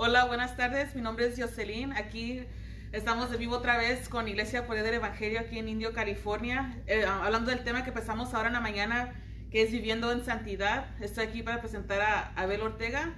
Hola, 0.00 0.26
buenas 0.26 0.56
tardes. 0.56 0.94
Mi 0.94 1.02
nombre 1.02 1.26
es 1.26 1.36
Jocelyn. 1.36 1.92
Aquí 1.92 2.44
estamos 2.92 3.32
de 3.32 3.36
vivo 3.36 3.56
otra 3.56 3.76
vez 3.76 4.08
con 4.08 4.28
Iglesia 4.28 4.64
Poder 4.64 4.84
del 4.84 4.94
Evangelio 4.94 5.40
aquí 5.40 5.58
en 5.58 5.68
Indio, 5.68 5.92
California. 5.92 6.80
Eh, 6.86 7.04
hablando 7.04 7.50
del 7.50 7.64
tema 7.64 7.82
que 7.82 7.88
empezamos 7.88 8.32
ahora 8.32 8.46
en 8.46 8.52
la 8.52 8.60
mañana, 8.60 9.12
que 9.50 9.60
es 9.60 9.72
viviendo 9.72 10.12
en 10.12 10.24
santidad. 10.24 10.86
Estoy 11.00 11.26
aquí 11.26 11.42
para 11.42 11.60
presentar 11.60 12.00
a 12.00 12.32
Abel 12.40 12.60
Ortega. 12.60 13.16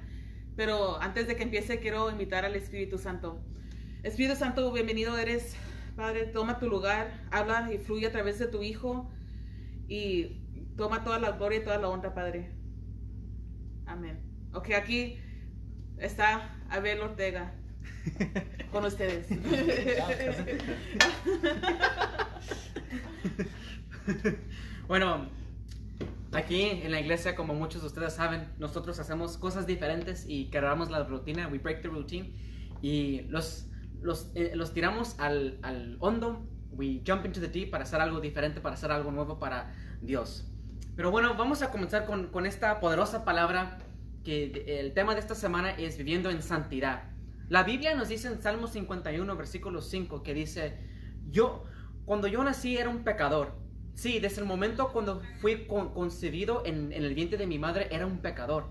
Pero 0.56 0.98
antes 1.02 1.26
de 1.26 1.36
que 1.36 1.42
empiece, 1.42 1.80
quiero 1.80 2.10
invitar 2.10 2.46
al 2.46 2.56
Espíritu 2.56 2.96
Santo. 2.96 3.44
Espíritu 4.02 4.34
Santo, 4.34 4.72
bienvenido 4.72 5.18
eres. 5.18 5.56
Padre, 5.96 6.24
toma 6.24 6.58
tu 6.58 6.70
lugar, 6.70 7.26
habla 7.30 7.70
y 7.74 7.76
fluye 7.76 8.06
a 8.06 8.10
través 8.10 8.38
de 8.38 8.46
tu 8.46 8.62
Hijo 8.62 9.10
y 9.86 10.40
toma 10.78 11.04
toda 11.04 11.18
la 11.18 11.32
gloria 11.32 11.58
y 11.58 11.62
toda 11.62 11.76
la 11.76 11.90
honra, 11.90 12.14
Padre. 12.14 12.52
Amén. 13.84 14.18
Ok, 14.54 14.70
aquí 14.70 15.18
está 15.98 16.56
Abel 16.70 17.00
Ortega 17.00 17.52
con 18.72 18.84
ustedes. 18.84 19.26
bueno, 24.88 25.28
aquí 26.32 26.62
en 26.82 26.90
la 26.90 27.00
iglesia, 27.00 27.34
como 27.34 27.54
muchos 27.54 27.82
de 27.82 27.88
ustedes 27.88 28.14
saben, 28.14 28.48
nosotros 28.58 28.98
hacemos 28.98 29.36
cosas 29.38 29.66
diferentes 29.66 30.24
y 30.28 30.50
quebramos 30.50 30.90
la 30.90 31.04
rutina, 31.04 31.48
we 31.48 31.58
break 31.58 31.82
the 31.82 31.88
routine 31.88 32.32
y 32.80 33.22
los, 33.28 33.66
los, 34.00 34.30
eh, 34.34 34.52
los 34.54 34.72
tiramos 34.72 35.18
al, 35.18 35.58
al 35.62 35.96
hondo, 36.00 36.46
we 36.72 37.02
jump 37.06 37.26
into 37.26 37.40
the 37.40 37.48
deep 37.48 37.70
para 37.70 37.84
hacer 37.84 38.00
algo 38.00 38.20
diferente, 38.20 38.60
para 38.60 38.74
hacer 38.74 38.90
algo 38.92 39.10
nuevo 39.10 39.38
para 39.38 39.74
Dios. 40.00 40.46
Pero 40.96 41.10
bueno, 41.10 41.34
vamos 41.36 41.62
a 41.62 41.70
comenzar 41.70 42.06
con, 42.06 42.28
con 42.28 42.46
esta 42.46 42.80
poderosa 42.80 43.24
palabra 43.24 43.78
que 44.24 44.80
el 44.80 44.92
tema 44.92 45.14
de 45.14 45.20
esta 45.20 45.34
semana 45.34 45.70
es 45.70 45.96
viviendo 45.96 46.30
en 46.30 46.42
santidad. 46.42 47.04
La 47.48 47.64
Biblia 47.64 47.94
nos 47.94 48.08
dice 48.08 48.28
en 48.28 48.40
Salmo 48.40 48.66
51, 48.66 49.36
versículo 49.36 49.80
5, 49.80 50.22
que 50.22 50.34
dice, 50.34 50.78
yo, 51.30 51.64
cuando 52.04 52.28
yo 52.28 52.44
nací 52.44 52.76
era 52.76 52.88
un 52.88 53.02
pecador. 53.02 53.58
Sí, 53.94 54.20
desde 54.20 54.40
el 54.40 54.46
momento 54.46 54.92
cuando 54.92 55.20
fui 55.40 55.66
concebido 55.66 56.62
en, 56.64 56.92
el 56.92 57.14
vientre 57.14 57.38
de 57.38 57.46
mi 57.46 57.58
madre 57.58 57.88
era 57.90 58.06
un 58.06 58.18
pecador. 58.18 58.68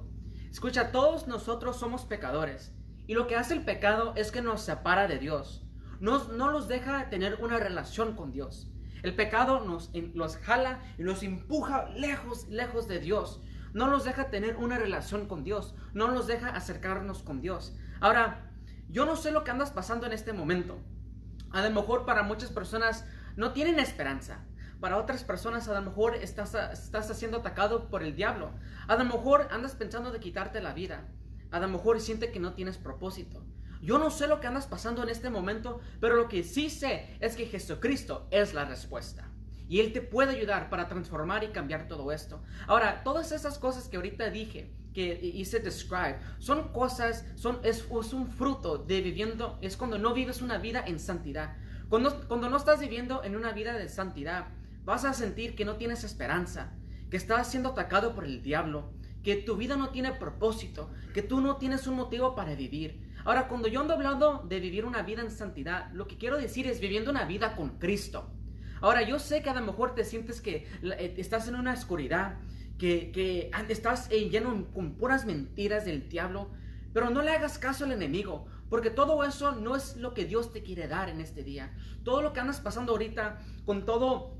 Escucha, 0.49 0.91
todos 0.91 1.27
nosotros 1.27 1.77
somos 1.77 2.05
pecadores. 2.05 2.73
Y 3.05 3.13
lo 3.15 3.27
que 3.27 3.35
hace 3.35 3.53
el 3.53 3.65
pecado 3.65 4.13
es 4.15 4.31
que 4.31 4.41
nos 4.41 4.61
separa 4.61 5.07
de 5.07 5.19
Dios. 5.19 5.65
Nos, 5.99 6.29
no 6.29 6.51
nos 6.51 6.67
deja 6.67 7.09
tener 7.09 7.35
una 7.41 7.57
relación 7.59 8.15
con 8.15 8.31
Dios. 8.31 8.71
El 9.03 9.15
pecado 9.15 9.65
nos 9.65 9.91
los 10.13 10.37
jala 10.37 10.81
y 10.97 11.03
nos 11.03 11.23
empuja 11.23 11.89
lejos, 11.89 12.47
lejos 12.49 12.87
de 12.87 12.99
Dios 12.99 13.41
no 13.73 13.87
nos 13.87 14.03
deja 14.03 14.29
tener 14.29 14.55
una 14.57 14.77
relación 14.77 15.27
con 15.27 15.43
Dios, 15.43 15.75
no 15.93 16.11
nos 16.11 16.27
deja 16.27 16.49
acercarnos 16.49 17.23
con 17.23 17.41
Dios. 17.41 17.75
Ahora, 17.99 18.51
yo 18.89 19.05
no 19.05 19.15
sé 19.15 19.31
lo 19.31 19.43
que 19.43 19.51
andas 19.51 19.71
pasando 19.71 20.05
en 20.05 20.13
este 20.13 20.33
momento. 20.33 20.79
A 21.51 21.61
lo 21.61 21.69
mejor 21.71 22.05
para 22.05 22.23
muchas 22.23 22.51
personas 22.51 23.05
no 23.35 23.53
tienen 23.53 23.79
esperanza. 23.79 24.45
Para 24.79 24.97
otras 24.97 25.23
personas 25.23 25.67
a 25.67 25.73
lo 25.73 25.81
mejor 25.81 26.15
estás, 26.15 26.55
estás 26.55 27.17
siendo 27.17 27.37
atacado 27.37 27.89
por 27.89 28.01
el 28.01 28.15
diablo. 28.15 28.51
A 28.87 28.95
lo 28.95 29.05
mejor 29.05 29.47
andas 29.51 29.75
pensando 29.75 30.11
de 30.11 30.19
quitarte 30.19 30.61
la 30.61 30.73
vida. 30.73 31.07
A 31.51 31.59
lo 31.59 31.67
mejor 31.67 31.99
siente 31.99 32.31
que 32.31 32.39
no 32.39 32.53
tienes 32.53 32.77
propósito. 32.77 33.43
Yo 33.81 33.97
no 33.97 34.09
sé 34.09 34.27
lo 34.27 34.39
que 34.39 34.47
andas 34.47 34.67
pasando 34.67 35.03
en 35.03 35.09
este 35.09 35.29
momento, 35.29 35.79
pero 36.01 36.15
lo 36.15 36.27
que 36.27 36.43
sí 36.43 36.69
sé 36.69 37.17
es 37.19 37.35
que 37.35 37.45
Jesucristo 37.45 38.27
es 38.29 38.53
la 38.53 38.65
respuesta. 38.65 39.28
Y 39.69 39.79
Él 39.79 39.93
te 39.93 40.01
puede 40.01 40.35
ayudar 40.35 40.69
para 40.69 40.89
transformar 40.89 41.43
y 41.43 41.49
cambiar 41.49 41.87
todo 41.87 42.11
esto. 42.11 42.41
Ahora, 42.67 43.03
todas 43.03 43.31
esas 43.31 43.59
cosas 43.59 43.87
que 43.87 43.97
ahorita 43.97 44.29
dije, 44.31 44.73
que 44.93 45.19
hice 45.21 45.59
describe, 45.59 46.17
son 46.39 46.69
cosas, 46.73 47.23
son, 47.35 47.59
es, 47.63 47.85
un 48.11 48.27
fruto 48.27 48.79
de 48.79 49.01
viviendo, 49.01 49.59
es 49.61 49.77
cuando 49.77 49.99
no 49.99 50.13
vives 50.13 50.41
una 50.41 50.57
vida 50.57 50.83
en 50.85 50.99
santidad. 50.99 51.55
Cuando, 51.87 52.27
cuando 52.27 52.49
no 52.49 52.57
estás 52.57 52.79
viviendo 52.79 53.23
en 53.23 53.35
una 53.35 53.51
vida 53.51 53.73
de 53.73 53.89
santidad, 53.89 54.47
vas 54.85 55.05
a 55.05 55.13
sentir 55.13 55.55
que 55.55 55.65
no 55.65 55.75
tienes 55.75 56.03
esperanza, 56.03 56.73
que 57.11 57.17
estás 57.17 57.49
siendo 57.49 57.69
atacado 57.69 58.15
por 58.15 58.25
el 58.25 58.41
diablo, 58.41 58.91
que 59.23 59.35
tu 59.35 59.55
vida 59.55 59.77
no 59.77 59.89
tiene 59.89 60.13
propósito, 60.13 60.89
que 61.13 61.21
tú 61.21 61.41
no 61.41 61.57
tienes 61.57 61.85
un 61.85 61.95
motivo 61.95 62.35
para 62.35 62.55
vivir. 62.55 63.07
Ahora, 63.25 63.47
cuando 63.47 63.67
yo 63.67 63.81
ando 63.81 63.93
hablando 63.93 64.43
de 64.47 64.59
vivir 64.59 64.85
una 64.85 65.03
vida 65.03 65.21
en 65.21 65.29
santidad, 65.29 65.91
lo 65.93 66.07
que 66.07 66.17
quiero 66.17 66.37
decir 66.37 66.65
es 66.65 66.79
viviendo 66.79 67.11
una 67.11 67.25
vida 67.25 67.55
con 67.55 67.77
Cristo. 67.77 68.31
Ahora, 68.81 69.01
yo 69.01 69.19
sé 69.19 69.41
que 69.41 69.49
a 69.49 69.53
lo 69.53 69.61
mejor 69.61 69.95
te 69.95 70.03
sientes 70.03 70.41
que 70.41 70.67
eh, 70.81 71.15
estás 71.17 71.47
en 71.47 71.55
una 71.55 71.73
oscuridad, 71.73 72.37
que, 72.77 73.11
que 73.11 73.51
estás 73.67 74.07
eh, 74.09 74.29
lleno 74.29 74.67
con 74.73 74.95
puras 74.95 75.25
mentiras 75.25 75.85
del 75.85 76.07
diablo, 76.07 76.49
pero 76.93 77.09
no 77.09 77.21
le 77.21 77.31
hagas 77.31 77.59
caso 77.59 77.85
al 77.85 77.91
enemigo, 77.91 78.47
porque 78.69 78.89
todo 78.89 79.23
eso 79.23 79.53
no 79.53 79.75
es 79.75 79.97
lo 79.97 80.13
que 80.13 80.25
Dios 80.25 80.53
te 80.53 80.63
quiere 80.63 80.87
dar 80.87 81.09
en 81.09 81.21
este 81.21 81.43
día. 81.43 81.73
Todo 82.03 82.21
lo 82.21 82.33
que 82.33 82.39
andas 82.39 82.61
pasando 82.61 82.93
ahorita, 82.93 83.39
con 83.65 83.85
todo 83.85 84.39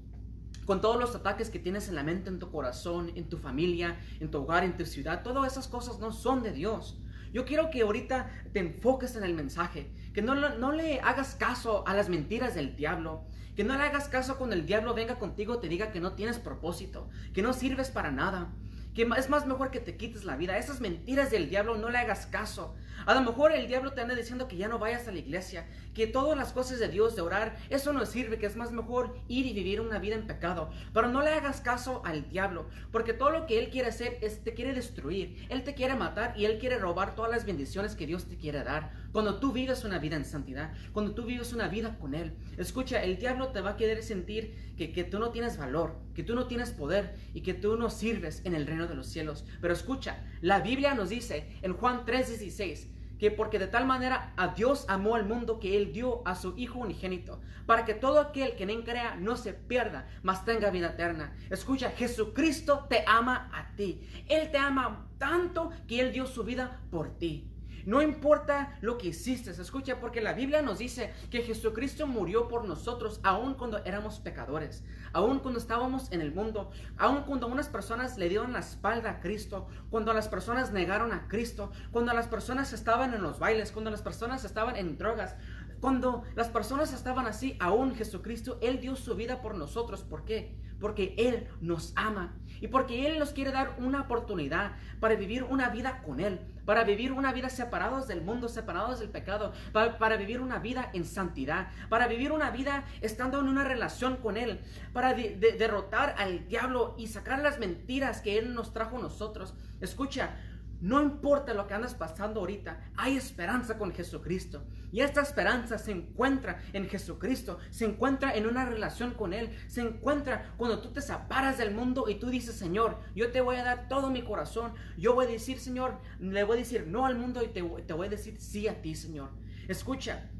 con 0.65 0.81
todos 0.81 0.99
los 0.99 1.15
ataques 1.15 1.49
que 1.49 1.57
tienes 1.57 1.89
en 1.89 1.95
la 1.95 2.03
mente, 2.03 2.29
en 2.29 2.37
tu 2.37 2.51
corazón, 2.51 3.11
en 3.15 3.27
tu 3.27 3.39
familia, 3.39 3.97
en 4.19 4.29
tu 4.29 4.43
hogar, 4.43 4.63
en 4.63 4.77
tu 4.77 4.85
ciudad, 4.85 5.23
todas 5.23 5.51
esas 5.51 5.67
cosas 5.67 5.97
no 5.97 6.11
son 6.11 6.43
de 6.43 6.51
Dios. 6.51 6.99
Yo 7.33 7.43
quiero 7.43 7.71
que 7.71 7.81
ahorita 7.81 8.29
te 8.53 8.59
enfoques 8.59 9.15
en 9.15 9.23
el 9.23 9.33
mensaje, 9.33 9.89
que 10.13 10.21
no, 10.21 10.35
no 10.35 10.71
le 10.71 10.99
hagas 11.01 11.33
caso 11.33 11.83
a 11.87 11.95
las 11.95 12.07
mentiras 12.07 12.53
del 12.53 12.75
diablo, 12.75 13.23
que 13.59 13.65
no 13.65 13.75
le 13.75 13.83
hagas 13.83 14.07
caso 14.07 14.37
cuando 14.37 14.55
el 14.55 14.65
diablo 14.65 14.93
venga 14.93 15.19
contigo 15.19 15.59
te 15.59 15.67
diga 15.67 15.91
que 15.91 15.99
no 15.99 16.13
tienes 16.13 16.39
propósito, 16.39 17.09
que 17.33 17.41
no 17.41 17.51
sirves 17.51 17.91
para 17.91 18.09
nada, 18.09 18.53
que 18.93 19.05
es 19.17 19.29
más 19.29 19.47
mejor 19.47 19.69
que 19.69 19.81
te 19.81 19.97
quites 19.97 20.23
la 20.23 20.37
vida. 20.37 20.57
Esas 20.57 20.79
mentiras 20.79 21.29
del 21.29 21.49
diablo 21.49 21.75
no 21.75 21.89
le 21.89 21.97
hagas 21.97 22.25
caso. 22.25 22.73
A 23.05 23.13
lo 23.13 23.21
mejor 23.21 23.51
el 23.51 23.67
diablo 23.67 23.91
te 23.91 24.01
anda 24.01 24.15
diciendo 24.15 24.47
que 24.47 24.57
ya 24.57 24.67
no 24.67 24.79
vayas 24.79 25.07
a 25.07 25.11
la 25.11 25.19
iglesia, 25.19 25.67
que 25.93 26.07
todas 26.07 26.37
las 26.37 26.53
cosas 26.53 26.79
de 26.79 26.87
Dios, 26.87 27.15
de 27.15 27.21
orar, 27.21 27.57
eso 27.69 27.93
no 27.93 28.05
sirve, 28.05 28.37
que 28.37 28.45
es 28.45 28.55
más 28.55 28.71
mejor 28.71 29.15
ir 29.27 29.45
y 29.45 29.53
vivir 29.53 29.81
una 29.81 29.99
vida 29.99 30.15
en 30.15 30.27
pecado. 30.27 30.69
Pero 30.93 31.09
no 31.09 31.21
le 31.21 31.29
hagas 31.29 31.61
caso 31.61 32.01
al 32.05 32.29
diablo, 32.29 32.67
porque 32.91 33.13
todo 33.13 33.31
lo 33.31 33.45
que 33.45 33.59
él 33.59 33.69
quiere 33.69 33.89
hacer 33.89 34.17
es 34.21 34.43
te 34.43 34.53
quiere 34.53 34.73
destruir, 34.73 35.47
él 35.49 35.63
te 35.63 35.75
quiere 35.75 35.95
matar 35.95 36.33
y 36.37 36.45
él 36.45 36.59
quiere 36.59 36.77
robar 36.77 37.15
todas 37.15 37.31
las 37.31 37.45
bendiciones 37.45 37.95
que 37.95 38.07
Dios 38.07 38.25
te 38.25 38.37
quiere 38.37 38.63
dar. 38.63 38.91
Cuando 39.11 39.39
tú 39.39 39.51
vives 39.51 39.83
una 39.83 39.99
vida 39.99 40.15
en 40.15 40.25
santidad, 40.25 40.73
cuando 40.93 41.13
tú 41.13 41.23
vives 41.23 41.53
una 41.53 41.67
vida 41.67 41.97
con 41.97 42.13
él, 42.13 42.33
escucha, 42.57 43.03
el 43.03 43.17
diablo 43.17 43.49
te 43.49 43.61
va 43.61 43.71
a 43.71 43.77
querer 43.77 44.03
sentir 44.03 44.73
que, 44.77 44.91
que 44.91 45.03
tú 45.03 45.19
no 45.19 45.31
tienes 45.31 45.57
valor, 45.57 45.95
que 46.13 46.23
tú 46.23 46.35
no 46.35 46.47
tienes 46.47 46.71
poder 46.71 47.15
y 47.33 47.41
que 47.41 47.53
tú 47.53 47.75
no 47.75 47.89
sirves 47.89 48.41
en 48.45 48.53
el 48.53 48.67
reino 48.67 48.87
de 48.87 48.95
los 48.95 49.07
cielos. 49.07 49.45
Pero 49.61 49.73
escucha, 49.73 50.23
la 50.41 50.59
Biblia 50.59 50.93
nos 50.93 51.09
dice 51.09 51.57
en 51.61 51.73
Juan 51.73 52.05
3:16, 52.05 52.87
que 53.19 53.31
porque 53.31 53.59
de 53.59 53.67
tal 53.67 53.85
manera 53.85 54.33
a 54.37 54.47
Dios 54.49 54.85
amó 54.87 55.15
al 55.15 55.25
mundo 55.25 55.59
que 55.59 55.77
Él 55.77 55.91
dio 55.91 56.25
a 56.25 56.35
su 56.35 56.57
Hijo 56.57 56.79
unigénito, 56.79 57.41
para 57.65 57.85
que 57.85 57.93
todo 57.93 58.19
aquel 58.19 58.55
que 58.55 58.63
en 58.63 58.69
Él 58.69 58.83
crea 58.83 59.15
no 59.15 59.35
se 59.35 59.53
pierda, 59.53 60.07
mas 60.23 60.45
tenga 60.45 60.71
vida 60.71 60.87
eterna. 60.87 61.35
Escucha, 61.49 61.91
Jesucristo 61.91 62.85
te 62.89 63.03
ama 63.05 63.51
a 63.53 63.75
ti. 63.75 64.01
Él 64.27 64.49
te 64.51 64.57
ama 64.57 65.07
tanto 65.17 65.69
que 65.87 65.99
Él 65.99 66.13
dio 66.13 66.25
su 66.25 66.43
vida 66.43 66.79
por 66.89 67.17
ti. 67.17 67.48
No 67.85 68.01
importa 68.01 68.77
lo 68.81 68.97
que 68.97 69.07
hiciste, 69.07 69.51
escucha, 69.51 69.99
porque 69.99 70.21
la 70.21 70.33
Biblia 70.33 70.61
nos 70.61 70.79
dice 70.79 71.13
que 71.29 71.41
Jesucristo 71.41 72.07
murió 72.07 72.47
por 72.47 72.65
nosotros 72.65 73.19
aun 73.23 73.53
cuando 73.53 73.83
éramos 73.85 74.19
pecadores, 74.19 74.83
aun 75.13 75.39
cuando 75.39 75.59
estábamos 75.59 76.11
en 76.11 76.21
el 76.21 76.33
mundo, 76.33 76.71
aun 76.97 77.23
cuando 77.23 77.47
unas 77.47 77.69
personas 77.69 78.17
le 78.17 78.29
dieron 78.29 78.53
la 78.53 78.59
espalda 78.59 79.11
a 79.11 79.19
Cristo, 79.19 79.67
cuando 79.89 80.13
las 80.13 80.27
personas 80.27 80.71
negaron 80.71 81.13
a 81.13 81.27
Cristo, 81.27 81.71
cuando 81.91 82.13
las 82.13 82.27
personas 82.27 82.73
estaban 82.73 83.13
en 83.13 83.21
los 83.21 83.39
bailes, 83.39 83.71
cuando 83.71 83.91
las 83.91 84.01
personas 84.01 84.43
estaban 84.45 84.75
en 84.75 84.97
drogas, 84.97 85.35
cuando 85.79 86.23
las 86.35 86.49
personas 86.49 86.93
estaban 86.93 87.25
así, 87.25 87.55
aún 87.59 87.95
Jesucristo, 87.95 88.57
Él 88.61 88.81
dio 88.81 88.95
su 88.95 89.15
vida 89.15 89.41
por 89.41 89.55
nosotros. 89.55 90.01
¿Por 90.03 90.25
qué? 90.25 90.55
Porque 90.79 91.15
Él 91.17 91.47
nos 91.61 91.93
ama 91.95 92.33
y 92.61 92.67
porque 92.67 93.07
Él 93.07 93.19
nos 93.19 93.31
quiere 93.31 93.51
dar 93.51 93.75
una 93.79 94.01
oportunidad 94.01 94.73
para 94.99 95.15
vivir 95.15 95.43
una 95.43 95.69
vida 95.69 96.01
con 96.05 96.19
Él, 96.19 96.39
para 96.65 96.83
vivir 96.83 97.11
una 97.11 97.31
vida 97.31 97.49
separados 97.49 98.07
del 98.07 98.21
mundo, 98.21 98.47
separados 98.49 98.99
del 98.99 99.09
pecado, 99.09 99.53
para, 99.71 100.17
vivir 100.17 100.41
una 100.41 100.59
vida 100.59 100.89
en 100.93 101.05
santidad, 101.05 101.69
para 101.89 102.07
vivir 102.07 102.31
una 102.31 102.51
vida 102.51 102.83
estando 103.01 103.39
en 103.39 103.47
una 103.47 103.63
relación 103.63 104.17
con 104.17 104.37
Él, 104.37 104.59
para 104.93 105.13
derrotar 105.13 106.15
al 106.17 106.47
diablo 106.47 106.95
y 106.97 107.07
sacar 107.07 107.39
las 107.39 107.59
mentiras 107.59 108.21
que 108.21 108.37
Él 108.37 108.53
nos 108.53 108.73
trajo 108.73 108.97
a 108.97 109.01
nosotros. 109.01 109.53
Escucha, 109.79 110.35
no 110.81 111.01
importa 111.01 111.53
lo 111.53 111.67
que 111.67 111.73
andas 111.73 111.93
pasando 111.93 112.39
ahorita, 112.39 112.91
hay 112.95 113.17
esperanza 113.17 113.77
con 113.77 113.91
Jesucristo. 113.91 114.63
Y 114.91 115.01
esta 115.01 115.21
esperanza 115.21 115.77
se 115.77 115.91
encuentra 115.91 116.61
en 116.73 116.87
Jesucristo, 116.87 117.59
se 117.69 117.85
encuentra 117.85 118.33
en 118.35 118.47
una 118.47 118.65
relación 118.65 119.13
con 119.13 119.33
Él, 119.33 119.55
se 119.67 119.81
encuentra 119.81 120.53
cuando 120.57 120.81
tú 120.81 120.91
te 120.91 121.01
separas 121.01 121.57
del 121.57 121.73
mundo 121.73 122.05
y 122.07 122.15
tú 122.15 122.29
dices, 122.29 122.55
Señor, 122.55 122.97
yo 123.15 123.31
te 123.31 123.41
voy 123.41 123.57
a 123.57 123.63
dar 123.63 123.87
todo 123.87 124.09
mi 124.09 124.23
corazón. 124.23 124.73
Yo 124.97 125.13
voy 125.13 125.25
a 125.25 125.29
decir, 125.29 125.59
Señor, 125.59 125.99
le 126.19 126.43
voy 126.43 126.57
a 126.57 126.59
decir 126.59 126.87
no 126.87 127.05
al 127.05 127.17
mundo 127.17 127.43
y 127.43 127.47
te, 127.49 127.61
voy 127.61 128.07
a 128.07 128.09
decir 128.09 128.39
sí 128.39 128.67
a 128.67 128.81
ti, 128.81 128.95
Señor. 128.95 129.29
Escucha, 129.67 130.31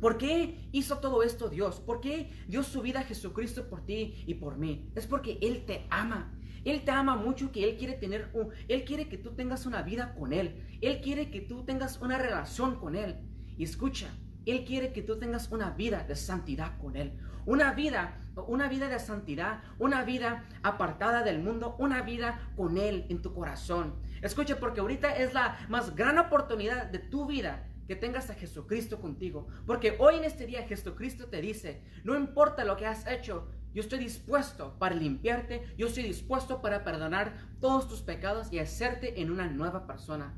¿Por 0.00 0.18
qué 0.18 0.68
hizo 0.72 0.98
todo 0.98 1.22
esto 1.22 1.48
Dios? 1.48 1.78
¿Por 1.78 2.00
qué 2.00 2.32
dio 2.48 2.64
su 2.64 2.82
vida 2.82 3.00
a 3.00 3.04
Jesucristo 3.04 3.68
por 3.68 3.86
ti 3.86 4.24
y 4.26 4.34
por 4.34 4.58
mí? 4.58 4.90
Es 4.96 5.06
porque 5.06 5.38
Él 5.40 5.64
te 5.64 5.86
ama. 5.90 6.35
Él 6.66 6.82
te 6.84 6.90
ama 6.90 7.14
mucho 7.14 7.52
que 7.52 7.62
Él 7.62 7.76
quiere 7.76 7.94
tener, 7.94 8.28
un, 8.34 8.50
Él 8.66 8.84
quiere 8.84 9.08
que 9.08 9.16
tú 9.16 9.36
tengas 9.36 9.66
una 9.66 9.82
vida 9.82 10.14
con 10.16 10.32
Él. 10.32 10.66
Él 10.82 11.00
quiere 11.00 11.30
que 11.30 11.40
tú 11.40 11.64
tengas 11.64 12.00
una 12.00 12.18
relación 12.18 12.80
con 12.80 12.96
Él. 12.96 13.20
Y 13.56 13.62
escucha, 13.62 14.08
Él 14.46 14.64
quiere 14.64 14.92
que 14.92 15.02
tú 15.02 15.16
tengas 15.16 15.52
una 15.52 15.70
vida 15.70 16.02
de 16.02 16.16
santidad 16.16 16.76
con 16.78 16.96
Él. 16.96 17.16
Una 17.46 17.72
vida, 17.72 18.18
una 18.48 18.68
vida 18.68 18.88
de 18.88 18.98
santidad, 18.98 19.62
una 19.78 20.02
vida 20.02 20.44
apartada 20.64 21.22
del 21.22 21.38
mundo, 21.38 21.76
una 21.78 22.02
vida 22.02 22.50
con 22.56 22.78
Él 22.78 23.06
en 23.10 23.22
tu 23.22 23.32
corazón. 23.32 23.94
Escucha, 24.20 24.58
porque 24.58 24.80
ahorita 24.80 25.16
es 25.16 25.34
la 25.34 25.56
más 25.68 25.94
gran 25.94 26.18
oportunidad 26.18 26.86
de 26.86 26.98
tu 26.98 27.26
vida 27.26 27.68
que 27.86 27.94
tengas 27.94 28.28
a 28.30 28.34
Jesucristo 28.34 29.00
contigo. 29.00 29.46
Porque 29.66 29.94
hoy 30.00 30.16
en 30.16 30.24
este 30.24 30.46
día 30.46 30.66
Jesucristo 30.66 31.28
te 31.28 31.40
dice, 31.40 31.84
no 32.02 32.16
importa 32.16 32.64
lo 32.64 32.76
que 32.76 32.86
has 32.86 33.06
hecho, 33.06 33.48
yo 33.76 33.82
estoy 33.82 33.98
dispuesto 33.98 34.78
para 34.78 34.94
limpiarte, 34.94 35.62
yo 35.76 35.88
estoy 35.88 36.04
dispuesto 36.04 36.62
para 36.62 36.82
perdonar 36.82 37.34
todos 37.60 37.86
tus 37.86 38.00
pecados 38.00 38.50
y 38.50 38.58
hacerte 38.58 39.20
en 39.20 39.30
una 39.30 39.48
nueva 39.48 39.86
persona. 39.86 40.32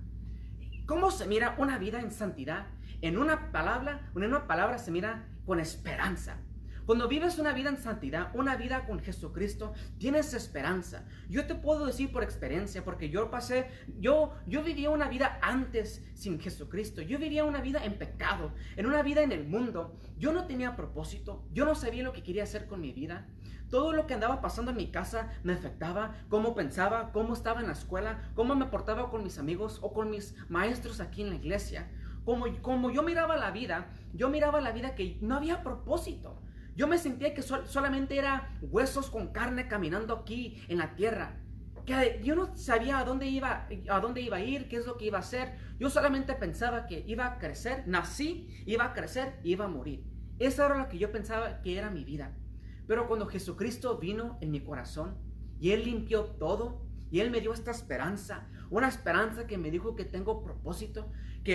¿Cómo 0.87 1.13
se 1.13 1.29
mira 1.29 1.55
una 1.57 1.79
vida 1.79 2.01
en 2.01 2.11
santidad? 2.11 2.67
En 3.01 3.17
una 3.17 3.53
palabra, 3.53 4.11
en 4.17 4.25
una 4.25 4.49
palabra 4.49 4.79
se 4.79 4.91
mira 4.91 5.29
con 5.47 5.61
esperanza. 5.61 6.39
Cuando 6.89 7.07
vives 7.07 7.39
una 7.39 7.53
vida 7.53 7.69
en 7.69 7.77
santidad, 7.77 8.31
una 8.33 8.57
vida 8.57 8.87
con 8.87 8.99
Jesucristo, 9.01 9.75
tienes 9.99 10.33
esperanza. 10.33 11.05
Yo 11.29 11.47
te 11.47 11.55
puedo 11.55 11.85
decir 11.85 12.11
por 12.11 12.23
experiencia, 12.23 12.83
porque 12.83 13.11
yo 13.11 13.31
pasé, 13.31 13.69
yo, 14.01 14.33
yo 14.47 14.63
vivía 14.63 14.89
una 14.89 15.07
vida 15.07 15.39
antes 15.43 16.03
sin 16.15 16.41
Jesucristo. 16.41 17.03
Yo 17.03 17.19
vivía 17.19 17.45
una 17.45 17.61
vida 17.61 17.85
en 17.85 17.99
pecado, 17.99 18.55
en 18.75 18.87
una 18.87 19.03
vida 19.03 19.21
en 19.21 19.33
el 19.33 19.47
mundo. 19.47 20.01
Yo 20.17 20.33
no 20.33 20.47
tenía 20.47 20.77
propósito, 20.77 21.45
yo 21.53 21.67
no 21.67 21.75
sabía 21.75 22.03
lo 22.03 22.15
que 22.15 22.23
quería 22.23 22.45
hacer 22.45 22.67
con 22.67 22.81
mi 22.81 22.95
vida. 22.95 23.27
Todo 23.69 23.93
lo 23.93 24.07
que 24.07 24.15
andaba 24.15 24.41
pasando 24.41 24.71
en 24.71 24.79
mi 24.79 24.91
casa 24.91 25.31
me 25.43 25.53
afectaba, 25.53 26.15
cómo 26.31 26.55
pensaba, 26.55 27.13
cómo 27.13 27.35
estaba 27.35 27.61
en 27.61 27.67
la 27.67 27.75
escuela, 27.75 28.31
cómo 28.35 28.55
me 28.55 28.65
portaba 28.65 29.11
con 29.11 29.25
mis 29.25 29.37
amigos 29.37 29.79
o 29.83 29.93
con 29.93 30.09
mis 30.09 30.35
maestros 30.49 31.01
aquí 31.01 31.21
en 31.21 31.29
la 31.29 31.37
iglesia. 31.37 31.91
Como, 32.25 32.47
como 32.63 32.91
yo 32.91 33.03
miraba 33.03 33.37
la 33.37 33.51
vida, 33.51 33.91
yo 34.15 34.31
miraba 34.31 34.63
la 34.63 34.73
vida 34.73 34.95
que 34.95 35.19
no 35.21 35.37
había 35.37 35.63
propósito. 35.63 36.41
Yo 36.79 36.87
me 36.87 36.97
sentía 36.97 37.35
que 37.35 37.43
solamente 37.43 38.17
era 38.17 38.57
huesos 38.63 39.11
con 39.11 39.33
carne 39.33 39.67
caminando 39.67 40.15
aquí 40.15 40.63
en 40.69 40.79
la 40.79 40.95
tierra. 40.95 41.41
Que 41.85 42.21
yo 42.23 42.37
no 42.37 42.55
sabía 42.55 43.01
a 43.01 43.05
dónde 43.05 43.27
iba, 43.27 43.67
a 43.91 43.99
dónde 43.99 44.21
iba 44.21 44.37
a 44.37 44.41
ir, 44.41 44.69
qué 44.69 44.77
es 44.77 44.87
lo 44.87 44.97
que 44.97 45.07
iba 45.07 45.19
a 45.19 45.23
hacer. 45.23 45.57
Yo 45.81 45.91
solamente 45.91 46.35
pensaba 46.35 46.87
que 46.87 47.03
iba 47.05 47.27
a 47.27 47.39
crecer, 47.41 47.83
nací, 47.89 48.47
iba 48.65 48.85
a 48.85 48.93
crecer, 48.93 49.41
iba 49.43 49.65
a 49.65 49.69
morir. 49.69 50.05
Eso 50.39 50.65
era 50.65 50.79
lo 50.79 50.89
que 50.89 50.99
yo 50.99 51.11
pensaba 51.11 51.63
que 51.63 51.77
era 51.77 51.91
mi 51.91 52.05
vida. 52.05 52.37
Pero 52.87 53.09
cuando 53.09 53.27
Jesucristo 53.27 53.99
vino 53.99 54.39
en 54.41 54.53
mi 54.53 54.61
corazón 54.61 55.19
y 55.59 55.73
Él 55.73 55.83
limpió 55.83 56.27
todo 56.27 56.87
y 57.11 57.19
Él 57.19 57.33
me 57.33 57.41
dio 57.41 57.53
esta 57.53 57.73
esperanza, 57.73 58.47
una 58.71 58.87
esperanza 58.87 59.49
que 59.49 59.59
me 59.59 59.73
dijo 59.73 59.97
que 59.97 60.05
tengo 60.05 60.45
propósito, 60.45 61.11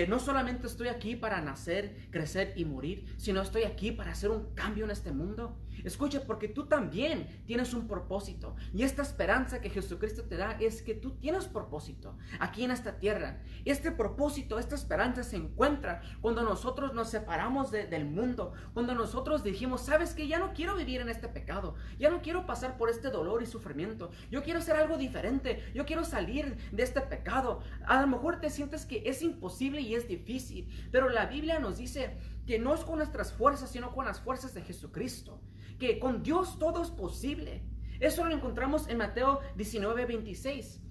no 0.08 0.20
solamente 0.20 0.68
estoy 0.68 0.88
aquí 0.88 1.16
para 1.16 1.42
nacer, 1.42 2.08
crecer 2.10 2.54
y 2.56 2.66
morir, 2.66 3.14
sino 3.18 3.42
estoy 3.42 3.64
aquí 3.64 3.92
para 3.92 4.12
hacer 4.12 4.32
un 4.32 4.54
cambio 4.56 4.86
en 4.86 4.92
este 4.92 5.12
mundo. 5.12 5.58
Escucha, 5.84 6.24
porque 6.26 6.48
tú 6.48 6.66
también 6.66 7.28
tienes 7.46 7.74
un 7.74 7.88
propósito. 7.88 8.56
Y 8.74 8.84
esta 8.84 9.02
esperanza 9.02 9.62
que 9.62 9.70
Jesucristo 9.70 10.24
te 10.24 10.38
da 10.38 10.52
es 10.60 10.82
que 10.82 10.94
tú 10.94 11.12
tienes 11.12 11.46
propósito 11.46 12.18
aquí 12.40 12.64
en 12.64 12.72
esta 12.72 13.00
tierra. 13.00 13.42
Este 13.66 13.92
propósito, 13.92 14.60
esta 14.60 14.76
esperanza 14.76 15.24
se 15.24 15.36
encuentra 15.36 16.02
cuando 16.22 16.44
nosotros 16.44 16.94
nos 16.94 17.10
separamos 17.10 17.72
del 17.72 18.06
mundo, 18.06 18.54
cuando 18.74 18.96
nosotros 18.96 19.44
dijimos, 19.44 19.82
sabes 19.82 20.14
que 20.14 20.28
ya 20.28 20.40
no 20.40 20.54
quiero 20.54 20.76
vivir 20.76 21.02
en 21.02 21.10
este 21.10 21.28
pecado, 21.28 21.76
ya 22.00 22.10
no 22.10 22.22
quiero 22.22 22.46
pasar 22.46 22.78
por 22.78 22.90
este 22.90 23.10
dolor 23.10 23.42
y 23.42 23.46
sufrimiento, 23.46 24.12
yo 24.32 24.44
quiero 24.44 24.60
hacer 24.60 24.76
algo 24.76 24.98
diferente, 24.98 25.64
yo 25.74 25.86
quiero 25.86 26.04
salir 26.04 26.58
de 26.72 26.84
este 26.84 27.02
pecado. 27.02 27.62
A 27.86 28.02
lo 28.02 28.08
mejor 28.08 28.40
te 28.40 28.50
sientes 28.50 28.86
que 28.86 29.04
es 29.06 29.22
imposible 29.22 29.83
y 29.84 29.96
es 29.96 30.08
difícil, 30.08 30.68
pero 30.92 31.10
la 31.10 31.26
Biblia 31.28 31.60
nos 31.60 31.78
dice 31.78 32.18
que 32.46 32.60
no 32.60 32.74
es 32.74 32.82
con 32.82 32.98
nuestras 32.98 33.34
fuerzas, 33.34 33.72
sino 33.72 33.94
con 33.94 34.06
las 34.06 34.20
fuerzas 34.20 34.54
de 34.54 34.62
Jesucristo, 34.62 35.42
que 35.80 36.00
con 36.00 36.24
Dios 36.24 36.60
todo 36.60 36.82
es 36.82 36.90
posible. 36.90 37.64
Eso 38.00 38.26
lo 38.26 38.34
encontramos 38.34 38.88
en 38.90 38.98
Mateo 38.98 39.40
19, 39.56 40.06
26 40.06 40.82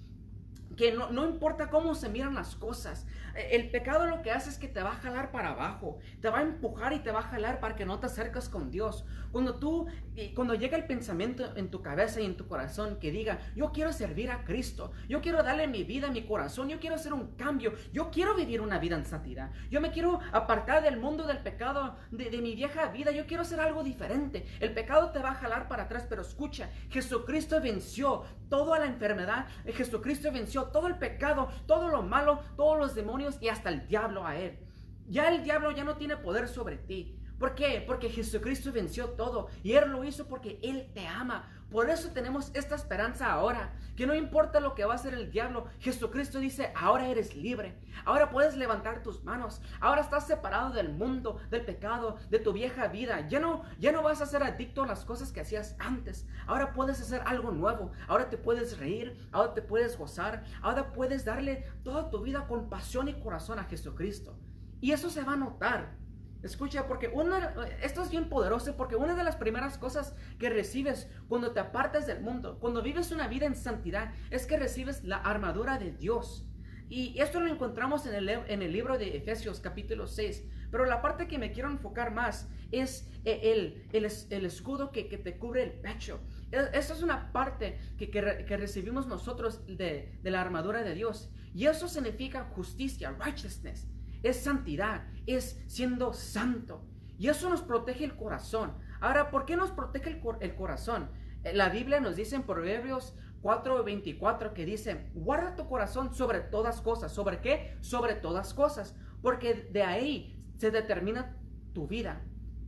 que 0.82 0.90
no, 0.90 1.10
no, 1.12 1.28
importa 1.28 1.70
cómo 1.70 1.94
se 1.94 2.08
miran 2.08 2.34
las 2.34 2.56
cosas, 2.56 3.06
eh, 3.36 3.50
el 3.52 3.70
pecado 3.70 4.04
lo 4.08 4.20
que 4.20 4.32
hace 4.32 4.50
es 4.50 4.58
que 4.58 4.66
te 4.66 4.82
va 4.82 4.90
a 4.90 4.96
jalar 4.96 5.30
para 5.30 5.50
abajo, 5.50 5.98
te 6.20 6.28
va 6.28 6.40
a 6.40 6.42
empujar 6.42 6.92
y 6.92 6.98
te 6.98 7.12
va 7.12 7.20
a 7.20 7.22
jalar 7.22 7.60
para 7.60 7.76
que 7.76 7.86
no 7.86 8.00
te 8.00 8.06
acercas 8.06 8.48
con 8.48 8.68
Dios. 8.72 9.04
Cuando 9.30 9.60
tú, 9.60 9.86
cuando 10.34 10.54
llega 10.54 10.76
el 10.76 10.86
pensamiento 10.86 11.56
en 11.56 11.70
tu 11.70 11.82
cabeza 11.82 12.20
y 12.20 12.26
en 12.26 12.36
tu 12.36 12.48
corazón 12.48 12.98
que 12.98 13.12
diga, 13.12 13.38
yo 13.54 13.70
quiero 13.70 13.92
servir 13.92 14.28
a 14.32 14.44
Cristo, 14.44 14.90
yo 15.08 15.20
quiero 15.20 15.44
darle 15.44 15.68
mi 15.68 15.84
vida, 15.84 16.10
mi 16.10 16.26
corazón, 16.26 16.68
yo 16.68 16.80
quiero 16.80 16.96
hacer 16.96 17.12
un 17.12 17.28
cambio, 17.36 17.74
yo 17.92 18.10
quiero 18.10 18.34
vivir 18.34 18.60
una 18.60 18.78
vida 18.78 18.96
en 18.96 19.06
santidad, 19.06 19.52
yo 19.70 19.80
me 19.80 19.92
quiero 19.92 20.18
apartar 20.32 20.82
del 20.82 20.98
mundo 20.98 21.28
del 21.28 21.38
pecado, 21.38 21.96
de, 22.10 22.42
mi 22.42 22.56
vieja 22.56 22.88
vida, 22.88 23.12
yo 23.12 23.26
quiero 23.26 23.42
hacer 23.42 23.60
algo 23.60 23.84
diferente. 23.84 24.44
El 24.58 24.74
pecado 24.74 25.12
te 25.12 25.20
va 25.20 25.30
a 25.30 25.34
jalar 25.34 25.68
para 25.68 25.84
atrás, 25.84 26.06
pero 26.08 26.22
escucha, 26.22 26.68
Jesucristo 26.90 27.60
venció 27.60 28.24
toda 28.48 28.80
la 28.80 28.86
enfermedad, 28.86 29.46
Jesucristo 29.66 30.32
venció 30.32 30.64
todo 30.72 30.88
el 30.88 30.98
pecado, 30.98 31.48
todo 31.66 31.88
lo 31.88 32.02
malo, 32.02 32.40
todos 32.56 32.78
los 32.78 32.94
demonios 32.94 33.38
y 33.40 33.48
hasta 33.48 33.68
el 33.68 33.86
diablo 33.86 34.26
a 34.26 34.36
él. 34.36 34.58
Ya 35.06 35.28
el 35.28 35.44
diablo 35.44 35.70
ya 35.70 35.84
no 35.84 35.96
tiene 35.96 36.16
poder 36.16 36.48
sobre 36.48 36.78
ti. 36.78 37.18
¿Por 37.42 37.56
qué? 37.56 37.82
Porque 37.84 38.08
Jesucristo 38.08 38.70
venció 38.70 39.08
todo 39.08 39.48
y 39.64 39.72
Él 39.72 39.90
lo 39.90 40.04
hizo 40.04 40.28
porque 40.28 40.60
Él 40.62 40.92
te 40.94 41.08
ama. 41.08 41.50
Por 41.72 41.90
eso 41.90 42.10
tenemos 42.12 42.52
esta 42.54 42.76
esperanza 42.76 43.32
ahora, 43.32 43.72
que 43.96 44.06
no 44.06 44.14
importa 44.14 44.60
lo 44.60 44.76
que 44.76 44.84
va 44.84 44.92
a 44.92 44.94
hacer 44.94 45.12
el 45.12 45.28
diablo, 45.32 45.66
Jesucristo 45.80 46.38
dice, 46.38 46.72
ahora 46.76 47.08
eres 47.08 47.34
libre, 47.34 47.80
ahora 48.04 48.30
puedes 48.30 48.56
levantar 48.56 49.02
tus 49.02 49.24
manos, 49.24 49.60
ahora 49.80 50.02
estás 50.02 50.28
separado 50.28 50.72
del 50.72 50.90
mundo, 50.90 51.40
del 51.50 51.64
pecado, 51.64 52.16
de 52.30 52.38
tu 52.38 52.52
vieja 52.52 52.86
vida, 52.86 53.26
ya 53.26 53.40
no, 53.40 53.64
ya 53.80 53.90
no 53.90 54.04
vas 54.04 54.22
a 54.22 54.26
ser 54.26 54.44
adicto 54.44 54.84
a 54.84 54.86
las 54.86 55.04
cosas 55.04 55.32
que 55.32 55.40
hacías 55.40 55.74
antes, 55.80 56.28
ahora 56.46 56.72
puedes 56.72 57.00
hacer 57.00 57.22
algo 57.26 57.50
nuevo, 57.50 57.90
ahora 58.06 58.30
te 58.30 58.38
puedes 58.38 58.78
reír, 58.78 59.28
ahora 59.32 59.52
te 59.52 59.62
puedes 59.62 59.98
gozar, 59.98 60.44
ahora 60.60 60.92
puedes 60.92 61.24
darle 61.24 61.64
toda 61.82 62.08
tu 62.08 62.20
vida 62.20 62.46
con 62.46 62.68
pasión 62.68 63.08
y 63.08 63.14
corazón 63.14 63.58
a 63.58 63.64
Jesucristo. 63.64 64.38
Y 64.80 64.90
eso 64.90 65.10
se 65.10 65.22
va 65.22 65.34
a 65.34 65.36
notar. 65.36 66.01
Escucha, 66.42 66.88
porque 66.88 67.08
una, 67.08 67.54
esto 67.82 68.02
es 68.02 68.10
bien 68.10 68.28
poderoso 68.28 68.76
porque 68.76 68.96
una 68.96 69.14
de 69.14 69.22
las 69.22 69.36
primeras 69.36 69.78
cosas 69.78 70.16
que 70.38 70.50
recibes 70.50 71.08
cuando 71.28 71.52
te 71.52 71.60
apartas 71.60 72.06
del 72.06 72.20
mundo, 72.20 72.58
cuando 72.58 72.82
vives 72.82 73.12
una 73.12 73.28
vida 73.28 73.46
en 73.46 73.54
santidad, 73.54 74.12
es 74.30 74.46
que 74.46 74.56
recibes 74.56 75.04
la 75.04 75.16
armadura 75.18 75.78
de 75.78 75.92
Dios. 75.92 76.48
Y 76.88 77.18
esto 77.20 77.40
lo 77.40 77.50
encontramos 77.50 78.06
en 78.06 78.14
el, 78.14 78.72
libro 78.72 78.98
de 78.98 79.16
Efesios 79.16 79.60
capítulo 79.60 80.06
6. 80.06 80.44
Pero 80.70 80.84
la 80.84 81.00
parte 81.00 81.26
que 81.26 81.38
me 81.38 81.52
quiero 81.52 81.70
enfocar 81.70 82.12
más 82.12 82.50
es 82.70 83.08
el, 83.24 83.86
el, 83.92 84.44
escudo 84.44 84.90
que, 84.90 85.04
te 85.04 85.38
cubre 85.38 85.62
el 85.62 85.72
pecho. 85.72 86.20
E, 86.50 86.58
esa 86.74 86.92
es 86.92 87.02
una 87.02 87.32
parte 87.32 87.78
que, 87.96 88.56
recibimos 88.56 89.06
nosotros 89.06 89.64
de 89.66 90.18
la 90.22 90.40
armadura 90.40 90.82
de 90.82 90.94
Dios. 90.94 91.30
Y 91.54 91.66
eso 91.66 91.88
significa 91.88 92.50
justicia, 92.54 93.16
righteousness 93.18 93.91
es 94.22 94.42
santidad, 94.42 95.06
es 95.26 95.62
siendo 95.66 96.12
santo. 96.12 96.84
Y 97.18 97.28
eso 97.28 97.48
nos 97.48 97.62
protege 97.62 98.04
el 98.04 98.16
corazón. 98.16 98.74
Ahora, 99.00 99.30
¿por 99.30 99.44
qué 99.44 99.56
nos 99.56 99.70
protege 99.70 100.20
el, 100.40 100.54
corazón? 100.54 101.10
Eh, 101.44 101.52
la 101.52 101.68
Biblia 101.68 102.00
nos 102.00 102.16
dice 102.16 102.36
en 102.36 102.42
Proverbios 102.42 103.14
4:24 103.42 104.52
que 104.52 104.64
dice, 104.64 105.10
guarda 105.14 105.56
tu 105.56 105.68
corazón 105.68 106.14
sobre 106.14 106.40
todas 106.40 106.80
cosas. 106.80 107.12
¿Sobre 107.12 107.40
qué? 107.40 107.76
Sobre 107.80 108.14
todas 108.14 108.54
cosas. 108.54 108.96
Porque 109.20 109.68
de 109.70 109.82
ahí 109.82 110.44
se 110.56 110.70
determina 110.70 111.36
tu 111.72 111.86
vida. 111.86 112.22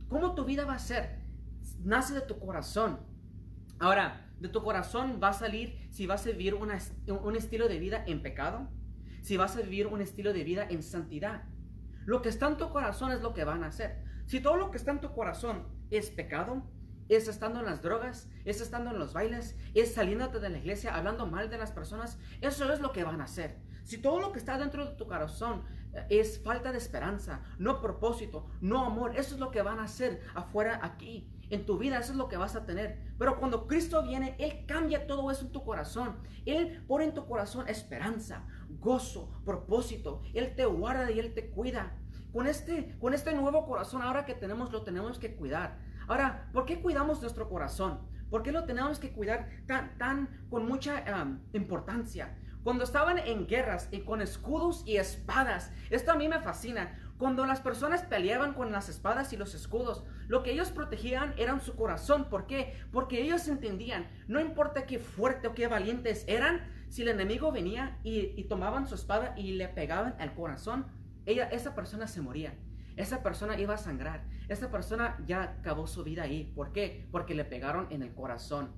¿Cómo 0.09 0.35
tu 0.35 0.45
vida 0.45 0.65
va 0.65 0.75
a 0.75 0.79
ser? 0.79 1.21
Nace 1.83 2.13
de 2.13 2.21
tu 2.21 2.39
corazón. 2.39 2.99
Ahora, 3.79 4.31
de 4.39 4.49
tu 4.49 4.61
corazón 4.63 5.19
va 5.21 5.29
a 5.29 5.33
salir 5.33 5.87
si 5.91 6.07
vas 6.07 6.25
a 6.25 6.29
vivir 6.29 6.55
un 6.55 7.35
estilo 7.35 7.67
de 7.67 7.79
vida 7.79 8.03
en 8.05 8.21
pecado, 8.21 8.69
si 9.25 9.37
vas 9.37 9.57
a 9.57 9.61
vivir 9.61 9.87
un 9.87 10.01
estilo 10.01 10.33
de 10.33 10.43
vida 10.43 10.67
en 10.69 10.83
santidad. 10.83 11.45
Lo 12.05 12.21
que 12.21 12.29
está 12.29 12.45
en 12.45 12.57
tu 12.57 12.69
corazón 12.69 13.11
es 13.11 13.23
lo 13.23 13.33
que 13.33 13.43
van 13.43 13.63
a 13.63 13.69
hacer. 13.69 14.03
Si 14.27 14.39
todo 14.39 14.55
lo 14.55 14.69
que 14.69 14.77
está 14.77 14.91
en 14.91 15.01
tu 15.01 15.13
corazón 15.13 15.67
es 15.89 16.11
pecado, 16.11 16.61
es 17.09 17.27
estando 17.27 17.59
en 17.59 17.65
las 17.65 17.81
drogas, 17.81 18.29
es 18.45 18.61
estando 18.61 18.91
en 18.91 18.99
los 18.99 19.13
bailes, 19.13 19.57
es 19.73 19.95
saliéndote 19.95 20.39
de 20.39 20.49
la 20.49 20.59
iglesia, 20.59 20.95
hablando 20.95 21.25
mal 21.25 21.49
de 21.49 21.57
las 21.57 21.71
personas, 21.71 22.19
eso 22.39 22.71
es 22.71 22.79
lo 22.79 22.91
que 22.91 23.03
van 23.03 23.19
a 23.19 23.23
hacer. 23.23 23.57
Si 23.83 23.97
todo 23.97 24.19
lo 24.19 24.31
que 24.31 24.37
está 24.37 24.59
dentro 24.59 24.85
de 24.85 24.95
tu 24.95 25.07
corazón 25.07 25.63
eh, 25.93 26.05
es 26.09 26.43
falta 26.43 26.71
de 26.71 26.77
esperanza, 26.77 27.41
no 27.57 27.81
propósito, 27.81 28.45
no 28.61 28.85
amor, 28.85 29.17
eso 29.17 29.33
es 29.33 29.39
lo 29.39 29.49
que 29.49 29.63
van 29.63 29.79
a 29.79 29.85
hacer 29.85 30.21
afuera 30.35 30.79
aquí. 30.83 31.31
En 31.49 31.65
tu 31.65 31.77
vida 31.77 31.99
eso 31.99 32.11
es 32.11 32.17
lo 32.17 32.27
que 32.27 32.37
vas 32.37 32.55
a 32.55 32.65
tener. 32.65 32.99
Pero 33.19 33.39
cuando 33.39 33.67
Cristo 33.67 34.03
viene, 34.03 34.35
Él 34.39 34.65
cambia 34.67 35.05
todo 35.05 35.29
eso 35.29 35.45
en 35.45 35.51
tu 35.51 35.63
corazón. 35.63 36.17
Él 36.45 36.83
pone 36.87 37.05
en 37.05 37.13
tu 37.13 37.25
corazón 37.27 37.67
esperanza, 37.67 38.47
gozo, 38.79 39.31
propósito. 39.45 40.21
Él 40.33 40.55
te 40.55 40.65
guarda 40.65 41.11
y 41.11 41.19
Él 41.19 41.33
te 41.33 41.49
cuida. 41.49 41.97
Con 42.31 42.47
este, 42.47 42.97
con 42.99 43.13
este 43.13 43.33
nuevo 43.33 43.65
corazón 43.65 44.01
ahora 44.01 44.25
que 44.25 44.33
tenemos, 44.33 44.71
lo 44.71 44.83
tenemos 44.83 45.19
que 45.19 45.35
cuidar. 45.35 45.79
Ahora, 46.07 46.49
¿por 46.53 46.65
qué 46.65 46.81
cuidamos 46.81 47.21
nuestro 47.21 47.49
corazón? 47.49 47.99
¿Por 48.29 48.43
qué 48.43 48.51
lo 48.51 48.65
tenemos 48.65 48.99
que 48.99 49.11
cuidar 49.11 49.49
tan, 49.65 49.97
tan 49.97 50.45
con 50.49 50.67
mucha 50.67 51.03
importancia? 51.53 52.37
Cuando 52.63 52.83
estaban 52.83 53.19
en 53.19 53.47
guerras 53.47 53.87
y 53.91 53.99
con 53.99 54.21
escudos 54.21 54.83
y 54.87 54.97
espadas, 54.97 55.71
esto 55.91 56.11
a 56.11 56.15
mí 56.15 56.27
me 56.27 56.39
fascina. 56.39 56.99
Cuando 57.17 57.45
las 57.45 57.61
personas 57.61 58.01
peleaban 58.01 58.53
con 58.53 58.71
las 58.71 58.89
espadas 58.89 59.31
y 59.31 59.37
los 59.37 59.53
escudos, 59.53 60.03
lo 60.27 60.43
que 60.43 60.51
ellos 60.51 60.71
protegían 60.71 61.33
era 61.37 61.57
su 61.59 61.75
corazón. 61.75 62.25
¿Por 62.27 62.47
qué? 62.47 62.73
Porque 62.91 63.21
ellos 63.21 63.47
entendían, 63.47 64.09
no 64.27 64.41
importa 64.41 64.85
qué 64.85 64.99
fuerte 64.99 65.47
o 65.47 65.53
qué 65.53 65.67
valientes 65.67 66.25
eran, 66.27 66.67
si 66.89 67.01
el 67.01 67.09
enemigo 67.09 67.51
venía 67.51 67.99
y, 68.03 68.43
tomaban 68.45 68.87
su 68.87 68.95
espada 68.95 69.33
y 69.37 69.53
le 69.53 69.67
pegaban 69.67 70.15
al 70.19 70.33
corazón, 70.33 70.85
ella, 71.25 71.45
esa 71.49 71.75
persona 71.75 72.07
se 72.07 72.21
moría. 72.21 72.53
Esa 72.95 73.23
persona 73.23 73.59
iba 73.59 73.73
a 73.73 73.77
sangrar. 73.77 74.23
Esa 74.47 74.71
persona 74.71 75.17
ya 75.25 75.43
acabó 75.43 75.87
su 75.87 76.03
vida 76.03 76.23
ahí. 76.23 76.51
¿Por 76.55 76.71
qué? 76.71 77.07
Porque 77.11 77.35
le 77.35 77.43
pegaron 77.43 77.87
en 77.89 78.03
el 78.03 78.13
corazón. 78.13 78.71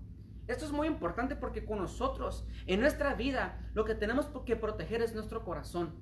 Esto 0.47 0.65
es 0.65 0.71
muy 0.71 0.87
importante 0.87 1.35
porque 1.35 1.65
con 1.65 1.77
nosotros, 1.77 2.47
en 2.65 2.79
nuestra 2.79 3.13
vida, 3.13 3.69
lo 3.73 3.83
que 3.83 3.95
tenemos 3.95 4.29
que 4.45 4.55
proteger 4.55 5.01
es 5.01 5.13
nuestro 5.13 5.43
corazón. 5.43 5.93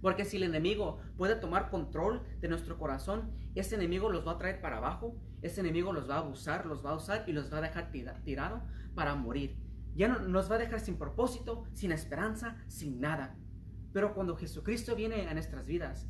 Porque 0.00 0.24
si 0.24 0.38
el 0.38 0.44
enemigo 0.44 0.98
puede 1.16 1.36
tomar 1.36 1.70
control 1.70 2.22
de 2.40 2.48
nuestro 2.48 2.78
corazón, 2.78 3.30
ese 3.54 3.74
enemigo 3.74 4.10
los 4.10 4.26
va 4.26 4.32
a 4.32 4.38
traer 4.38 4.60
para 4.60 4.78
abajo, 4.78 5.16
ese 5.42 5.60
enemigo 5.60 5.92
los 5.92 6.08
va 6.08 6.16
a 6.16 6.18
abusar, 6.18 6.66
los 6.66 6.84
va 6.84 6.90
a 6.90 6.96
usar 6.96 7.24
y 7.26 7.32
los 7.32 7.52
va 7.52 7.58
a 7.58 7.62
dejar 7.62 7.90
tirado 8.24 8.62
para 8.94 9.14
morir. 9.14 9.56
Ya 9.96 10.08
no, 10.08 10.20
nos 10.20 10.50
va 10.50 10.56
a 10.56 10.58
dejar 10.58 10.80
sin 10.80 10.96
propósito, 10.96 11.64
sin 11.72 11.90
esperanza, 11.90 12.56
sin 12.68 13.00
nada. 13.00 13.36
Pero 13.92 14.14
cuando 14.14 14.36
Jesucristo 14.36 14.94
viene 14.94 15.26
a 15.28 15.34
nuestras 15.34 15.66
vidas, 15.66 16.08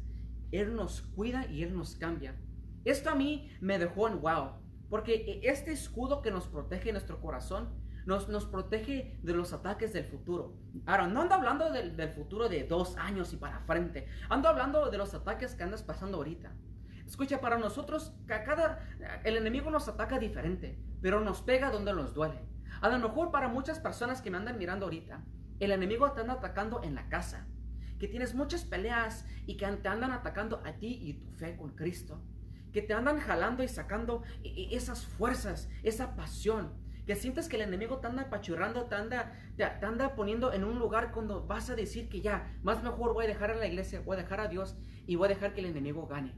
Él 0.51 0.75
nos 0.75 1.03
cuida 1.03 1.47
y 1.47 1.63
Él 1.63 1.75
nos 1.75 1.95
cambia. 1.97 2.37
Esto 2.85 3.11
a 3.11 3.15
mí 3.15 3.51
me 3.61 3.79
dejó 3.79 4.09
en 4.09 4.21
wow, 4.21 4.61
porque 4.91 5.41
este 5.43 5.73
escudo 5.73 6.21
que 6.21 6.31
nos 6.31 6.49
protege 6.49 6.93
nuestro 6.93 7.21
corazón 7.21 7.69
nos, 8.07 8.47
protege 8.47 9.19
de 9.23 9.35
los 9.35 9.53
ataques 9.53 9.93
del 9.93 10.05
futuro. 10.05 10.57
Ahora, 10.87 11.09
no 11.09 11.23
ando 11.23 11.35
hablando 11.35 11.71
del, 11.73 11.97
del 11.97 12.11
futuro 12.11 12.49
de 12.49 12.63
dos 12.63 12.97
años 12.97 13.33
y 13.33 13.37
para 13.37 13.61
frente, 13.61 14.07
ando 14.29 14.49
hablando 14.49 14.91
de 14.91 14.99
los 14.99 15.13
ataques 15.13 15.55
que 15.55 15.65
andas 15.65 15.83
pasando 15.83 16.19
ahorita. 16.19 16.55
Escucha, 17.05 17.41
para 17.41 17.59
nosotros, 17.59 18.13
cada, 18.27 18.81
el 19.25 19.37
enemigo 19.37 19.71
nos 19.71 19.89
ataca 19.89 20.19
diferente, 20.19 20.79
pero 21.01 21.21
nos 21.21 21.43
pega 21.43 21.71
donde 21.71 21.93
nos 21.93 22.15
duele. 22.15 22.56
A 22.81 22.89
lo 22.89 22.99
mejor 22.99 23.31
para 23.31 23.49
muchas 23.49 23.79
personas 23.79 24.21
que 24.21 24.31
me 24.31 24.37
andan 24.37 24.59
mirando 24.59 24.87
ahorita, 24.87 25.25
el 25.61 25.73
enemigo 25.73 26.13
te 26.13 26.21
anda 26.21 26.35
atacando 26.35 26.83
en 26.83 26.95
la 26.95 27.09
casa, 27.09 27.47
que 27.99 28.09
tienes 28.09 28.35
muchas 28.35 28.65
peleas 28.65 29.25
y 29.47 29.57
que 29.57 29.67
te 29.67 29.89
andan 29.89 30.13
atacando 30.13 30.63
a 30.65 30.73
ti 30.73 30.99
y 31.03 31.15
tu 31.15 31.31
fe 31.33 31.57
con 31.57 31.71
Cristo, 31.71 32.23
que 32.73 32.83
te 32.83 32.93
andan 32.93 33.19
jalando 33.19 33.63
y 33.63 33.69
sacando 33.69 34.23
e, 34.43 34.49
e, 34.49 34.77
esas 34.77 35.07
fuerzas, 35.07 35.71
esa 35.83 36.15
pasión, 36.15 36.75
que 37.07 37.15
sientes 37.15 37.49
que 37.49 37.57
el 37.57 37.63
enemigo 37.63 37.99
te 37.99 38.09
anda 38.09 38.23
apachurrando, 38.23 38.87
te 38.87 38.97
anda, 38.97 39.33
te, 39.57 39.65
anda 39.65 40.17
poniendo 40.17 40.53
en 40.53 40.65
un 40.65 40.79
lugar 40.79 41.13
cuando 41.13 41.47
vas 41.47 41.71
a 41.71 41.77
decir 41.77 42.09
que 42.09 42.21
ya, 42.21 42.53
más 42.63 42.83
mejor 42.83 43.15
voy 43.15 43.25
a 43.25 43.29
dejar 43.29 43.53
a 43.53 43.55
la 43.55 43.67
iglesia, 43.67 44.03
voy 44.05 44.17
a 44.17 44.23
dejar 44.23 44.41
a 44.41 44.49
Dios 44.49 44.77
y 45.07 45.15
voy 45.15 45.27
a 45.27 45.35
dejar 45.35 45.55
que 45.55 45.61
el 45.61 45.67
enemigo 45.67 46.07
gane. 46.07 46.35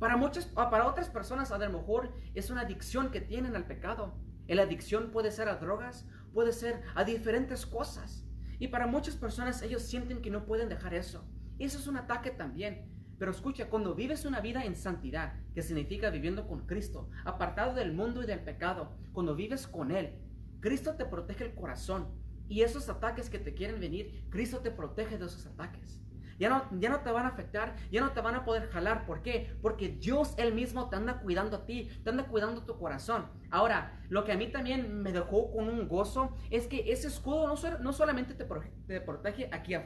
Para 0.00 0.16
muchas, 0.16 0.46
para 0.46 0.86
otras 0.86 1.08
personas 1.08 1.52
a 1.52 1.58
lo 1.58 1.70
mejor 1.70 2.12
es 2.34 2.50
una 2.50 2.62
adicción 2.62 3.10
que 3.10 3.20
tienen 3.20 3.54
al 3.54 3.66
pecado. 3.66 4.18
La 4.54 4.62
adicción 4.62 5.10
puede 5.10 5.30
ser 5.30 5.48
a 5.48 5.56
drogas, 5.56 6.06
puede 6.32 6.52
ser 6.52 6.82
a 6.94 7.04
diferentes 7.04 7.66
cosas. 7.66 8.26
Y 8.58 8.68
para 8.68 8.86
muchas 8.86 9.16
personas 9.16 9.62
ellos 9.62 9.82
sienten 9.82 10.20
que 10.20 10.30
no 10.30 10.44
pueden 10.44 10.68
dejar 10.68 10.92
eso. 10.92 11.24
Eso 11.58 11.78
es 11.78 11.86
un 11.86 11.96
ataque 11.96 12.30
también. 12.30 12.90
Pero 13.18 13.30
escucha, 13.30 13.68
cuando 13.68 13.94
vives 13.94 14.24
una 14.24 14.40
vida 14.40 14.64
en 14.64 14.74
santidad, 14.74 15.34
que 15.54 15.62
significa 15.62 16.10
viviendo 16.10 16.48
con 16.48 16.66
Cristo, 16.66 17.10
apartado 17.24 17.74
del 17.74 17.92
mundo 17.92 18.22
y 18.22 18.26
del 18.26 18.40
pecado, 18.40 18.96
cuando 19.12 19.36
vives 19.36 19.66
con 19.66 19.90
Él, 19.90 20.18
Cristo 20.60 20.94
te 20.94 21.04
protege 21.04 21.44
el 21.44 21.54
corazón. 21.54 22.08
Y 22.48 22.62
esos 22.62 22.88
ataques 22.88 23.30
que 23.30 23.38
te 23.38 23.54
quieren 23.54 23.78
venir, 23.78 24.24
Cristo 24.30 24.60
te 24.60 24.70
protege 24.70 25.18
de 25.18 25.26
esos 25.26 25.46
ataques. 25.46 26.02
Ya 26.40 26.48
no, 26.48 26.64
ya 26.80 26.88
no 26.88 27.00
te 27.00 27.12
van 27.12 27.26
a 27.26 27.28
afectar, 27.28 27.76
ya 27.92 28.00
no 28.00 28.10
te 28.10 28.20
van 28.22 28.34
a 28.34 28.44
poder 28.44 28.70
jalar. 28.70 29.04
¿Por 29.04 29.22
qué? 29.22 29.56
Porque 29.60 29.90
Dios 29.90 30.34
Él 30.38 30.54
mismo 30.54 30.88
te 30.88 30.96
anda 30.96 31.20
cuidando 31.20 31.58
a 31.58 31.66
ti, 31.66 31.90
te 32.02 32.10
anda 32.10 32.24
cuidando 32.24 32.64
tu 32.64 32.78
corazón. 32.78 33.26
Ahora, 33.50 34.00
lo 34.08 34.24
que 34.24 34.32
a 34.32 34.36
mí 34.36 34.50
también 34.50 35.02
me 35.02 35.12
dejó 35.12 35.52
con 35.52 35.68
un 35.68 35.86
gozo 35.86 36.34
es 36.50 36.66
que 36.66 36.90
ese 36.90 37.08
escudo 37.08 37.46
no, 37.46 37.78
no 37.80 37.92
solamente 37.92 38.34
te, 38.34 38.46
te 38.86 39.00
protege 39.02 39.50
aquí 39.52 39.74
al 39.74 39.84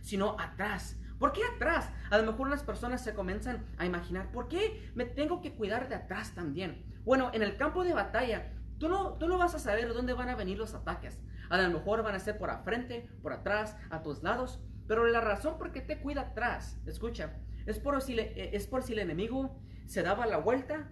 sino 0.00 0.36
atrás. 0.40 0.98
¿Por 1.18 1.32
qué 1.32 1.42
atrás? 1.54 1.90
A 2.10 2.16
lo 2.16 2.32
mejor 2.32 2.48
las 2.48 2.62
personas 2.62 3.04
se 3.04 3.12
comienzan 3.12 3.66
a 3.76 3.84
imaginar, 3.84 4.32
¿por 4.32 4.48
qué 4.48 4.90
me 4.94 5.04
tengo 5.04 5.42
que 5.42 5.52
cuidar 5.52 5.86
de 5.90 5.96
atrás 5.96 6.34
también? 6.34 6.82
Bueno, 7.04 7.30
en 7.34 7.42
el 7.42 7.58
campo 7.58 7.84
de 7.84 7.92
batalla, 7.92 8.54
tú 8.78 8.88
no, 8.88 9.18
tú 9.18 9.28
no 9.28 9.36
vas 9.36 9.54
a 9.54 9.58
saber 9.58 9.92
dónde 9.92 10.14
van 10.14 10.30
a 10.30 10.34
venir 10.34 10.56
los 10.56 10.72
ataques. 10.72 11.20
A 11.50 11.60
lo 11.60 11.68
mejor 11.70 12.02
van 12.02 12.14
a 12.14 12.20
ser 12.20 12.38
por 12.38 12.50
frente, 12.64 13.10
por 13.22 13.34
atrás, 13.34 13.76
a 13.90 14.02
tus 14.02 14.22
lados. 14.22 14.60
Pero 14.90 15.06
la 15.06 15.20
razón 15.20 15.56
por 15.56 15.70
qué 15.70 15.82
te 15.82 16.00
cuida 16.00 16.22
atrás, 16.22 16.76
escucha, 16.84 17.36
es 17.64 17.78
por 17.78 18.02
si, 18.02 18.18
eh, 18.18 18.50
es 18.54 18.66
por 18.66 18.82
si 18.82 18.92
el 18.94 18.98
enemigo 18.98 19.56
se 19.86 20.02
daba 20.02 20.26
la 20.26 20.38
vuelta 20.38 20.90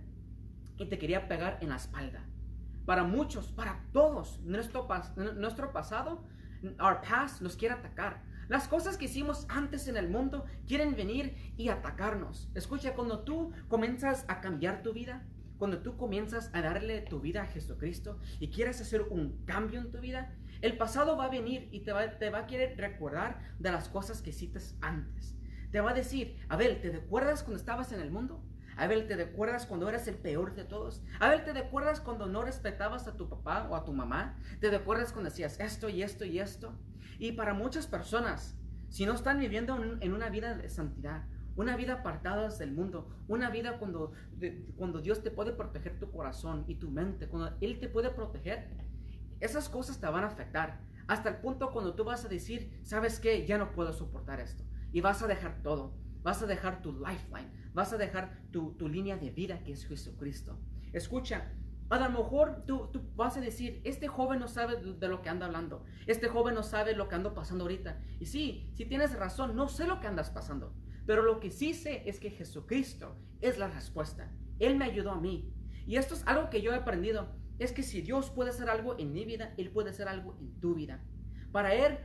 y 0.77 0.87
te 0.87 1.01
quería 1.01 1.27
pegar 1.27 1.59
en 1.63 1.71
la 1.71 1.75
espalda. 1.75 2.25
Para 2.87 3.03
muchos, 3.03 3.49
para 3.49 3.83
todos, 3.93 4.39
nuestro, 4.45 4.87
nuestro 5.35 5.73
pasado, 5.73 6.25
our 6.81 7.01
past, 7.01 7.43
nos 7.43 7.57
quiere 7.57 7.75
atacar. 7.75 8.23
Las 8.47 8.69
cosas 8.69 8.97
que 8.97 9.07
hicimos 9.07 9.47
antes 9.49 9.89
en 9.89 9.97
el 9.97 10.09
mundo 10.09 10.45
quieren 10.69 10.95
venir 10.95 11.53
y 11.57 11.69
atacarnos. 11.69 12.53
Escucha, 12.55 12.95
cuando 12.95 13.25
tú 13.25 13.51
comienzas 13.67 14.25
a 14.29 14.41
cambiar 14.41 14.85
tu 14.85 14.93
vida, 14.93 15.27
cuando 15.59 15.79
tú 15.83 15.97
comienzas 15.97 16.51
a 16.53 16.63
darle 16.63 17.01
tu 17.01 17.19
vida 17.19 17.43
a 17.43 17.47
Jesucristo 17.47 18.21
y 18.39 18.51
quieres 18.51 18.81
hacer 18.81 19.03
un 19.03 19.45
cambio 19.45 19.81
en 19.81 19.91
tu 19.91 19.99
vida, 19.99 20.38
el 20.61 20.77
pasado 20.77 21.17
va 21.17 21.27
a 21.27 21.31
venir 21.31 21.69
y 21.73 21.81
te 21.81 21.93
va, 21.93 22.19
te 22.19 22.31
va 22.31 22.41
a 22.41 22.47
querer 22.47 22.77
recordar 22.77 23.41
de 23.59 23.71
las 23.71 23.89
cosas 23.89 24.23
que 24.23 24.31
hiciste 24.31 24.59
antes. 24.81 25.37
Te 25.71 25.81
va 25.81 25.91
a 25.91 25.95
decir, 25.95 26.39
Abel, 26.49 26.81
¿te 26.81 26.91
recuerdas 26.91 27.43
cuando 27.43 27.59
estabas 27.59 27.93
en 27.93 28.01
el 28.01 28.11
mundo? 28.11 28.43
Abel, 28.77 29.07
¿te 29.07 29.17
recuerdas 29.17 29.67
cuando 29.67 29.89
eras 29.89 30.07
el 30.09 30.15
peor 30.15 30.55
de 30.55 30.65
todos? 30.65 31.03
Abel, 31.21 31.45
¿te 31.45 31.53
recuerdas 31.53 32.01
cuando 32.01 32.27
no 32.27 32.43
respetabas 32.43 33.09
a 33.09 33.17
tu 33.17 33.29
papá 33.29 33.67
o 33.69 33.75
a 33.75 33.85
tu 33.85 33.93
mamá? 33.93 34.39
¿Te 34.61 34.71
recuerdas 34.71 35.13
cuando 35.13 35.29
hacías 35.29 35.59
esto 35.61 35.89
y 35.89 36.03
esto 36.03 36.25
y 36.25 36.39
esto? 36.39 36.79
Y 37.19 37.33
para 37.33 37.55
muchas 37.55 37.87
personas, 37.87 38.57
si 38.89 39.05
no 39.05 39.15
están 39.15 39.41
viviendo 39.41 39.77
en 40.01 40.13
una 40.13 40.31
vida 40.31 40.55
de 40.55 40.69
santidad, 40.69 41.25
una 41.57 41.77
vida 41.77 41.95
apartada 41.95 42.49
del 42.49 42.73
mundo, 42.73 43.09
una 43.27 43.51
vida 43.51 43.79
cuando, 43.79 44.13
cuando 44.77 45.01
Dios 45.01 45.25
te 45.25 45.33
puede 45.33 45.53
proteger 45.53 45.99
tu 45.99 46.11
corazón 46.13 46.65
y 46.69 46.77
tu 46.77 46.89
mente, 46.89 47.27
cuando 47.29 47.57
Él 47.61 47.81
te 47.81 47.89
puede 47.89 48.11
proteger, 48.11 48.71
esas 49.41 49.69
cosas 49.69 50.01
te 50.01 50.07
van 50.07 50.25
a 50.25 50.29
afectar. 50.29 50.81
Hasta 51.07 51.31
el 51.31 51.37
punto 51.37 51.71
cuando 51.73 51.95
tú 51.95 52.05
vas 52.05 52.25
a 52.25 52.29
decir, 52.29 52.81
¿sabes 52.83 53.19
qué? 53.19 53.47
Ya 53.47 53.59
no 53.59 53.73
puedo 53.73 53.93
soportar 53.93 54.41
esto. 54.41 54.65
Y 54.93 55.01
vas 55.01 55.23
a 55.23 55.27
dejar 55.27 55.63
todo. 55.63 55.95
Vas 56.23 56.43
a 56.43 56.47
dejar 56.47 56.83
tu 56.83 56.93
lifeline. 56.93 57.51
Vas 57.73 57.93
a 57.93 57.97
dejar 57.97 58.43
tu, 58.51 58.75
línea 58.89 59.17
de 59.17 59.31
vida 59.31 59.63
que 59.63 59.73
es 59.73 59.87
Jesucristo. 59.87 60.59
Escucha, 60.93 61.53
a 61.91 61.99
lo 61.99 62.11
mejor 62.11 62.65
tú, 62.67 62.89
tú, 62.93 63.03
vas 63.15 63.37
a 63.37 63.41
decir, 63.41 63.81
este 63.85 64.09
joven 64.09 64.41
no 64.41 64.49
sabe 64.49 64.77
de, 64.77 65.09
lo 65.09 65.23
que 65.23 65.29
anda 65.29 65.47
hablando, 65.47 65.85
este 66.07 66.29
joven 66.29 66.55
no 66.55 66.63
sabe 66.63 66.95
lo 66.95 67.09
que 67.09 67.15
ando 67.15 67.35
pasando 67.35 67.65
ahorita. 67.65 68.01
Y 68.21 68.27
sí, 68.27 68.71
si 68.75 68.85
tienes 68.85 69.17
razón, 69.19 69.57
no 69.57 69.69
sé 69.69 69.87
lo 69.87 70.01
que 70.01 70.07
andas 70.07 70.31
pasando, 70.31 70.75
pero 71.07 71.23
lo 71.23 71.41
que 71.41 71.51
sí 71.51 71.73
sé 71.73 72.03
es 72.09 72.21
que 72.21 72.31
Jesucristo 72.31 73.17
es 73.41 73.59
la 73.59 73.69
respuesta. 73.69 74.31
Él 74.59 74.77
me 74.77 74.85
ayudó 74.85 75.13
a 75.13 75.21
mí. 75.21 75.55
Y 75.87 75.97
esto 75.97 76.15
es 76.15 76.27
algo 76.27 76.51
que 76.51 76.61
yo 76.61 76.73
he 76.73 76.77
aprendido, 76.77 77.29
es 77.59 77.73
que 77.73 77.83
si 77.83 78.01
Dios 78.01 78.31
puede 78.31 78.51
hacer 78.51 78.69
algo 78.69 78.99
en 78.99 79.13
mi 79.13 79.25
vida, 79.25 79.55
Él 79.57 79.71
puede 79.71 79.91
hacer 79.91 80.09
algo 80.09 80.37
en 80.41 80.61
tu 80.61 80.75
vida. 80.75 81.01
Para 81.53 81.75
Él, 81.75 81.99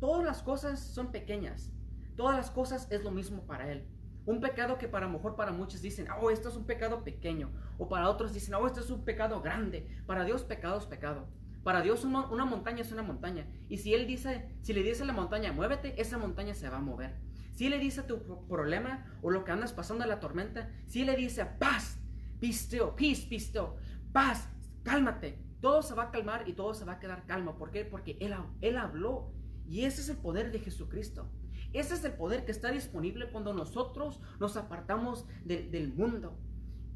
todas 0.00 0.24
las 0.24 0.42
cosas 0.42 0.80
son 0.80 1.12
pequeñas, 1.12 1.72
todas 2.16 2.36
las 2.36 2.50
cosas 2.50 2.88
es 2.90 3.04
lo 3.04 3.10
mismo 3.10 3.46
para 3.46 3.70
Él. 3.70 3.86
Un 4.26 4.40
pecado 4.40 4.78
que 4.78 4.88
para 4.88 5.08
mejor 5.08 5.34
para 5.36 5.52
muchos 5.52 5.82
dicen, 5.82 6.06
oh, 6.20 6.30
esto 6.30 6.50
es 6.50 6.56
un 6.56 6.64
pecado 6.64 7.02
pequeño. 7.02 7.50
O 7.78 7.88
para 7.88 8.08
otros 8.08 8.34
dicen, 8.34 8.54
oh, 8.54 8.66
esto 8.66 8.80
es 8.80 8.90
un 8.90 9.04
pecado 9.04 9.40
grande. 9.40 9.88
Para 10.06 10.24
Dios 10.24 10.44
pecado 10.44 10.78
es 10.78 10.84
pecado. 10.84 11.26
Para 11.62 11.82
Dios 11.82 12.04
una, 12.04 12.44
montaña 12.44 12.82
es 12.82 12.92
una 12.92 13.02
montaña. 13.02 13.46
Y 13.68 13.78
si 13.78 13.94
Él 13.94 14.06
dice, 14.06 14.48
si 14.62 14.72
le 14.72 14.82
dice 14.82 15.02
a 15.02 15.06
la 15.06 15.12
montaña, 15.12 15.52
muévete, 15.52 16.00
esa 16.00 16.18
montaña 16.18 16.54
se 16.54 16.68
va 16.68 16.78
a 16.78 16.80
mover. 16.80 17.16
Si 17.52 17.68
le 17.68 17.78
dice 17.78 18.02
tu 18.02 18.46
problema 18.46 19.06
o 19.22 19.30
lo 19.30 19.44
que 19.44 19.52
andas 19.52 19.72
pasando 19.72 20.04
en 20.04 20.10
la 20.10 20.20
tormenta, 20.20 20.70
si 20.86 21.04
le 21.04 21.16
dice, 21.16 21.44
paz, 21.44 21.98
be 22.40 22.48
still, 22.48 22.94
peace, 22.96 23.26
be 23.28 23.36
still, 23.36 23.70
paz, 24.12 24.48
cálmate. 24.90 25.38
Todo 25.60 25.82
se 25.82 25.94
va 25.94 26.04
a 26.04 26.10
calmar 26.10 26.48
y 26.48 26.54
todo 26.54 26.74
se 26.74 26.84
va 26.84 26.94
a 26.94 26.98
quedar 26.98 27.24
calmo. 27.26 27.56
¿Por 27.56 27.70
qué? 27.70 27.84
Porque 27.84 28.16
Él, 28.20 28.34
él 28.60 28.76
habló. 28.76 29.32
Y 29.68 29.84
ese 29.84 30.00
es 30.00 30.08
el 30.08 30.16
poder 30.16 30.50
de 30.50 30.58
Jesucristo. 30.58 31.30
Ese 31.72 31.94
es 31.94 32.04
el 32.04 32.14
poder 32.14 32.44
que 32.44 32.50
está 32.50 32.72
disponible 32.72 33.30
cuando 33.30 33.54
nosotros 33.54 34.20
nos 34.40 34.56
apartamos 34.56 35.26
del 35.44 35.94
mundo. 35.94 36.36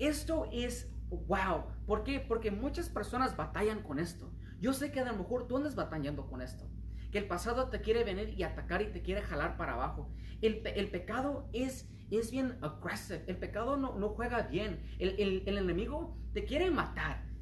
Esto 0.01 0.49
es 0.53 0.91
wow. 1.09 1.67
¿Por 1.87 2.03
qué? 2.03 2.19
Porque 2.19 2.51
muchas 2.51 2.89
personas 2.89 3.37
batallan 3.37 3.85
con 3.85 4.01
esto. 4.01 4.33
Yo 4.61 4.73
sé 4.73 4.91
que 4.91 4.99
a 4.99 5.05
lo 5.05 5.17
mejor 5.17 5.47
tú 5.47 5.57
andas 5.57 5.77
batallando 5.77 6.27
con 6.27 6.43
esto. 6.43 6.69
Que 7.13 7.19
el 7.19 7.29
pasado 7.29 7.69
te 7.69 7.81
quiere 7.81 8.03
venir 8.03 8.31
y 8.37 8.43
atacar 8.43 8.83
y 8.83 8.87
te 8.87 9.03
quiere 9.03 9.23
jalar 9.23 9.57
para 9.57 9.75
abajo. 9.75 10.11
El, 10.43 10.63
pecado 10.91 11.49
es, 11.53 11.89
es 12.11 12.33
bien 12.33 12.59
aggressive. 12.61 13.23
El 13.29 13.37
pecado 13.37 13.77
no, 13.77 13.97
no 13.97 14.09
juega 14.09 14.43
bien. 14.43 14.83
El, 14.99 15.45
el 15.47 15.59
enemigo 15.59 16.19
te 16.33 16.45
quiere 16.45 16.73
matar 16.73 17.34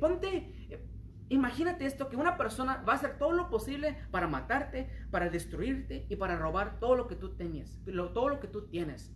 ponte, 0.00 0.80
imagínate 1.28 1.86
esto, 1.86 2.08
que 2.08 2.16
una 2.16 2.36
persona 2.36 2.82
va 2.88 2.94
a 2.94 2.96
hacer 2.96 3.18
todo 3.18 3.32
lo 3.32 3.48
posible 3.50 3.96
para 4.10 4.26
matarte, 4.26 4.90
para 5.10 5.30
destruirte 5.30 6.06
y 6.08 6.16
para 6.16 6.36
robar 6.36 6.78
todo 6.80 6.96
lo 6.96 7.06
que 7.06 7.16
tú 7.16 7.36
tenías, 7.36 7.80
todo 8.14 8.28
lo 8.28 8.40
que 8.40 8.48
tú 8.48 8.66
tienes. 8.68 9.12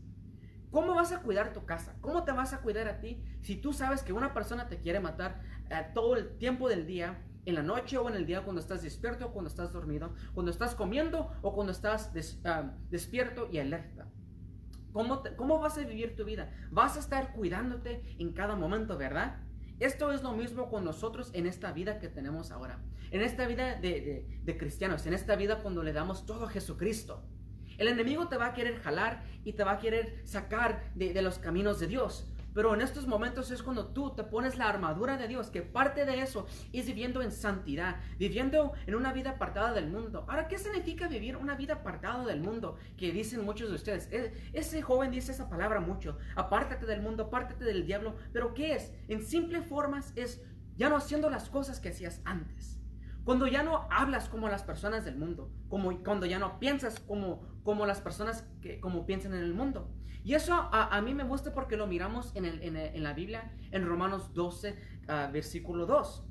¿Cómo 0.71 0.95
vas 0.95 1.13
a 1.13 1.23
cuidar 1.23 1.53
tu 1.53 1.65
casa? 1.67 1.97
¿Cómo 2.01 2.25
te 2.25 2.33
vas 2.33 2.53
a 2.53 2.61
cuidar 2.61 2.89
a 2.89 2.99
ti 2.99 3.23
si 3.43 3.57
tú 3.57 3.73
sabes 3.73 4.03
que 4.03 4.13
una 4.13 4.35
persona 4.35 4.69
te 4.69 4.81
quiere 4.81 4.99
matar 4.99 5.41
eh, 5.71 5.87
todo 5.95 6.17
el 6.17 6.37
tiempo 6.37 6.69
del 6.69 6.85
día, 6.87 7.23
en 7.47 7.55
la 7.55 7.63
noche 7.63 7.99
o 7.99 8.09
en 8.09 8.17
el 8.17 8.27
día 8.27 8.43
cuando 8.43 8.61
estás 8.61 8.83
despierto 8.83 9.27
o 9.27 9.33
cuando 9.33 9.49
estás 9.49 9.73
dormido, 9.73 10.15
cuando 10.33 10.51
estás 10.51 10.75
comiendo 10.75 11.31
o 11.43 11.55
cuando 11.55 11.73
estás 11.73 12.11
ah, 12.45 12.75
despierto 12.91 13.49
y 13.53 13.59
alerta? 13.59 14.09
¿Cómo, 14.93 15.23
¿Cómo 15.37 15.59
vas 15.59 15.77
a 15.79 15.83
vivir 15.83 16.17
tu 16.17 16.25
vida? 16.25 16.53
Vas 16.71 16.97
a 16.97 17.01
estar 17.01 17.33
cuidándote 17.35 18.17
en 18.19 18.33
cada 18.33 18.57
momento, 18.57 18.97
¿verdad? 18.97 19.43
Esto 19.81 20.13
es 20.13 20.23
lo 20.23 20.33
mismo 20.33 20.71
con 20.71 20.85
nosotros 20.85 21.31
en 21.35 21.47
esta 21.47 21.73
vida 21.73 21.99
que 21.99 22.09
tenemos 22.09 22.51
ahora. 22.51 22.81
En 23.11 23.21
esta 23.23 23.47
vida 23.47 23.75
de, 23.75 24.57
cristianos, 24.59 25.07
en 25.07 25.15
esta 25.15 25.37
vida 25.37 25.63
cuando 25.63 25.83
le 25.83 25.93
damos 25.93 26.27
todo 26.27 26.47
a 26.47 26.51
Jesucristo. 26.51 27.25
El 27.79 27.89
enemigo 27.89 28.29
te 28.29 28.37
va 28.37 28.47
a 28.47 28.55
querer 28.55 28.81
jalar 28.81 29.25
y 29.45 29.53
te 29.55 29.65
va 29.65 29.73
a 29.73 29.79
querer 29.79 30.23
sacar 30.25 30.93
de 30.95 31.21
los 31.23 31.39
caminos 31.39 31.81
de 31.81 31.89
Dios. 31.89 32.29
Pero 32.55 32.73
en 32.73 32.81
estos 32.81 33.07
momentos 33.07 33.51
es 33.51 33.63
cuando 33.63 33.89
tú 33.89 34.15
te 34.15 34.23
pones 34.23 34.57
la 34.57 34.69
armadura 34.69 35.17
de 35.17 35.27
Dios, 35.29 35.51
que 35.51 35.63
parte 35.63 36.07
de 36.07 36.21
eso 36.21 36.47
es 36.73 36.87
viviendo 36.87 37.21
en 37.21 37.33
santidad, 37.33 37.97
viviendo 38.19 38.73
en 38.87 38.95
una 38.95 39.13
vida 39.13 39.31
apartada 39.31 39.73
del 39.73 39.89
mundo. 39.89 40.25
Ahora, 40.29 40.47
¿qué 40.47 40.57
significa 40.57 41.09
vivir 41.09 41.37
una 41.37 41.57
vida 41.57 41.75
apartada 41.75 42.25
del 42.25 42.41
mundo? 42.41 42.77
Que 42.97 43.13
dicen 43.13 43.45
muchos 43.45 43.69
de 43.69 43.75
ustedes. 43.75 44.09
E, 44.13 44.33
ese 44.53 44.83
joven 44.83 45.11
dice 45.11 45.33
esa 45.33 45.51
palabra 45.51 45.81
mucho. 45.81 46.17
Apártate 46.37 46.87
del 46.87 47.03
mundo, 47.03 47.25
apártate 47.25 47.65
del 47.65 47.85
diablo. 47.85 48.15
Pero 48.33 48.55
¿qué 48.55 48.75
es? 48.75 48.93
En 49.09 49.27
simple 49.27 49.61
formas 49.61 50.13
es 50.15 50.41
ya 50.77 50.89
no 50.89 50.97
haciendo 50.97 51.31
las 51.31 51.49
cosas 51.49 51.81
que 51.81 51.89
hacías 51.89 52.21
antes. 52.25 52.81
Cuando 53.25 53.47
ya 53.47 53.63
no 53.63 53.89
hablas 53.91 54.29
como 54.29 54.49
las 54.49 54.63
personas 54.63 55.05
del 55.05 55.17
mundo, 55.17 55.51
como 55.69 55.99
cuando 56.03 56.27
ya 56.27 56.39
no 56.39 56.59
piensas 56.61 57.01
como, 57.01 57.41
como 57.63 57.87
las 57.87 58.01
personas 58.01 58.47
que 58.61 58.81
como 58.81 59.07
piensan 59.07 59.33
en 59.33 59.41
el 59.41 59.55
mundo. 59.55 59.91
Y 60.25 60.33
eso 60.33 60.55
a, 60.73 61.01
mí 61.03 61.15
me 61.15 61.25
gusta 61.25 61.53
porque 61.53 61.77
lo 61.77 61.87
miramos 61.87 62.35
en, 62.35 62.47
el, 62.47 62.63
en, 62.63 63.03
la 63.03 63.13
Biblia, 63.13 63.53
en 63.71 63.87
Romanos 63.87 64.33
12, 64.33 64.75
ah, 65.07 65.29
versículo 65.31 65.85
2, 65.85 66.25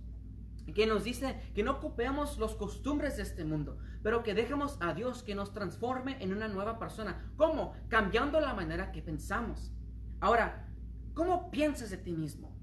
que 0.73 0.87
nos 0.87 1.03
dice 1.03 1.39
que 1.53 1.61
no 1.61 1.79
copiamos 1.79 2.39
los 2.39 2.55
costumbres 2.55 3.17
de 3.17 3.23
este 3.23 3.45
mundo, 3.45 3.77
pero 4.01 4.23
que 4.23 4.33
dejemos 4.33 4.77
a 4.81 4.95
Dios 4.95 5.21
que 5.21 5.35
nos 5.35 5.53
transforme 5.53 6.17
en 6.23 6.33
una 6.33 6.47
nueva 6.47 6.79
persona. 6.79 7.31
¿Cómo? 7.37 7.73
Cambiando 7.87 8.39
la 8.39 8.55
manera 8.55 8.91
que 8.91 9.03
pensamos. 9.03 9.71
Ahora, 10.19 10.67
¿cómo 11.13 11.51
piensas 11.51 11.91
de 11.91 11.97
ti 11.97 12.13
mismo? 12.13 12.57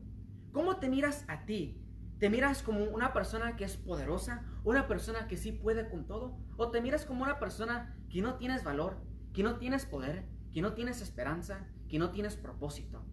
¿Cómo 0.51 0.79
te 0.79 0.89
miras 0.89 1.25
a 1.29 1.45
ti? 1.45 1.81
¿Te 2.19 2.29
miras 2.29 2.65
como 2.65 2.83
una 2.85 3.13
persona 3.13 3.55
que 3.55 3.65
es 3.65 3.77
poderosa? 3.77 4.45
¿Una 4.65 4.89
persona 4.89 5.29
que 5.29 5.37
sí 5.37 5.53
puede 5.53 5.89
con 5.89 6.07
todo? 6.09 6.37
¿O 6.57 6.71
te 6.71 6.81
miras 6.81 7.05
como 7.07 7.23
una 7.23 7.39
persona 7.39 7.97
que 8.11 8.21
no 8.21 8.35
tienes 8.35 8.65
valor, 8.65 9.01
que 9.33 9.45
no 9.45 9.59
tienes 9.59 9.87
poder, 9.87 10.27
que 10.53 10.63
no 10.63 10.75
tienes 10.75 11.01
esperanza, 11.01 11.67
que 11.89 11.99
no 11.99 12.11
tienes 12.11 12.37
propósito? 12.37 13.05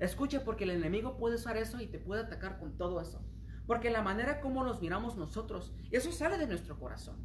Escucha 0.00 0.44
porque 0.44 0.64
el 0.64 0.70
enemigo 0.70 1.16
puede 1.16 1.36
usar 1.36 1.56
eso 1.56 1.80
y 1.80 1.86
te 1.86 1.98
puede 1.98 2.22
atacar 2.22 2.58
con 2.58 2.76
todo 2.76 3.00
eso. 3.00 3.24
Porque 3.66 3.90
la 3.90 4.02
manera 4.02 4.40
como 4.40 4.64
nos 4.64 4.80
miramos 4.80 5.16
nosotros, 5.16 5.72
eso 5.90 6.10
sale 6.10 6.38
de 6.38 6.46
nuestro 6.46 6.78
corazón. 6.78 7.16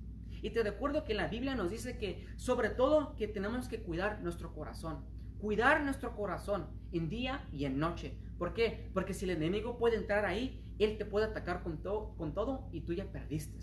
Y 0.42 0.52
te 0.52 0.62
recuerdo 0.62 1.04
que 1.04 1.16
la 1.16 1.28
Biblia 1.28 1.56
nos 1.56 1.72
dice 1.72 1.98
que 1.98 2.28
sobre 2.36 2.70
todo 2.70 3.16
que 3.16 3.28
tenemos 3.28 3.68
que 3.68 3.82
cuidar 3.82 4.22
nuestro 4.22 4.54
corazón. 4.54 5.04
Cuidar 5.40 5.84
nuestro 5.84 6.16
corazón 6.16 6.68
en 6.92 7.10
día 7.10 7.48
y 7.52 7.66
en 7.66 7.80
noche. 7.80 8.18
¿Por 8.38 8.54
qué? 8.54 8.92
Porque 8.94 9.14
si 9.14 9.26
el 9.26 9.32
enemigo 9.32 9.78
puede 9.78 9.98
entrar 9.98 10.26
ahí 10.26 10.64
él 10.80 10.98
te 10.98 11.06
puede 11.06 11.26
atacar 11.26 11.64
con, 11.64 11.78
con 11.78 12.34
todo 12.34 12.70
y 12.72 12.82
tú 12.82 12.94
ya 12.94 13.12
perdiste. 13.12 13.58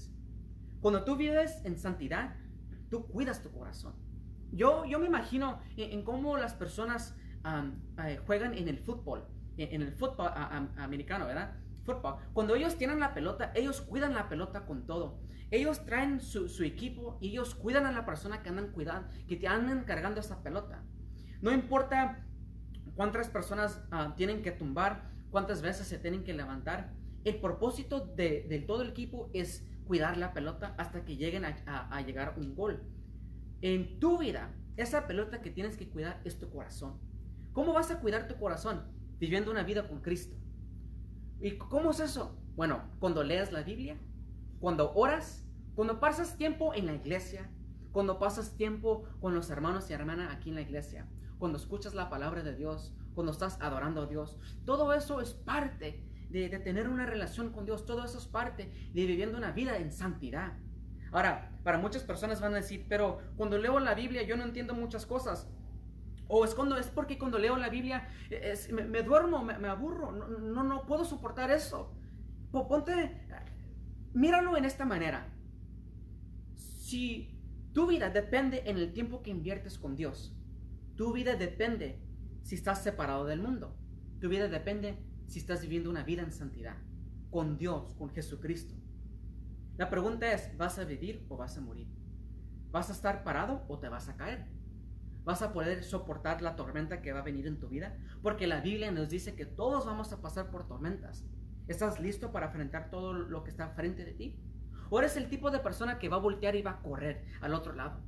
Cuando 0.81 1.05
tú 1.05 1.17
vives 1.17 1.61
en 1.65 1.79
santidad, 1.79 2.37
tú 2.91 3.07
cuidas 3.07 3.43
tu 3.43 3.51
corazón. 3.51 3.95
Yo, 4.55 4.85
yo 4.85 4.99
me 4.99 5.07
imagino 5.07 5.61
en, 5.77 6.03
cómo 6.03 6.37
las 6.37 6.55
personas 6.55 7.17
eh, 8.05 8.21
juegan 8.27 8.55
en 8.55 8.69
el 8.69 8.79
fútbol, 8.79 9.25
en, 9.57 9.83
el 9.83 9.93
fútbol 9.93 10.31
americano, 10.77 11.27
¿verdad? 11.27 11.57
Fútbol. 11.85 12.17
Cuando 12.33 12.55
ellos 12.55 12.77
tienen 12.77 13.01
la 13.01 13.15
pelota, 13.15 13.53
ellos 13.55 13.81
cuidan 13.81 14.15
la 14.15 14.29
pelota 14.29 14.65
con 14.65 14.87
todo. 14.87 15.19
Ellos 15.51 15.85
traen 15.85 16.21
su, 16.21 16.65
equipo 16.65 17.19
y 17.21 17.29
ellos 17.31 17.55
cuidan 17.55 17.87
a 17.87 17.93
la 17.93 18.05
persona 18.05 18.43
que 18.43 18.49
andan 18.49 18.73
cuidando, 18.73 19.09
que 19.29 19.37
te 19.37 19.47
andan 19.47 19.85
cargando 19.85 20.21
esa 20.21 20.43
pelota. 20.43 20.83
No 21.43 21.53
importa 21.53 22.25
cuántas 22.97 23.29
personas 23.29 23.83
ah, 23.91 24.15
tienen 24.17 24.43
que 24.43 24.51
tumbar, 24.51 25.11
cuántas 25.31 25.63
veces 25.63 25.87
se 25.87 25.99
tienen 25.99 26.25
que 26.25 26.33
levantar, 26.33 26.93
el 27.25 27.41
propósito 27.41 28.01
de, 28.01 28.65
todo 28.67 28.83
el 28.83 28.91
equipo 28.91 29.31
es 29.33 29.67
cuidar 29.87 30.17
la 30.17 30.33
pelota 30.33 30.75
hasta 30.79 31.05
que 31.05 31.17
lleguen 31.17 31.45
a, 31.45 32.01
llegar 32.03 32.35
un 32.37 32.55
gol. 32.55 32.83
En 33.65 33.99
tu 33.99 34.19
vida, 34.19 34.55
esa 34.77 35.07
pelota 35.07 35.41
que 35.41 35.51
tienes 35.51 35.79
que 35.79 35.89
cuidar 35.89 36.21
es 36.25 36.39
tu 36.39 36.51
corazón. 36.51 37.01
¿Cómo 37.55 37.73
vas 37.73 37.91
a 37.91 37.99
cuidar 37.99 38.29
tu 38.29 38.37
corazón? 38.37 38.83
Viviendo 39.19 39.51
una 39.51 39.63
vida 39.63 39.89
con 39.89 40.03
Cristo. 40.03 40.37
¿Y 41.41 41.57
cómo 41.57 41.93
es 41.93 42.01
eso? 42.01 42.39
Bueno, 42.57 42.83
cuando 42.99 43.25
leas 43.25 43.53
la 43.53 43.63
Biblia, 43.63 43.97
cuando 44.61 44.93
oras, 44.93 45.47
cuando 45.75 45.99
pasas 45.99 46.37
tiempo 46.37 46.75
en 46.75 46.85
la 46.85 46.93
iglesia, 46.93 47.51
cuando 47.91 48.19
pasas 48.19 48.55
tiempo 48.55 49.05
con 49.19 49.35
los 49.35 49.49
hermanos 49.49 49.89
y 49.89 49.95
hermanas 49.95 50.37
aquí 50.37 50.51
en 50.51 50.57
la 50.57 50.61
iglesia, 50.61 51.09
cuando 51.39 51.57
escuchas 51.57 51.95
la 51.95 52.11
palabra 52.11 52.43
de 52.43 52.55
Dios, 52.55 52.95
cuando 53.15 53.33
estás 53.33 53.59
adorando 53.63 54.03
a 54.03 54.07
Dios, 54.07 54.39
todo 54.67 54.93
eso 54.93 55.23
es 55.23 55.33
parte 55.33 56.05
de, 56.29 56.51
tener 56.59 56.89
una 56.89 57.07
relación 57.07 57.51
con 57.51 57.65
Dios. 57.65 57.87
Todo 57.87 58.05
eso 58.05 58.19
es 58.19 58.27
parte 58.27 58.91
de 58.93 59.07
viviendo 59.07 59.39
una 59.39 59.53
vida 59.53 59.79
en 59.79 59.93
santidad. 59.93 60.59
Ahora, 61.15 61.49
para 61.63 61.79
muchas 61.79 62.03
personas 62.03 62.41
van 62.41 62.55
a 62.55 62.57
decir, 62.57 62.87
pero 62.89 63.21
cuando 63.37 63.57
leo 63.57 63.79
la 63.79 63.95
Biblia 63.95 64.25
yo 64.25 64.37
no 64.37 64.43
entiendo 64.43 64.75
muchas 64.75 65.07
cosas. 65.07 65.49
O 66.27 66.45
es 66.45 66.57
cuando 66.57 66.77
es 66.77 66.89
porque 66.89 67.19
cuando 67.19 67.39
leo 67.39 67.57
la 67.57 67.69
Biblia 67.69 68.09
me, 68.73 69.03
duermo, 69.05 69.45
me, 69.45 69.69
aburro, 69.69 70.11
no, 70.11 70.27
no, 70.27 70.65
no, 70.65 70.87
puedo 70.87 71.05
soportar 71.05 71.53
eso. 71.53 71.95
Ponte, 72.51 73.29
míralo 74.13 74.57
en 74.57 74.65
esta 74.65 74.85
manera. 74.85 75.33
Si 76.57 77.39
tu 77.73 77.87
vida 77.87 78.11
depende 78.11 78.65
en 78.67 78.77
el 78.77 78.93
tiempo 78.93 79.23
que 79.23 79.31
inviertes 79.31 79.79
con 79.79 79.95
Dios, 79.95 80.37
tu 80.97 81.13
vida 81.13 81.37
depende 81.37 82.01
si 82.43 82.57
estás 82.57 82.83
separado 82.83 83.25
del 83.25 83.41
mundo. 83.41 83.77
Tu 84.21 84.29
vida 84.29 84.49
depende 84.49 84.99
si 85.29 85.39
estás 85.39 85.63
viviendo 85.63 85.91
una 85.91 86.03
vida 86.03 86.23
en 86.23 86.33
santidad, 86.33 86.77
con 87.31 87.57
Dios, 87.57 87.95
con 87.95 88.11
Jesucristo. 88.11 88.75
La 89.77 89.91
pregunta 89.91 90.33
es, 90.33 90.57
¿vas 90.57 90.79
a 90.79 90.85
vivir 90.85 91.27
o 91.29 91.37
vas 91.37 91.59
a 91.59 91.61
morir? 91.61 91.89
¿Vas 92.71 92.91
a 92.91 92.93
estar 92.93 93.25
parado 93.25 93.65
o 93.67 93.81
te 93.81 93.89
vas 93.89 94.09
a 94.09 94.17
caer? 94.17 94.47
¿Vas 95.25 95.43
a 95.43 95.53
poder 95.53 95.83
soportar 95.83 96.43
la 96.43 96.55
tormenta 96.55 97.03
que 97.03 97.13
va 97.13 97.21
a 97.21 97.25
venir 97.25 97.49
en 97.49 97.59
tu 97.59 97.69
vida? 97.69 97.97
Porque 98.23 98.47
la 98.47 98.61
Biblia 98.61 98.93
nos 98.93 99.09
dice 99.09 99.35
que 99.35 99.47
todos 99.47 99.85
vamos 99.85 100.13
a 100.13 100.23
pasar 100.23 100.51
por 100.51 100.69
tormentas. 100.69 101.25
¿Estás 101.67 101.99
listo 101.99 102.31
para 102.31 102.47
enfrentar 102.47 102.89
todo 102.91 103.15
lo 103.15 103.43
que 103.43 103.51
está 103.51 103.71
frente 103.71 104.05
de 104.05 104.13
ti? 104.13 104.39
¿O 104.91 105.01
eres 105.01 105.17
el 105.17 105.29
tipo 105.29 105.51
de 105.51 105.59
persona 105.59 105.99
que 105.99 106.09
va 106.09 106.17
a 106.17 106.21
voltear 106.21 106.55
y 106.55 106.63
va 106.63 106.73
a 106.73 106.83
correr 106.83 107.25
al 107.41 107.55
otro 107.55 107.73
lado? 107.73 108.01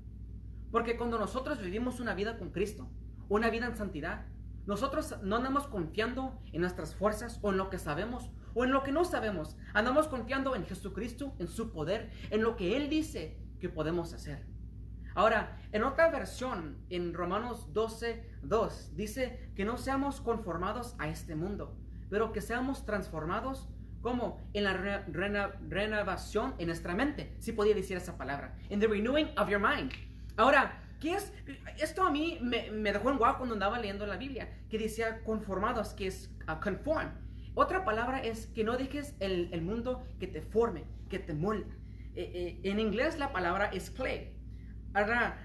Porque 0.70 0.96
cuando 0.96 1.18
nosotros 1.18 1.60
vivimos 1.60 1.98
una 1.98 2.14
vida 2.14 2.38
con 2.38 2.52
Cristo, 2.52 2.88
una 3.28 3.50
vida 3.50 3.66
en 3.66 3.76
santidad, 3.76 4.26
nosotros 4.66 5.16
no 5.22 5.36
andamos 5.36 5.66
confiando 5.66 6.40
en 6.52 6.60
nuestras 6.60 6.94
fuerzas 6.94 7.40
o 7.42 7.50
en 7.50 7.56
lo 7.56 7.70
que 7.70 7.78
sabemos 7.78 8.30
o 8.56 8.64
en 8.64 8.72
lo 8.72 8.82
que 8.82 8.90
no 8.90 9.04
sabemos. 9.04 9.56
Andamos 9.74 10.08
confiando 10.08 10.56
en 10.56 10.64
Jesucristo, 10.64 11.34
en 11.38 11.46
su 11.46 11.70
poder, 11.70 12.10
en 12.30 12.42
lo 12.42 12.56
que 12.56 12.74
Él 12.76 12.88
dice 12.88 13.36
que 13.60 13.68
podemos 13.68 14.14
hacer. 14.14 14.46
Ahora, 15.14 15.58
en 15.72 15.84
otra 15.84 16.10
versión, 16.10 16.78
en 16.88 17.12
Romanos 17.12 17.72
12, 17.74 18.24
2, 18.42 18.96
dice 18.96 19.50
que 19.54 19.66
no 19.66 19.76
seamos 19.76 20.22
conformados 20.22 20.94
a 20.98 21.08
este 21.08 21.36
mundo, 21.36 21.76
pero 22.08 22.32
que 22.32 22.40
seamos 22.40 22.86
transformados 22.86 23.68
como 24.00 24.40
en 24.54 24.64
la 24.64 24.72
renovación 25.68 26.54
en 26.58 26.68
nuestra 26.68 26.94
mente. 26.94 27.36
Si 27.38 27.52
podía 27.52 27.74
decir 27.74 27.98
esa 27.98 28.16
palabra. 28.16 28.56
In 28.70 28.80
the 28.80 28.86
renewing 28.86 29.28
of 29.38 29.50
your 29.50 29.60
mind. 29.60 29.92
Ahora, 30.36 30.82
¿Qué 31.00 31.12
es? 31.12 31.30
Esto 31.78 32.04
a 32.04 32.10
mí 32.10 32.38
me, 32.40 32.70
dejó 32.90 33.10
en 33.10 33.18
guau 33.18 33.36
cuando 33.36 33.54
andaba 33.54 33.78
leyendo 33.78 34.06
la 34.06 34.16
Biblia, 34.16 34.48
que 34.70 34.78
decía 34.78 35.22
conformados, 35.24 35.92
que 35.92 36.06
es 36.06 36.30
uh, 36.48 36.58
conform. 36.58 37.25
Otra 37.58 37.86
palabra 37.86 38.20
es 38.20 38.48
que 38.48 38.64
no 38.64 38.76
dejes 38.76 39.14
el, 39.18 39.62
mundo 39.62 40.06
que 40.20 40.26
te 40.26 40.42
forme, 40.42 40.84
que 41.08 41.18
te 41.18 41.32
molde. 41.32 41.74
Eh, 42.14 42.60
eh, 42.62 42.70
en 42.70 42.78
inglés 42.78 43.18
la 43.18 43.32
palabra 43.32 43.70
es 43.72 43.90
clay. 43.90 44.36
Ahora, 44.92 45.38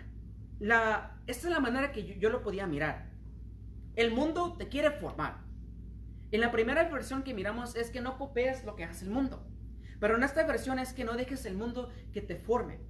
la, 0.59 1.17
esta 1.25 1.47
es 1.47 1.53
la 1.53 1.61
manera 1.61 1.93
que 1.93 2.03
yo, 2.03 2.15
yo, 2.15 2.29
lo 2.29 2.43
podía 2.43 2.67
mirar. 2.67 3.09
El 3.95 4.11
mundo 4.11 4.57
te 4.57 4.67
quiere 4.67 4.91
formar. 4.91 5.37
En 6.31 6.41
la 6.41 6.51
primera 6.51 6.83
versión 6.89 7.23
que 7.23 7.33
miramos 7.33 7.77
es 7.77 7.89
que 7.91 8.01
no 8.01 8.17
copies 8.17 8.65
lo 8.65 8.75
que 8.75 8.83
hace 8.83 9.05
el 9.05 9.11
mundo. 9.11 9.47
Pero 10.01 10.17
en 10.17 10.23
esta 10.23 10.45
versión 10.45 10.79
es 10.79 10.91
que 10.91 11.05
no 11.05 11.13
dejes 11.13 11.45
el 11.45 11.55
mundo 11.55 11.91
que 12.11 12.21
te 12.21 12.35
forme. 12.35 12.81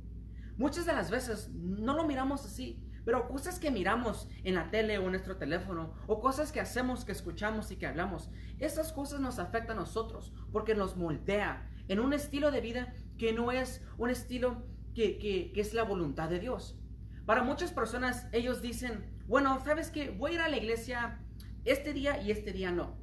Muchas 0.57 0.87
de 0.87 0.93
las 0.93 1.11
veces 1.11 1.47
no 1.53 1.95
lo 1.95 2.07
miramos 2.07 2.43
así, 2.43 2.83
Pero 3.05 3.27
cosas 3.27 3.59
que 3.59 3.71
miramos 3.71 4.27
en 4.43 4.55
la 4.55 4.69
tele 4.69 4.97
o 4.97 5.05
en 5.05 5.11
nuestro 5.11 5.37
teléfono, 5.37 5.93
o 6.07 6.19
cosas 6.19 6.51
que 6.51 6.59
hacemos, 6.59 7.05
que 7.05 7.11
escuchamos 7.11 7.71
y 7.71 7.77
que 7.77 7.87
hablamos, 7.87 8.29
esas 8.59 8.93
cosas 8.93 9.19
nos 9.19 9.39
afectan 9.39 9.77
a 9.77 9.81
nosotros 9.81 10.33
porque 10.51 10.75
nos 10.75 10.95
moldea 10.95 11.69
en 11.87 11.99
un 11.99 12.13
estilo 12.13 12.51
de 12.51 12.61
vida 12.61 12.93
que 13.17 13.33
no 13.33 13.51
es 13.51 13.83
un 13.97 14.09
estilo 14.09 14.63
que, 14.93 15.17
que, 15.17 15.51
que 15.51 15.61
es 15.61 15.73
la 15.73 15.83
voluntad 15.83 16.29
de 16.29 16.39
Dios. 16.39 16.77
Para 17.25 17.43
muchas 17.43 17.71
personas, 17.71 18.27
ellos 18.31 18.61
dicen, 18.61 19.05
bueno, 19.27 19.59
¿sabes 19.63 19.89
qué? 19.89 20.09
Voy 20.09 20.31
a 20.31 20.33
ir 20.35 20.41
a 20.41 20.49
la 20.49 20.57
iglesia 20.57 21.19
este 21.65 21.93
día 21.93 22.21
y 22.21 22.31
este 22.31 22.51
día 22.51 22.71
no. 22.71 22.97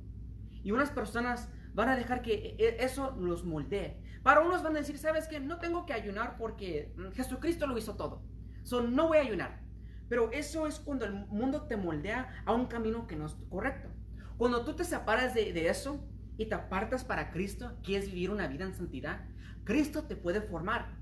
Y 0.62 0.72
unas 0.72 0.90
personas 0.90 1.48
van 1.74 1.88
a 1.88 1.96
dejar 1.96 2.22
que 2.22 2.34
e, 2.34 2.56
e, 2.58 2.84
eso 2.84 3.16
los 3.18 3.44
moldee. 3.44 3.96
Para 4.22 4.40
unos 4.40 4.62
van 4.62 4.74
a 4.76 4.80
decir, 4.80 4.98
¿sabes 4.98 5.28
qué? 5.28 5.40
No 5.40 5.58
tengo 5.58 5.86
que 5.86 5.92
ayunar 5.92 6.36
porque 6.36 6.92
mm, 6.96 7.12
Jesucristo 7.12 7.66
lo 7.66 7.78
hizo 7.78 7.96
todo. 7.96 8.22
So, 8.64 8.82
no 8.82 9.08
voy 9.08 9.18
a 9.18 9.22
ayunar. 9.22 9.60
Pero 10.08 10.30
eso 10.32 10.66
es 10.66 10.78
cuando 10.78 11.04
el 11.04 11.12
mundo 11.12 11.62
te 11.62 11.76
moldea 11.76 12.42
a 12.44 12.52
un 12.54 12.66
camino 12.66 13.06
que 13.06 13.16
no 13.16 13.26
es 13.26 13.36
correcto. 13.50 13.88
Cuando 14.36 14.64
tú 14.64 14.74
te 14.74 14.84
separas 14.84 15.34
de, 15.34 15.68
eso 15.68 16.00
y 16.36 16.46
te 16.46 16.54
apartas 16.54 17.04
para 17.04 17.30
Cristo, 17.30 17.76
quieres 17.82 18.06
vivir 18.06 18.30
una 18.30 18.46
vida 18.46 18.64
en 18.64 18.74
santidad, 18.74 19.26
Cristo 19.64 20.04
te 20.04 20.16
puede 20.16 20.40
formar. 20.40 20.96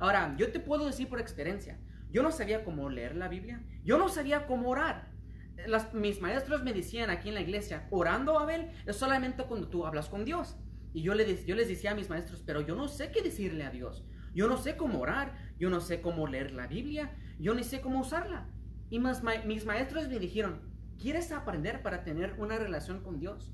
Ahora, 0.00 0.34
yo 0.38 0.50
te 0.50 0.58
puedo 0.60 0.86
decir 0.86 1.08
por 1.08 1.20
experiencia, 1.20 1.78
yo 2.10 2.22
no 2.22 2.32
sabía 2.32 2.64
cómo 2.64 2.88
leer 2.88 3.14
la 3.14 3.28
Biblia, 3.28 3.62
yo 3.84 3.98
no 3.98 4.08
sabía 4.08 4.46
cómo 4.46 4.70
orar. 4.70 5.10
mis 5.92 6.20
maestros 6.20 6.64
me 6.64 6.72
decían 6.72 7.10
aquí 7.10 7.28
en 7.28 7.34
la 7.34 7.42
iglesia, 7.42 7.86
orando, 7.90 8.38
Abel, 8.38 8.70
es 8.86 8.96
solamente 8.96 9.44
cuando 9.44 9.68
tú 9.68 9.84
hablas 9.84 10.08
con 10.08 10.24
Dios. 10.24 10.56
Y 10.94 11.02
yo, 11.02 11.14
le, 11.14 11.44
yo 11.44 11.54
les 11.54 11.68
decía 11.68 11.90
a 11.90 11.94
mis 11.94 12.08
maestros, 12.08 12.42
pero 12.44 12.62
yo 12.62 12.74
no 12.74 12.88
sé 12.88 13.10
qué 13.12 13.20
decirle 13.20 13.64
a 13.64 13.70
Dios. 13.70 14.04
Yo 14.34 14.48
no 14.48 14.56
sé 14.56 14.76
cómo 14.76 15.00
orar, 15.00 15.36
yo 15.58 15.68
no 15.68 15.80
sé 15.80 16.00
cómo 16.00 16.26
leer 16.26 16.52
la 16.52 16.66
Biblia, 16.66 17.14
yo 17.38 17.54
ni 17.54 17.64
sé 17.64 17.80
cómo 17.80 18.00
usarla. 18.00 18.48
Y 18.90 19.00
mis 19.00 19.66
maestros 19.66 20.08
me 20.08 20.18
dijeron, 20.18 20.60
¿quieres 20.98 21.32
aprender 21.32 21.82
para 21.82 22.04
tener 22.04 22.34
una 22.38 22.56
relación 22.56 23.02
con 23.02 23.18
Dios? 23.18 23.52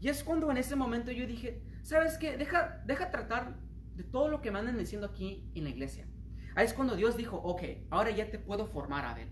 Y 0.00 0.08
es 0.08 0.24
cuando 0.24 0.50
en 0.50 0.56
ese 0.56 0.76
momento 0.76 1.10
yo 1.10 1.26
dije, 1.26 1.62
¿sabes 1.82 2.18
qué? 2.18 2.36
Deja, 2.36 2.82
deja 2.86 3.10
tratar 3.10 3.56
de 3.94 4.04
todo 4.04 4.28
lo 4.28 4.40
que 4.40 4.50
me 4.50 4.58
andan 4.58 4.78
diciendo 4.78 5.06
aquí 5.06 5.50
en 5.54 5.64
la 5.64 5.70
iglesia. 5.70 6.06
Ahí 6.54 6.66
es 6.66 6.74
cuando 6.74 6.96
Dios 6.96 7.16
dijo, 7.16 7.36
ok, 7.36 7.62
ahora 7.90 8.10
ya 8.10 8.30
te 8.30 8.38
puedo 8.38 8.66
formar, 8.66 9.04
Abel. 9.04 9.28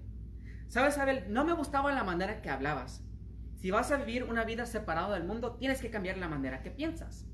¿Sabes, 0.69 0.99
Abel? 0.99 1.25
No 1.29 1.45
me 1.45 1.53
gustaba 1.53 1.93
la 1.93 2.05
manera 2.05 2.43
que 2.43 2.51
hablabas. 2.51 3.05
Si 3.57 3.71
vas 3.71 3.91
a 3.93 3.97
vivir 3.97 4.25
una 4.25 4.45
vida 4.45 4.67
separada 4.67 5.15
del 5.15 5.25
mundo, 5.25 5.57
tienes 5.57 5.81
que 5.81 5.91
cambiar 5.91 6.19
la 6.19 6.29
manera 6.29 6.63
que 6.63 6.71
piensas. 6.71 7.27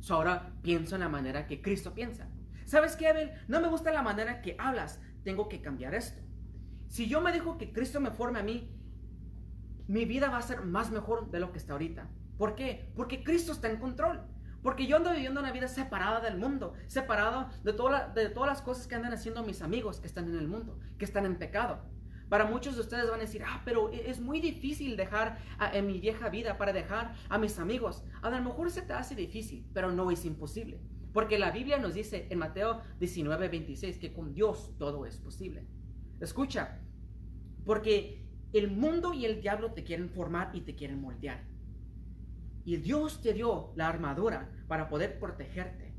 So 0.00 0.14
ahora 0.14 0.54
pienso 0.62 0.94
en 0.94 1.02
la 1.02 1.08
manera 1.08 1.46
que 1.46 1.60
Cristo 1.60 1.92
piensa. 1.92 2.28
¿Sabes 2.64 2.96
qué, 2.96 3.08
Abel? 3.08 3.32
No 3.48 3.60
me 3.60 3.68
gusta 3.68 3.92
la 3.92 4.02
manera 4.02 4.40
que 4.40 4.56
hablas. 4.58 5.00
Tengo 5.24 5.48
que 5.48 5.60
cambiar 5.60 5.94
esto. 5.94 6.22
Si 6.88 7.08
yo 7.08 7.20
me 7.20 7.32
dejo 7.32 7.58
que 7.58 7.72
Cristo 7.72 8.00
me 8.00 8.10
forme 8.10 8.38
a 8.38 8.42
mí, 8.42 8.70
mi 9.86 10.04
vida 10.04 10.30
va 10.30 10.38
a 10.38 10.42
ser 10.42 10.62
más 10.64 10.90
mejor 10.90 11.30
de 11.30 11.40
lo 11.40 11.52
que 11.52 11.58
está 11.58 11.72
ahorita. 11.74 12.08
¿Por 12.36 12.54
qué? 12.54 12.92
Porque 12.94 13.22
Cristo 13.22 13.52
está 13.52 13.70
en 13.70 13.78
control. 13.78 14.20
Porque 14.62 14.86
yo 14.86 14.96
ando 14.96 15.12
viviendo 15.12 15.40
una 15.40 15.52
vida 15.52 15.68
separada 15.68 16.20
del 16.20 16.36
mundo, 16.36 16.74
separado 16.88 17.48
de, 17.62 17.72
de 17.72 18.28
todas 18.30 18.48
las 18.48 18.62
cosas 18.62 18.86
que 18.86 18.94
andan 18.94 19.12
haciendo 19.12 19.42
mis 19.44 19.62
amigos 19.62 20.00
que 20.00 20.06
están 20.06 20.28
en 20.28 20.36
el 20.36 20.48
mundo, 20.48 20.78
que 20.98 21.04
están 21.04 21.26
en 21.26 21.36
pecado. 21.36 21.80
Para 22.28 22.44
muchos 22.44 22.74
de 22.74 22.82
ustedes 22.82 23.08
van 23.08 23.20
a 23.20 23.22
decir, 23.22 23.42
ah, 23.46 23.62
pero 23.64 23.90
e-, 23.92 24.10
es 24.10 24.20
muy 24.20 24.40
difícil 24.40 24.96
dejar 24.96 25.38
en 25.72 25.86
mi 25.86 26.00
vieja 26.00 26.28
vida 26.28 26.58
para 26.58 26.72
dejar 26.72 27.14
a 27.28 27.38
mis 27.38 27.58
amigos. 27.58 28.04
A 28.20 28.30
lo 28.30 28.40
mejor 28.42 28.70
se 28.70 28.82
te 28.82 28.92
hace 28.92 29.14
difícil, 29.14 29.66
pero 29.72 29.92
no 29.92 30.10
es 30.10 30.24
imposible. 30.24 30.80
Porque 31.12 31.38
la 31.38 31.50
Biblia 31.50 31.78
nos 31.78 31.94
dice 31.94 32.26
en 32.30 32.38
Mateo 32.38 32.80
19, 33.00 33.48
26 33.48 33.98
que 33.98 34.12
con 34.12 34.34
Dios 34.34 34.74
todo 34.78 35.06
es 35.06 35.18
posible. 35.18 35.66
Escucha, 36.20 36.80
porque 37.64 38.24
el 38.52 38.70
mundo 38.70 39.12
y 39.12 39.24
el 39.24 39.40
diablo 39.40 39.72
te 39.72 39.84
quieren 39.84 40.08
formar 40.10 40.50
y 40.54 40.62
te 40.62 40.74
quieren 40.74 41.00
moldear. 41.00 41.44
Y 42.64 42.76
Dios 42.76 43.22
te 43.22 43.32
dio 43.32 43.72
la 43.76 43.88
armadura 43.88 44.50
para 44.66 44.88
poder 44.88 45.18
protegerte. 45.18 45.94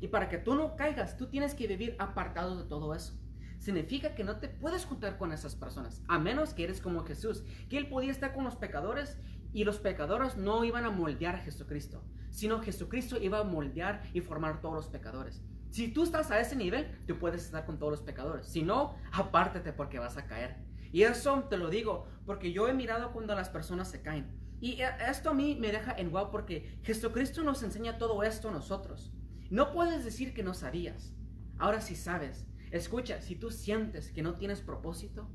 Y 0.00 0.08
para 0.08 0.28
que 0.28 0.38
tú 0.38 0.54
no 0.54 0.76
caigas, 0.76 1.16
tú 1.16 1.26
tienes 1.26 1.54
que 1.54 1.66
vivir 1.66 1.96
apartado 1.98 2.62
de 2.62 2.68
todo 2.68 2.94
eso. 2.94 3.18
Significa 3.58 4.14
que 4.14 4.24
no 4.24 4.36
te 4.36 4.48
puedes 4.48 4.84
juntar 4.84 5.18
con 5.18 5.32
esas 5.32 5.56
personas, 5.56 6.02
a 6.08 6.18
menos 6.18 6.52
que 6.52 6.64
eres 6.64 6.80
como 6.80 7.04
Jesús, 7.04 7.44
que 7.68 7.78
Él 7.78 7.88
podía 7.88 8.12
estar 8.12 8.34
con 8.34 8.44
los 8.44 8.56
pecadores 8.56 9.18
y 9.56 9.64
los 9.64 9.78
pecadores 9.78 10.36
no 10.36 10.64
iban 10.64 10.84
a 10.84 10.90
moldear 10.90 11.36
a 11.36 11.38
Jesucristo, 11.38 12.04
sino 12.28 12.60
Jesucristo 12.60 13.16
iba 13.18 13.38
a 13.38 13.44
moldear 13.44 14.02
y 14.12 14.20
formar 14.20 14.60
todos 14.60 14.74
los 14.74 14.88
pecadores. 14.88 15.42
Si 15.70 15.88
tú 15.88 16.02
estás 16.02 16.30
a 16.30 16.38
ese 16.38 16.56
nivel, 16.56 16.86
tú 17.06 17.18
puedes 17.18 17.42
estar 17.42 17.64
con 17.64 17.78
todos 17.78 17.92
los 17.92 18.02
pecadores. 18.02 18.48
Si 18.48 18.60
no, 18.60 18.98
apártate 19.12 19.72
porque 19.72 19.98
vas 19.98 20.18
a 20.18 20.26
caer. 20.26 20.58
Y 20.92 21.04
eso 21.04 21.44
te 21.44 21.56
lo 21.56 21.70
digo 21.70 22.06
porque 22.26 22.52
yo 22.52 22.68
he 22.68 22.74
mirado 22.74 23.14
cuando 23.14 23.34
las 23.34 23.48
personas 23.48 23.90
se 23.90 24.02
caen. 24.02 24.26
Y 24.60 24.82
eh, 24.82 24.90
esto 25.08 25.30
a 25.30 25.34
mí 25.34 25.56
me 25.58 25.72
deja 25.72 25.94
en 25.96 26.10
wow 26.10 26.30
porque 26.30 26.78
Jesucristo 26.82 27.42
nos 27.42 27.62
enseña 27.62 27.96
todo 27.96 28.22
esto 28.24 28.50
a 28.50 28.52
nosotros. 28.52 29.10
No 29.48 29.72
puedes 29.72 30.04
decir 30.04 30.34
que 30.34 30.42
no 30.42 30.52
sabías. 30.52 31.14
Ahora 31.56 31.80
sí 31.80 31.96
sabes. 31.96 32.46
Escucha, 32.72 33.22
si 33.22 33.36
tú 33.36 33.50
sientes 33.50 34.12
que 34.12 34.20
no 34.20 34.34
tienes 34.34 34.60
propósito 34.60 35.30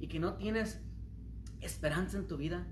y 0.00 0.08
que 0.08 0.18
no 0.18 0.34
tienes 0.34 0.80
esperanza 1.60 2.16
en 2.18 2.26
tu 2.26 2.36
vida, 2.36 2.66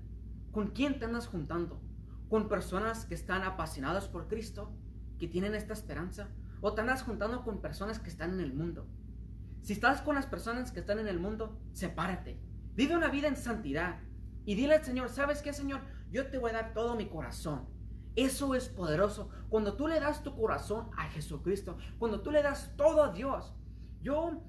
¿con 0.51 0.67
quién 0.67 0.99
te 0.99 1.05
andas 1.05 1.27
juntando? 1.27 1.81
¿Con 2.29 2.47
personas 2.47 3.05
que 3.05 3.15
están 3.15 3.43
apasionadas 3.43 4.07
por 4.07 4.27
Cristo, 4.27 4.71
que 5.17 5.27
tienen 5.27 5.55
esta 5.55 5.73
esperanza? 5.73 6.29
¿O 6.61 6.73
te 6.73 6.81
andas 6.81 7.03
juntando 7.03 7.43
con 7.43 7.61
personas 7.61 7.99
que 7.99 8.09
están 8.09 8.33
en 8.33 8.41
el 8.41 8.53
mundo? 8.53 8.87
Si 9.61 9.73
estás 9.73 10.01
con 10.01 10.15
las 10.15 10.25
personas 10.25 10.71
que 10.71 10.79
están 10.79 10.99
en 10.99 11.07
el 11.07 11.19
mundo, 11.19 11.59
sepárate. 11.73 12.39
Vive 12.75 12.95
una 12.95 13.09
vida 13.09 13.27
en 13.27 13.35
santidad. 13.35 13.99
Y 14.45 14.55
dile 14.55 14.75
al 14.75 14.83
Señor, 14.83 15.09
¿sabes 15.09 15.41
qué, 15.41 15.53
Señor? 15.53 15.81
Yo 16.11 16.27
te 16.27 16.37
voy 16.37 16.51
a 16.51 16.53
dar 16.53 16.73
todo 16.73 16.95
mi 16.95 17.07
corazón. 17.07 17.67
Eso 18.15 18.55
es 18.55 18.69
poderoso. 18.69 19.29
Cuando 19.49 19.75
tú 19.75 19.87
le 19.87 19.99
das 19.99 20.23
tu 20.23 20.35
corazón 20.35 20.89
a 20.97 21.03
Jesucristo, 21.09 21.77
cuando 21.99 22.21
tú 22.21 22.31
le 22.31 22.41
das 22.41 22.73
todo 22.75 23.03
a 23.03 23.11
Dios. 23.11 23.53
Yo 24.01 24.27
uh, 24.27 24.41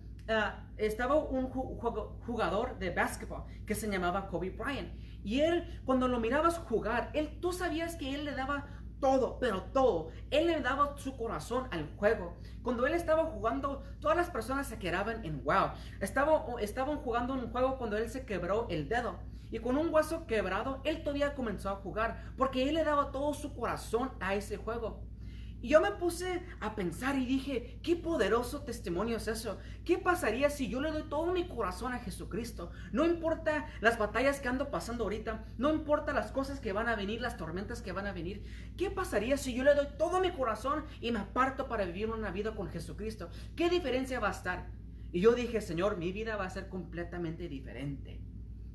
estaba 0.76 1.16
un 1.16 1.48
jugador 1.50 2.78
de 2.78 2.90
básquetbol 2.90 3.44
que 3.66 3.74
se 3.74 3.88
llamaba 3.90 4.28
Kobe 4.28 4.50
Bryant. 4.50 4.92
Y 5.22 5.40
él, 5.40 5.80
cuando 5.84 6.08
lo 6.08 6.20
mirabas 6.20 6.58
jugar, 6.58 7.10
él, 7.14 7.38
tú 7.40 7.52
sabías 7.52 7.96
que 7.96 8.14
él 8.14 8.24
le 8.24 8.32
daba 8.32 8.66
todo, 9.00 9.38
pero 9.40 9.62
todo. 9.72 10.08
Él 10.30 10.46
le 10.46 10.60
daba 10.60 10.96
su 10.98 11.16
corazón 11.16 11.66
al 11.70 11.88
juego. 11.96 12.36
Cuando 12.62 12.86
él 12.86 12.94
estaba 12.94 13.24
jugando, 13.24 13.82
todas 14.00 14.16
las 14.16 14.30
personas 14.30 14.66
se 14.66 14.78
quedaban 14.78 15.24
en 15.24 15.42
wow. 15.42 15.70
Estaba, 16.00 16.44
estaban 16.60 16.98
jugando 16.98 17.34
un 17.34 17.50
juego 17.50 17.78
cuando 17.78 17.96
él 17.96 18.08
se 18.10 18.24
quebró 18.24 18.66
el 18.68 18.88
dedo. 18.88 19.18
Y 19.50 19.58
con 19.58 19.76
un 19.76 19.92
hueso 19.92 20.26
quebrado, 20.26 20.80
él 20.84 21.02
todavía 21.02 21.34
comenzó 21.34 21.70
a 21.70 21.76
jugar 21.76 22.32
porque 22.36 22.68
él 22.68 22.76
le 22.76 22.84
daba 22.84 23.10
todo 23.10 23.34
su 23.34 23.54
corazón 23.54 24.12
a 24.20 24.34
ese 24.34 24.56
juego. 24.56 25.00
Y 25.62 25.68
yo 25.68 25.80
me 25.80 25.92
puse 25.92 26.42
a 26.60 26.74
pensar 26.74 27.16
y 27.16 27.26
dije, 27.26 27.78
qué 27.82 27.96
poderoso 27.96 28.62
testimonio 28.62 29.18
es 29.18 29.28
eso. 29.28 29.58
¿Qué 29.84 29.98
pasaría 29.98 30.48
si 30.48 30.68
yo 30.68 30.80
le 30.80 30.90
doy 30.90 31.02
todo 31.02 31.32
mi 31.32 31.48
corazón 31.48 31.92
a 31.92 31.98
Jesucristo? 31.98 32.70
No 32.92 33.04
importa 33.04 33.66
las 33.80 33.98
batallas 33.98 34.40
que 34.40 34.48
ando 34.48 34.70
pasando 34.70 35.04
ahorita, 35.04 35.44
no 35.58 35.70
importa 35.70 36.12
las 36.12 36.32
cosas 36.32 36.60
que 36.60 36.72
van 36.72 36.88
a 36.88 36.96
venir, 36.96 37.20
las 37.20 37.36
tormentas 37.36 37.82
que 37.82 37.92
van 37.92 38.06
a 38.06 38.12
venir. 38.12 38.44
¿Qué 38.76 38.90
pasaría 38.90 39.36
si 39.36 39.54
yo 39.54 39.62
le 39.64 39.74
doy 39.74 39.88
todo 39.98 40.20
mi 40.20 40.32
corazón 40.32 40.84
y 41.00 41.12
me 41.12 41.18
aparto 41.18 41.68
para 41.68 41.84
vivir 41.84 42.08
una 42.08 42.30
vida 42.30 42.54
con 42.54 42.70
Jesucristo? 42.70 43.28
¿Qué 43.54 43.68
diferencia 43.68 44.20
va 44.20 44.28
a 44.28 44.32
estar? 44.32 44.70
Y 45.12 45.20
yo 45.20 45.34
dije, 45.34 45.60
Señor, 45.60 45.98
mi 45.98 46.12
vida 46.12 46.36
va 46.36 46.46
a 46.46 46.50
ser 46.50 46.68
completamente 46.68 47.48
diferente. 47.48 48.20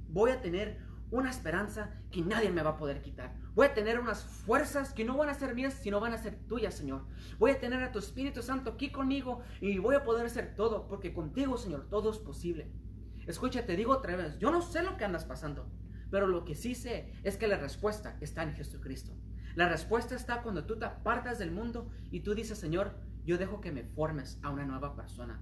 Voy 0.10 0.32
a 0.32 0.42
tener 0.42 0.80
una 1.12 1.30
esperanza 1.30 1.92
que 2.12 2.22
nadie 2.22 2.52
me 2.52 2.64
va 2.64 2.72
a 2.72 2.78
poder 2.78 3.02
quitar. 3.02 3.36
Voy 3.54 3.68
a 3.68 3.74
tener 3.74 4.00
unas 4.00 4.24
fuerzas 4.24 4.94
que 4.94 5.06
no 5.06 5.18
van 5.18 5.30
a 5.30 5.34
ser 5.34 5.56
mías, 5.56 5.74
sino 5.74 6.00
van 6.00 6.14
a 6.14 6.18
ser 6.18 6.36
tuyas, 6.48 6.74
Señor. 6.74 7.06
Voy 7.40 7.52
a 7.52 7.60
tener 7.60 7.84
a 7.84 7.92
tu 7.92 8.00
Espíritu 8.00 8.42
Santo 8.42 8.72
aquí 8.72 8.92
conmigo 8.92 9.42
y 9.62 9.78
voy 9.78 9.96
a 9.96 10.04
poder 10.04 10.26
hacer 10.26 10.56
todo, 10.56 10.88
porque 10.88 11.14
contigo, 11.14 11.58
Señor, 11.58 11.88
todo 11.90 12.12
es 12.12 12.18
posible. 12.18 12.72
Escucha, 13.28 13.66
te 13.66 13.76
digo 13.76 13.94
otra 13.94 14.16
vez, 14.16 14.38
yo 14.40 14.52
no 14.52 14.62
sé 14.62 14.84
lo 14.84 14.98
que 14.98 15.06
andas 15.06 15.26
pasando, 15.26 15.70
pero 16.12 16.28
lo 16.28 16.46
que 16.46 16.56
sí 16.56 16.76
sé 16.76 17.14
es 17.24 17.38
que 17.38 17.48
la 17.48 17.58
respuesta 17.58 18.18
está 18.22 18.44
en 18.44 18.54
Jesucristo. 18.54 19.14
La 19.56 19.70
respuesta 19.70 20.16
está 20.16 20.42
cuando 20.44 20.66
tú 20.66 20.78
te 20.78 20.86
apartas 20.86 21.40
del 21.40 21.52
mundo 21.52 21.90
y 22.12 22.20
tú 22.20 22.36
dices, 22.36 22.58
Señor, 22.58 22.94
yo 23.26 23.38
dejo 23.38 23.62
que 23.62 23.72
me 23.72 23.84
formes 23.84 24.38
a 24.44 24.50
una 24.50 24.66
nueva 24.66 24.96
persona. 24.96 25.42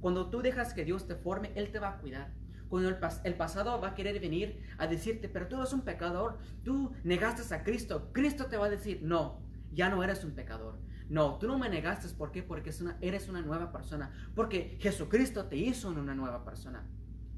Cuando 0.00 0.30
tú 0.30 0.42
dejas 0.42 0.74
que 0.74 0.84
Dios 0.84 1.06
te 1.06 1.14
forme, 1.14 1.52
Él 1.54 1.70
te 1.70 1.78
va 1.78 1.90
a 1.90 1.98
cuidar. 1.98 2.34
Cuando 2.72 2.88
el, 2.88 3.34
pasado 3.34 3.78
va 3.82 3.88
a 3.88 3.94
querer 3.94 4.18
venir 4.18 4.62
a 4.78 4.86
decirte, 4.86 5.28
pero 5.28 5.46
tú 5.46 5.56
eres 5.56 5.74
un 5.74 5.82
pecador, 5.82 6.38
tú 6.64 6.94
negaste 7.04 7.54
a 7.54 7.64
Cristo, 7.64 8.08
Cristo 8.14 8.46
te 8.46 8.56
va 8.56 8.64
a 8.64 8.70
decir, 8.70 9.00
no, 9.02 9.42
ya 9.74 9.90
no 9.90 10.02
eres 10.02 10.24
un 10.24 10.30
pecador. 10.30 10.78
No, 11.10 11.36
tú 11.36 11.48
no 11.48 11.58
me 11.58 11.68
negaste, 11.68 12.08
¿por 12.14 12.32
qué? 12.32 12.42
Porque 12.42 12.72
eres 13.02 13.28
una 13.28 13.42
nueva 13.42 13.72
persona. 13.72 14.10
Porque 14.34 14.78
Jesucristo 14.80 15.44
te 15.48 15.56
hizo 15.56 15.90
una 15.90 16.14
nueva 16.14 16.46
persona. 16.46 16.88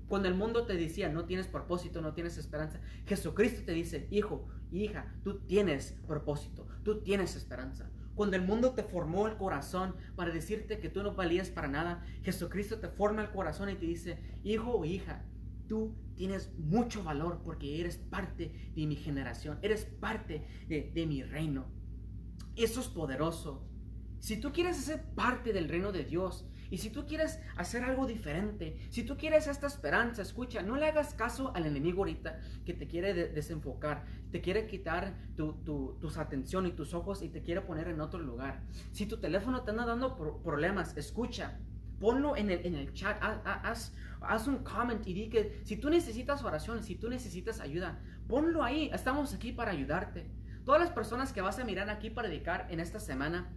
Cuando 0.06 0.28
el 0.28 0.36
mundo 0.36 0.66
te 0.66 0.74
decía, 0.74 1.08
no 1.08 1.24
tienes 1.24 1.48
propósito, 1.48 2.00
no 2.00 2.14
tienes 2.14 2.38
esperanza, 2.38 2.78
Jesucristo 3.04 3.62
te 3.66 3.72
dice, 3.72 4.06
hijo, 4.12 4.46
hija, 4.70 5.16
tú 5.24 5.40
tienes 5.40 5.96
propósito, 6.06 6.64
tú 6.84 7.02
tienes 7.02 7.34
esperanza. 7.34 7.90
Cuando 8.14 8.36
el 8.36 8.42
mundo 8.42 8.72
te 8.72 8.82
formó 8.82 9.26
el 9.26 9.36
corazón 9.36 9.96
para 10.16 10.32
decirte 10.32 10.78
que 10.78 10.88
tú 10.88 11.02
no 11.02 11.14
valías 11.14 11.50
para 11.50 11.68
nada, 11.68 12.04
Jesucristo 12.22 12.78
te 12.78 12.88
forma 12.88 13.22
el 13.22 13.30
corazón 13.30 13.70
y 13.70 13.74
te 13.74 13.86
dice, 13.86 14.18
hijo 14.44 14.72
o 14.72 14.84
hija, 14.84 15.24
tú 15.68 15.96
tienes 16.14 16.52
mucho 16.58 17.02
valor 17.02 17.40
porque 17.42 17.80
eres 17.80 17.96
parte 17.96 18.72
de 18.74 18.86
mi 18.86 18.96
generación, 18.96 19.58
eres 19.62 19.84
parte 19.84 20.46
de, 20.68 20.92
de 20.94 21.06
mi 21.06 21.22
reino. 21.22 21.66
Eso 22.56 22.80
es 22.80 22.86
poderoso. 22.86 23.66
Si 24.20 24.40
tú 24.40 24.52
quieres 24.52 24.76
ser 24.76 25.02
parte 25.14 25.52
del 25.52 25.68
reino 25.68 25.92
de 25.92 26.04
Dios, 26.04 26.46
y 26.74 26.78
si 26.78 26.90
tú 26.90 27.06
quieres 27.06 27.38
hacer 27.56 27.84
algo 27.84 28.04
diferente, 28.04 28.76
si 28.90 29.04
tú 29.04 29.16
quieres 29.16 29.46
esta 29.46 29.68
esperanza, 29.68 30.22
escucha, 30.22 30.60
no 30.60 30.74
le 30.74 30.86
hagas 30.86 31.14
caso 31.14 31.52
al 31.54 31.66
enemigo 31.66 31.98
ahorita 32.00 32.40
que 32.66 32.74
te 32.74 32.88
quiere 32.88 33.14
desenfocar, 33.28 34.04
te 34.32 34.40
quiere 34.40 34.66
quitar 34.66 35.14
tu, 35.36 35.52
tus 36.00 36.18
atención 36.18 36.66
y 36.66 36.72
tus 36.72 36.92
ojos 36.92 37.22
y 37.22 37.28
te 37.28 37.42
quiere 37.42 37.60
poner 37.60 37.86
en 37.86 38.00
otro 38.00 38.18
lugar. 38.18 38.64
Si 38.90 39.06
tu 39.06 39.18
teléfono 39.18 39.62
te 39.62 39.70
anda 39.70 39.86
dando 39.86 40.16
problemas, 40.42 40.96
escucha, 40.96 41.60
ponlo 42.00 42.36
en 42.36 42.50
el, 42.50 42.66
en 42.66 42.74
el 42.74 42.92
chat, 42.92 43.18
haz, 43.22 43.92
haz, 44.20 44.48
un 44.48 44.64
comment 44.64 45.06
y 45.06 45.14
di 45.14 45.30
que 45.30 45.60
si 45.62 45.76
tú 45.76 45.90
necesitas 45.90 46.42
oración, 46.42 46.82
si 46.82 46.96
tú 46.96 47.08
necesitas 47.08 47.60
ayuda, 47.60 48.00
ponlo 48.26 48.64
ahí, 48.64 48.90
estamos 48.92 49.32
aquí 49.32 49.52
para 49.52 49.70
ayudarte. 49.70 50.28
Todas 50.64 50.80
las 50.80 50.90
personas 50.90 51.32
que 51.32 51.40
vas 51.40 51.60
a 51.60 51.64
mirar 51.64 51.88
aquí 51.88 52.10
para 52.10 52.26
dedicar 52.26 52.66
en 52.68 52.80
esta 52.80 52.98
semana, 52.98 53.54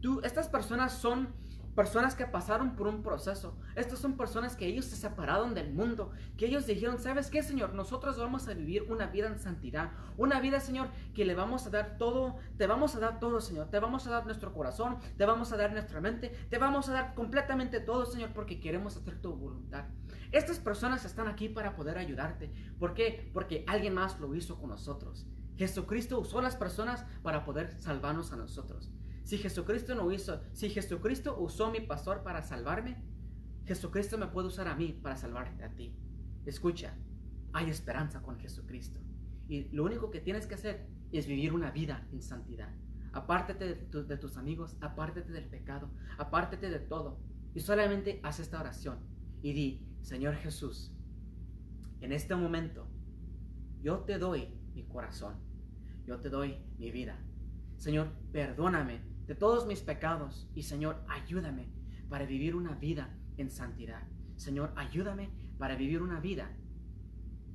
tú, 0.00 0.20
estas 0.22 0.46
personas 0.46 0.92
son 0.92 1.34
Personas 1.74 2.14
que 2.14 2.26
pasaron 2.26 2.76
por 2.76 2.86
un 2.86 3.02
proceso. 3.02 3.56
Estas 3.76 3.98
son 3.98 4.18
personas 4.18 4.56
que 4.56 4.66
ellos 4.66 4.84
se 4.84 4.96
separaron 4.96 5.54
del 5.54 5.72
mundo. 5.72 6.10
Que 6.36 6.46
ellos 6.46 6.66
dijeron, 6.66 6.98
¿sabes 6.98 7.30
qué, 7.30 7.42
Señor? 7.42 7.74
Nosotros 7.74 8.18
vamos 8.18 8.46
a 8.48 8.54
vivir 8.54 8.82
una 8.90 9.06
vida 9.06 9.28
en 9.28 9.38
santidad. 9.38 9.90
Una 10.18 10.38
vida, 10.40 10.60
Señor, 10.60 10.88
que 11.14 11.24
le 11.24 11.34
vamos 11.34 11.66
a 11.66 11.70
dar 11.70 11.96
todo. 11.96 12.36
Te 12.58 12.66
vamos 12.66 12.94
a 12.94 13.00
dar 13.00 13.18
todo, 13.20 13.40
Señor. 13.40 13.68
Te 13.70 13.80
vamos 13.80 14.06
a 14.06 14.10
dar 14.10 14.26
nuestro 14.26 14.52
corazón. 14.52 14.98
Te 15.16 15.24
vamos 15.24 15.50
a 15.52 15.56
dar 15.56 15.72
nuestra 15.72 16.00
mente. 16.02 16.28
Te 16.50 16.58
vamos 16.58 16.90
a 16.90 16.92
dar 16.92 17.14
completamente 17.14 17.80
todo, 17.80 18.04
Señor, 18.04 18.32
porque 18.34 18.60
queremos 18.60 18.96
hacer 18.98 19.20
tu 19.22 19.34
voluntad. 19.34 19.86
Estas 20.30 20.58
personas 20.58 21.06
están 21.06 21.26
aquí 21.26 21.48
para 21.48 21.74
poder 21.74 21.96
ayudarte. 21.96 22.52
¿Por 22.78 22.92
qué? 22.92 23.30
Porque 23.32 23.64
alguien 23.66 23.94
más 23.94 24.20
lo 24.20 24.34
hizo 24.34 24.58
con 24.58 24.68
nosotros. 24.68 25.26
Jesucristo 25.56 26.18
usó 26.18 26.42
las 26.42 26.56
personas 26.56 27.04
para 27.22 27.44
poder 27.44 27.80
salvarnos 27.80 28.32
a 28.32 28.36
nosotros. 28.36 28.90
Si 29.24 29.38
Jesucristo 29.38 29.94
no 29.94 30.10
hizo, 30.10 30.42
si 30.52 30.68
Jesucristo 30.68 31.38
usó 31.38 31.70
mi 31.70 31.80
pastor 31.80 32.22
para 32.22 32.42
salvarme, 32.42 33.02
Jesucristo 33.64 34.18
me 34.18 34.26
puede 34.26 34.48
usar 34.48 34.68
a 34.68 34.74
mí 34.74 34.98
para 35.02 35.16
salvarte 35.16 35.64
a 35.64 35.74
ti. 35.74 35.94
Escucha, 36.44 36.96
hay 37.52 37.70
esperanza 37.70 38.22
con 38.22 38.38
Jesucristo. 38.38 39.00
Y 39.48 39.68
lo 39.74 39.84
único 39.84 40.10
que 40.10 40.20
tienes 40.20 40.46
que 40.46 40.54
hacer 40.54 40.88
es 41.12 41.26
vivir 41.26 41.52
una 41.52 41.70
vida 41.70 42.06
en 42.12 42.22
santidad. 42.22 42.74
Apártate 43.12 43.74
de, 43.74 44.02
de 44.04 44.16
tus 44.16 44.36
amigos, 44.36 44.76
apártate 44.80 45.30
del 45.30 45.48
pecado, 45.48 45.90
apártate 46.18 46.70
de 46.70 46.80
todo. 46.80 47.20
Y 47.54 47.60
solamente 47.60 48.20
haz 48.22 48.40
esta 48.40 48.60
oración 48.60 48.98
y 49.42 49.52
di, 49.52 49.86
Señor 50.00 50.34
Jesús, 50.36 50.92
en 52.00 52.12
este 52.12 52.34
momento 52.34 52.88
yo 53.82 54.00
te 54.00 54.18
doy 54.18 54.48
mi 54.74 54.84
corazón, 54.84 55.36
yo 56.06 56.18
te 56.20 56.30
doy 56.30 56.58
mi 56.78 56.90
vida. 56.90 57.22
Señor, 57.76 58.12
perdóname 58.32 59.11
de 59.26 59.34
todos 59.34 59.66
mis 59.66 59.80
pecados 59.80 60.48
y 60.54 60.62
Señor, 60.62 61.02
ayúdame 61.08 61.68
para 62.08 62.26
vivir 62.26 62.54
una 62.54 62.74
vida 62.74 63.16
en 63.36 63.50
santidad. 63.50 64.02
Señor, 64.36 64.72
ayúdame 64.76 65.30
para 65.58 65.76
vivir 65.76 66.02
una 66.02 66.20
vida 66.20 66.50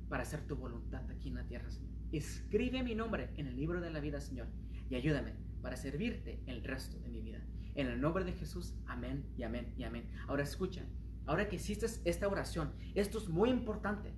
para 0.08 0.22
hacer 0.22 0.46
tu 0.46 0.56
voluntad 0.56 1.08
aquí 1.10 1.28
en 1.28 1.34
la 1.34 1.44
tierra. 1.44 1.68
Escribe 2.12 2.82
mi 2.82 2.94
nombre 2.94 3.30
en 3.36 3.46
el 3.46 3.56
libro 3.56 3.80
de 3.80 3.90
la 3.90 4.00
vida, 4.00 4.20
Señor, 4.20 4.46
y 4.88 4.94
ayúdame 4.94 5.34
para 5.60 5.76
servirte 5.76 6.40
el 6.46 6.64
resto 6.64 6.98
de 7.00 7.08
mi 7.08 7.20
vida. 7.20 7.40
En 7.74 7.88
el 7.88 8.00
nombre 8.00 8.24
de 8.24 8.32
Jesús, 8.32 8.74
amén 8.86 9.24
y 9.36 9.42
amén 9.42 9.74
y 9.76 9.84
amén. 9.84 10.08
Ahora 10.26 10.42
escucha, 10.42 10.82
ahora 11.26 11.48
que 11.48 11.56
hiciste 11.56 11.86
esta 12.04 12.28
oración, 12.28 12.72
esto 12.94 13.18
es 13.18 13.28
muy 13.28 13.50
importante, 13.50 14.14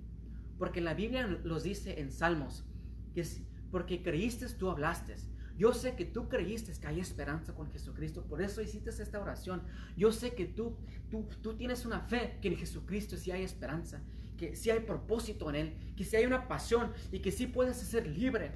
porque 0.57 0.79
la 0.79 0.93
Biblia 0.93 1.27
los 1.27 1.63
dice 1.63 1.99
en 1.99 2.11
Salmos, 2.11 2.65
que 3.13 3.25
porque 3.69 4.01
creíste, 4.01 4.47
tú 4.49 4.69
hablaste. 4.69 5.15
Yo 5.57 5.73
sé 5.73 5.95
que 5.95 6.05
tú 6.05 6.29
creíste 6.29 6.71
que 6.79 6.87
hay 6.87 6.99
esperanza 6.99 7.53
con 7.53 7.69
Jesucristo, 7.71 8.23
por 8.23 8.41
eso 8.41 8.61
hiciste 8.61 8.89
esta 8.89 9.19
oración. 9.19 9.61
Yo 9.95 10.11
sé 10.11 10.33
que 10.33 10.45
tú, 10.45 10.77
tú, 11.09 11.27
tú 11.41 11.55
tienes 11.55 11.85
una 11.85 12.01
fe 12.01 12.37
que 12.41 12.47
en 12.47 12.57
Jesucristo 12.57 13.17
sí 13.17 13.31
hay 13.31 13.43
esperanza, 13.43 14.01
que 14.37 14.55
sí 14.55 14.69
hay 14.69 14.79
propósito 14.79 15.49
en 15.49 15.55
Él, 15.55 15.93
que 15.95 16.03
sí 16.03 16.15
hay 16.15 16.25
una 16.25 16.47
pasión 16.47 16.91
y 17.11 17.19
que 17.19 17.31
sí 17.31 17.47
puedes 17.47 17.77
ser 17.77 18.07
libre 18.07 18.51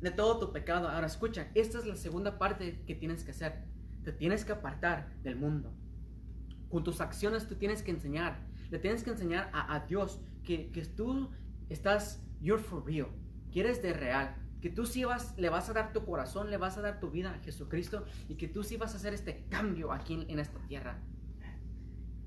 de 0.00 0.10
todo 0.10 0.38
tu 0.38 0.52
pecado. 0.52 0.88
Ahora 0.88 1.06
escucha, 1.06 1.48
esta 1.54 1.78
es 1.78 1.86
la 1.86 1.96
segunda 1.96 2.38
parte 2.38 2.82
que 2.86 2.94
tienes 2.94 3.24
que 3.24 3.32
hacer. 3.32 3.64
Te 4.04 4.12
tienes 4.12 4.44
que 4.44 4.52
apartar 4.52 5.12
del 5.22 5.36
mundo. 5.36 5.72
Con 6.68 6.84
tus 6.84 7.00
acciones 7.00 7.46
tú 7.46 7.56
tienes 7.56 7.82
que 7.82 7.90
enseñar. 7.90 8.46
Le 8.70 8.78
tienes 8.78 9.02
que 9.02 9.10
enseñar 9.10 9.50
a, 9.52 9.80
Dios 9.86 10.20
que, 10.44 10.70
que 10.70 10.84
tú 10.84 11.30
estás, 11.68 12.22
you're 12.40 12.62
for 12.62 12.84
real, 12.84 13.08
que 13.50 13.60
eres 13.60 13.82
de 13.82 13.92
real 13.94 14.36
que 14.60 14.70
tú 14.70 14.86
sí 14.86 15.04
vas, 15.04 15.34
le 15.38 15.48
vas 15.50 15.68
a 15.68 15.72
dar 15.72 15.92
tu 15.92 16.04
corazón, 16.04 16.50
le 16.50 16.56
vas 16.56 16.76
a 16.78 16.82
dar 16.82 17.00
tu 17.00 17.10
vida 17.10 17.30
a 17.30 17.38
Jesucristo 17.38 18.04
y 18.28 18.34
que 18.34 18.48
tú 18.48 18.62
sí 18.62 18.76
vas 18.76 18.94
a 18.94 18.96
hacer 18.96 19.14
este 19.14 19.44
cambio 19.48 19.92
aquí 19.92 20.26
en, 20.28 20.38
esta 20.38 20.58
tierra. 20.66 20.98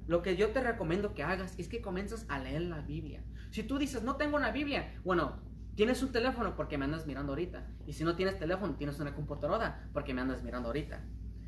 Lo 0.08 0.22
que 0.22 0.36
yo 0.36 0.50
te 0.52 0.62
recomiendo 0.62 1.14
que 1.14 1.24
hagas 1.24 1.54
es 1.58 1.68
que 1.68 1.82
comiences 1.82 2.26
a 2.30 2.40
leer 2.40 2.64
la 2.64 2.82
Biblia. 2.82 3.24
Si 3.50 3.64
tú 3.64 3.78
dices, 3.78 4.04
no 4.04 4.16
tengo 4.16 4.38
una 4.38 4.52
Biblia, 4.52 4.94
bueno, 5.04 5.40
tienes 5.76 6.02
un 6.04 6.12
teléfono 6.12 6.56
porque 6.56 6.78
me 6.78 6.86
andas 6.86 7.06
mirando 7.06 7.34
ahorita. 7.34 7.68
Y 7.86 7.94
si 7.94 8.04
no 8.04 8.16
tienes 8.16 8.40
teléfono, 8.40 8.76
tienes 8.76 9.00
una 9.00 9.14
computadora 9.14 9.90
porque 9.94 10.14
me 10.14 10.22
andas 10.22 10.44
mirando 10.44 10.70
ahorita. 10.70 11.04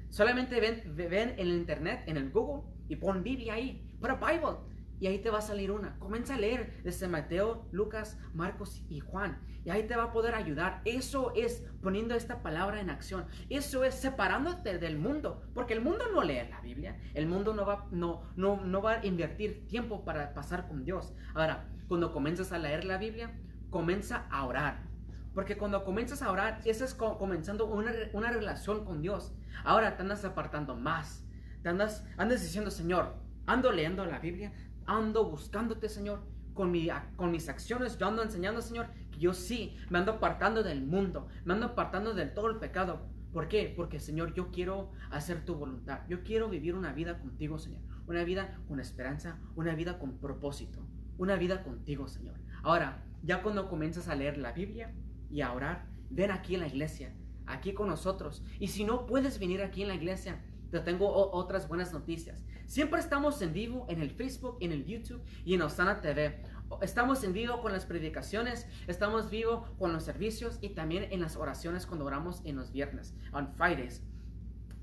Solamente 0.10 0.60
ven, 0.60 0.96
ven 0.96 1.30
en 1.30 1.40
el 1.40 1.54
internet, 1.54 2.04
en 2.06 2.18
el 2.18 2.30
Google, 2.30 2.64
y 2.88 2.98
pon 2.98 3.24
Biblia 3.24 3.56
ahí. 3.56 3.90
Pero 4.00 4.18
Bible. 4.18 4.73
Y 5.04 5.08
ahí 5.08 5.20
te 5.20 5.30
va 5.30 5.40
a 5.40 5.42
salir 5.42 5.70
una. 5.70 6.00
Comienza 6.00 6.36
a 6.36 6.40
leer 6.40 6.82
desde 6.82 7.10
Mateo, 7.10 7.68
Lucas, 7.74 8.18
Marcos 8.34 8.86
y 8.88 9.02
Juan. 9.02 9.38
Y 9.66 9.70
ahí 9.70 9.86
te 9.86 9.98
va 9.98 10.04
a 10.04 10.12
poder 10.14 10.34
ayudar. 10.34 10.82
Eso 10.86 11.34
es 11.36 11.62
poniendo 11.82 12.16
esta 12.16 12.42
palabra 12.42 12.80
en 12.80 12.90
acción. 12.90 13.26
Eso 13.50 13.84
es 13.84 13.96
separándote 13.96 14.80
del 14.80 14.98
mundo. 14.98 15.44
Porque 15.54 15.74
el 15.74 15.82
mundo 15.82 16.06
no 16.14 16.24
lee 16.24 16.48
la 16.50 16.62
Biblia. 16.62 17.02
El 17.16 17.28
mundo 17.28 17.54
no 17.54 17.66
va, 17.66 17.86
no, 17.92 18.32
no, 18.38 18.64
no 18.64 18.82
va 18.82 18.94
a 18.94 19.06
invertir 19.06 19.68
tiempo 19.68 20.06
para 20.06 20.34
pasar 20.34 20.70
con 20.70 20.86
Dios. 20.86 21.14
Ahora, 21.34 21.68
cuando 21.90 22.14
comienzas 22.14 22.54
a 22.54 22.58
leer 22.58 22.86
la 22.86 22.98
Biblia, 22.98 23.38
comienza 23.72 24.26
a 24.32 24.46
orar. 24.46 24.86
Porque 25.34 25.58
cuando 25.58 25.84
comienzas 25.84 26.22
a 26.22 26.32
orar, 26.32 26.62
eso 26.64 26.86
es 26.86 26.94
comenzando 26.94 27.66
una, 27.66 27.92
una 28.14 28.32
relación 28.32 28.86
con 28.86 29.02
Dios. 29.02 29.34
Ahora 29.66 29.98
te 29.98 30.04
andas 30.04 30.24
apartando 30.24 30.78
más. 30.78 31.26
Te 31.62 31.68
andas, 31.68 32.06
andas 32.16 32.42
diciendo, 32.42 32.72
Señor, 32.72 33.22
ando 33.46 33.70
leyendo 33.72 34.06
la 34.06 34.20
Biblia, 34.20 34.54
ando 34.86 35.30
buscándote, 35.30 35.90
Señor. 35.90 36.22
Con, 36.54 36.70
mi, 36.70 36.88
con 37.16 37.32
mis 37.32 37.50
acciones, 37.50 37.98
yo 37.98 38.06
ando 38.06 38.22
enseñando, 38.22 38.62
Señor, 38.62 38.86
que 39.12 39.18
yo 39.20 39.34
sí 39.34 39.76
me 39.90 39.98
ando 39.98 40.14
apartando 40.14 40.62
del 40.62 40.86
mundo, 40.86 41.28
me 41.46 41.54
ando 41.54 41.66
apartando 41.66 42.14
del 42.14 42.32
todo 42.36 42.48
el 42.48 42.58
pecado. 42.58 43.08
¿Por 43.34 43.48
qué? 43.48 43.74
Porque, 43.76 44.00
Señor, 44.00 44.36
yo 44.36 44.52
quiero 44.52 44.92
hacer 45.10 45.44
tu 45.44 45.56
voluntad. 45.56 46.02
Yo 46.08 46.22
quiero 46.22 46.50
vivir 46.50 46.76
una 46.76 46.94
vida 46.94 47.18
contigo, 47.18 47.58
Señor. 47.58 47.82
Una 48.06 48.24
vida 48.24 48.60
con 48.68 48.80
esperanza, 48.80 49.40
una 49.56 49.74
vida 49.74 49.98
con 49.98 50.20
propósito, 50.20 50.86
una 51.18 51.36
vida 51.38 51.64
contigo, 51.64 52.08
Señor. 52.08 52.36
Ahora, 52.62 53.04
ya 53.24 53.42
cuando 53.42 53.70
comienzas 53.70 54.08
a 54.08 54.16
leer 54.16 54.38
la 54.38 54.52
Biblia 54.52 54.94
y 55.32 55.42
a 55.42 55.52
orar, 55.52 55.88
ven 56.12 56.30
aquí 56.30 56.54
en 56.54 56.62
la 56.62 56.68
iglesia, 56.68 57.16
aquí 57.48 57.74
con 57.74 57.88
nosotros. 57.88 58.44
Y 58.60 58.68
si 58.68 58.84
no 58.84 59.08
puedes 59.08 59.40
venir 59.40 59.64
aquí 59.64 59.82
en 59.82 59.88
la 59.88 59.96
iglesia, 59.96 60.44
te 60.74 60.80
tengo 60.80 61.14
otras 61.14 61.68
buenas 61.68 61.94
noticias. 61.94 62.44
Siempre 62.66 63.00
estamos 63.00 63.40
en 63.44 63.54
vivo 63.54 63.86
en 63.90 64.02
el 64.02 64.10
Facebook, 64.10 64.58
en 64.60 64.72
el 64.72 64.86
YouTube 64.86 65.22
y 65.46 65.54
en 65.54 65.62
Osana 65.62 66.02
TV. 66.02 66.42
Estamos 66.82 67.24
en 67.24 67.32
vivo 67.32 67.62
con 67.62 67.72
las 67.72 67.86
predicaciones, 67.86 68.68
estamos 68.88 69.30
vivo 69.30 69.68
con 69.78 69.94
los 69.94 70.04
servicios 70.04 70.58
y 70.62 70.70
también 70.70 71.08
en 71.12 71.22
las 71.22 71.36
oraciones 71.36 71.86
cuando 71.86 72.06
oramos 72.06 72.42
en 72.44 72.56
los 72.56 72.72
viernes, 72.72 73.14
on 73.32 73.54
Fridays. 73.54 74.02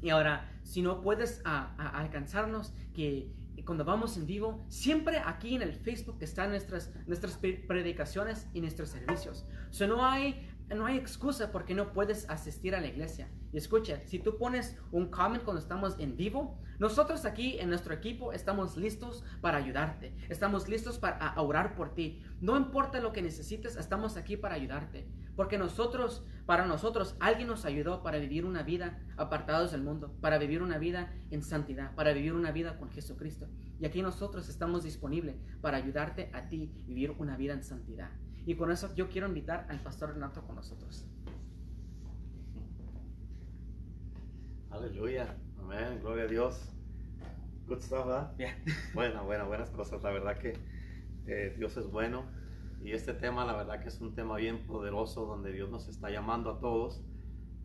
Y 0.00 0.10
ahora, 0.10 0.48
si 0.62 0.80
no 0.80 1.02
puedes 1.02 1.42
alcanzarnos, 1.44 2.72
que 2.94 3.32
cuando 3.66 3.84
vamos 3.84 4.16
en 4.16 4.26
vivo, 4.26 4.64
siempre 4.68 5.18
aquí 5.18 5.56
en 5.56 5.62
el 5.62 5.74
Facebook 5.74 6.18
están 6.20 6.50
nuestras, 6.50 6.92
nuestras 7.08 7.36
predicaciones 7.36 8.46
y 8.54 8.60
nuestros 8.60 8.90
servicios. 8.90 9.44
O 9.80 9.86
no 9.88 10.06
hay 10.06 10.48
no 10.74 10.86
hay 10.86 10.96
excusa 10.96 11.50
porque 11.52 11.74
no 11.74 11.92
puedes 11.92 12.28
asistir 12.30 12.74
a 12.74 12.80
la 12.80 12.86
iglesia. 12.86 13.28
Y 13.52 13.58
escucha, 13.58 14.00
si 14.06 14.18
tú 14.18 14.38
pones 14.38 14.78
un 14.92 15.10
comment 15.10 15.42
cuando 15.42 15.60
estamos 15.60 15.98
en 15.98 16.16
vivo, 16.16 16.60
nosotros 16.78 17.24
aquí 17.24 17.58
en 17.58 17.68
nuestro 17.68 17.92
equipo 17.92 18.32
estamos 18.32 18.76
listos 18.76 19.24
para 19.40 19.58
ayudarte. 19.58 20.14
Estamos 20.28 20.68
listos 20.68 20.98
para 20.98 21.34
orar 21.40 21.74
por 21.74 21.94
ti. 21.94 22.22
No 22.40 22.56
importa 22.56 23.00
lo 23.00 23.12
que 23.12 23.22
necesites, 23.22 23.76
estamos 23.76 24.16
aquí 24.16 24.36
para 24.36 24.54
ayudarte. 24.54 25.08
Porque 25.36 25.58
nosotros, 25.58 26.24
para 26.46 26.66
nosotros, 26.66 27.16
alguien 27.18 27.48
nos 27.48 27.64
ayudó 27.64 28.02
para 28.02 28.18
vivir 28.18 28.44
una 28.44 28.62
vida 28.62 28.98
apartados 29.16 29.72
del 29.72 29.82
mundo, 29.82 30.14
para 30.20 30.38
vivir 30.38 30.62
una 30.62 30.78
vida 30.78 31.12
en 31.30 31.42
santidad, 31.42 31.94
para 31.94 32.12
vivir 32.12 32.34
una 32.34 32.52
vida 32.52 32.78
con 32.78 32.90
Jesucristo. 32.90 33.48
Y 33.80 33.86
aquí 33.86 34.02
nosotros 34.02 34.48
estamos 34.48 34.84
disponibles 34.84 35.36
para 35.60 35.78
ayudarte 35.78 36.30
a 36.32 36.48
ti 36.48 36.72
vivir 36.86 37.12
una 37.18 37.36
vida 37.36 37.54
en 37.54 37.64
santidad. 37.64 38.10
Y 38.46 38.54
con 38.54 38.70
eso 38.70 38.94
yo 38.94 39.08
quiero 39.08 39.28
invitar 39.28 39.66
al 39.68 39.80
pastor 39.80 40.14
Renato 40.14 40.42
con 40.42 40.56
nosotros. 40.56 41.06
Aleluya. 44.70 45.36
Amén. 45.58 46.00
Gloria 46.00 46.24
a 46.24 46.28
Dios. 46.28 46.72
Good 47.66 47.80
stuff, 47.82 48.06
¿verdad? 48.06 48.36
Yeah. 48.38 48.56
Buena, 48.94 49.22
buena, 49.22 49.44
buenas 49.44 49.70
cosas. 49.70 50.02
La 50.02 50.10
verdad 50.10 50.38
que 50.38 50.54
eh, 51.26 51.54
Dios 51.56 51.76
es 51.76 51.86
bueno. 51.86 52.24
Y 52.82 52.92
este 52.92 53.12
tema, 53.12 53.44
la 53.44 53.54
verdad 53.54 53.80
que 53.80 53.88
es 53.88 54.00
un 54.00 54.14
tema 54.14 54.36
bien 54.36 54.66
poderoso 54.66 55.26
donde 55.26 55.52
Dios 55.52 55.70
nos 55.70 55.88
está 55.88 56.10
llamando 56.10 56.50
a 56.50 56.58
todos 56.58 57.02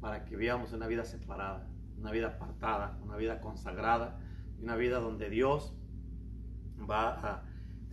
para 0.01 0.25
que 0.25 0.35
vivamos 0.35 0.73
una 0.73 0.87
vida 0.87 1.05
separada, 1.05 1.67
una 1.97 2.11
vida 2.11 2.27
apartada, 2.27 2.99
una 3.01 3.15
vida 3.15 3.39
consagrada, 3.39 4.19
una 4.61 4.75
vida 4.75 4.99
donde 4.99 5.29
Dios 5.29 5.73
va 6.87 7.13
a, 7.13 7.43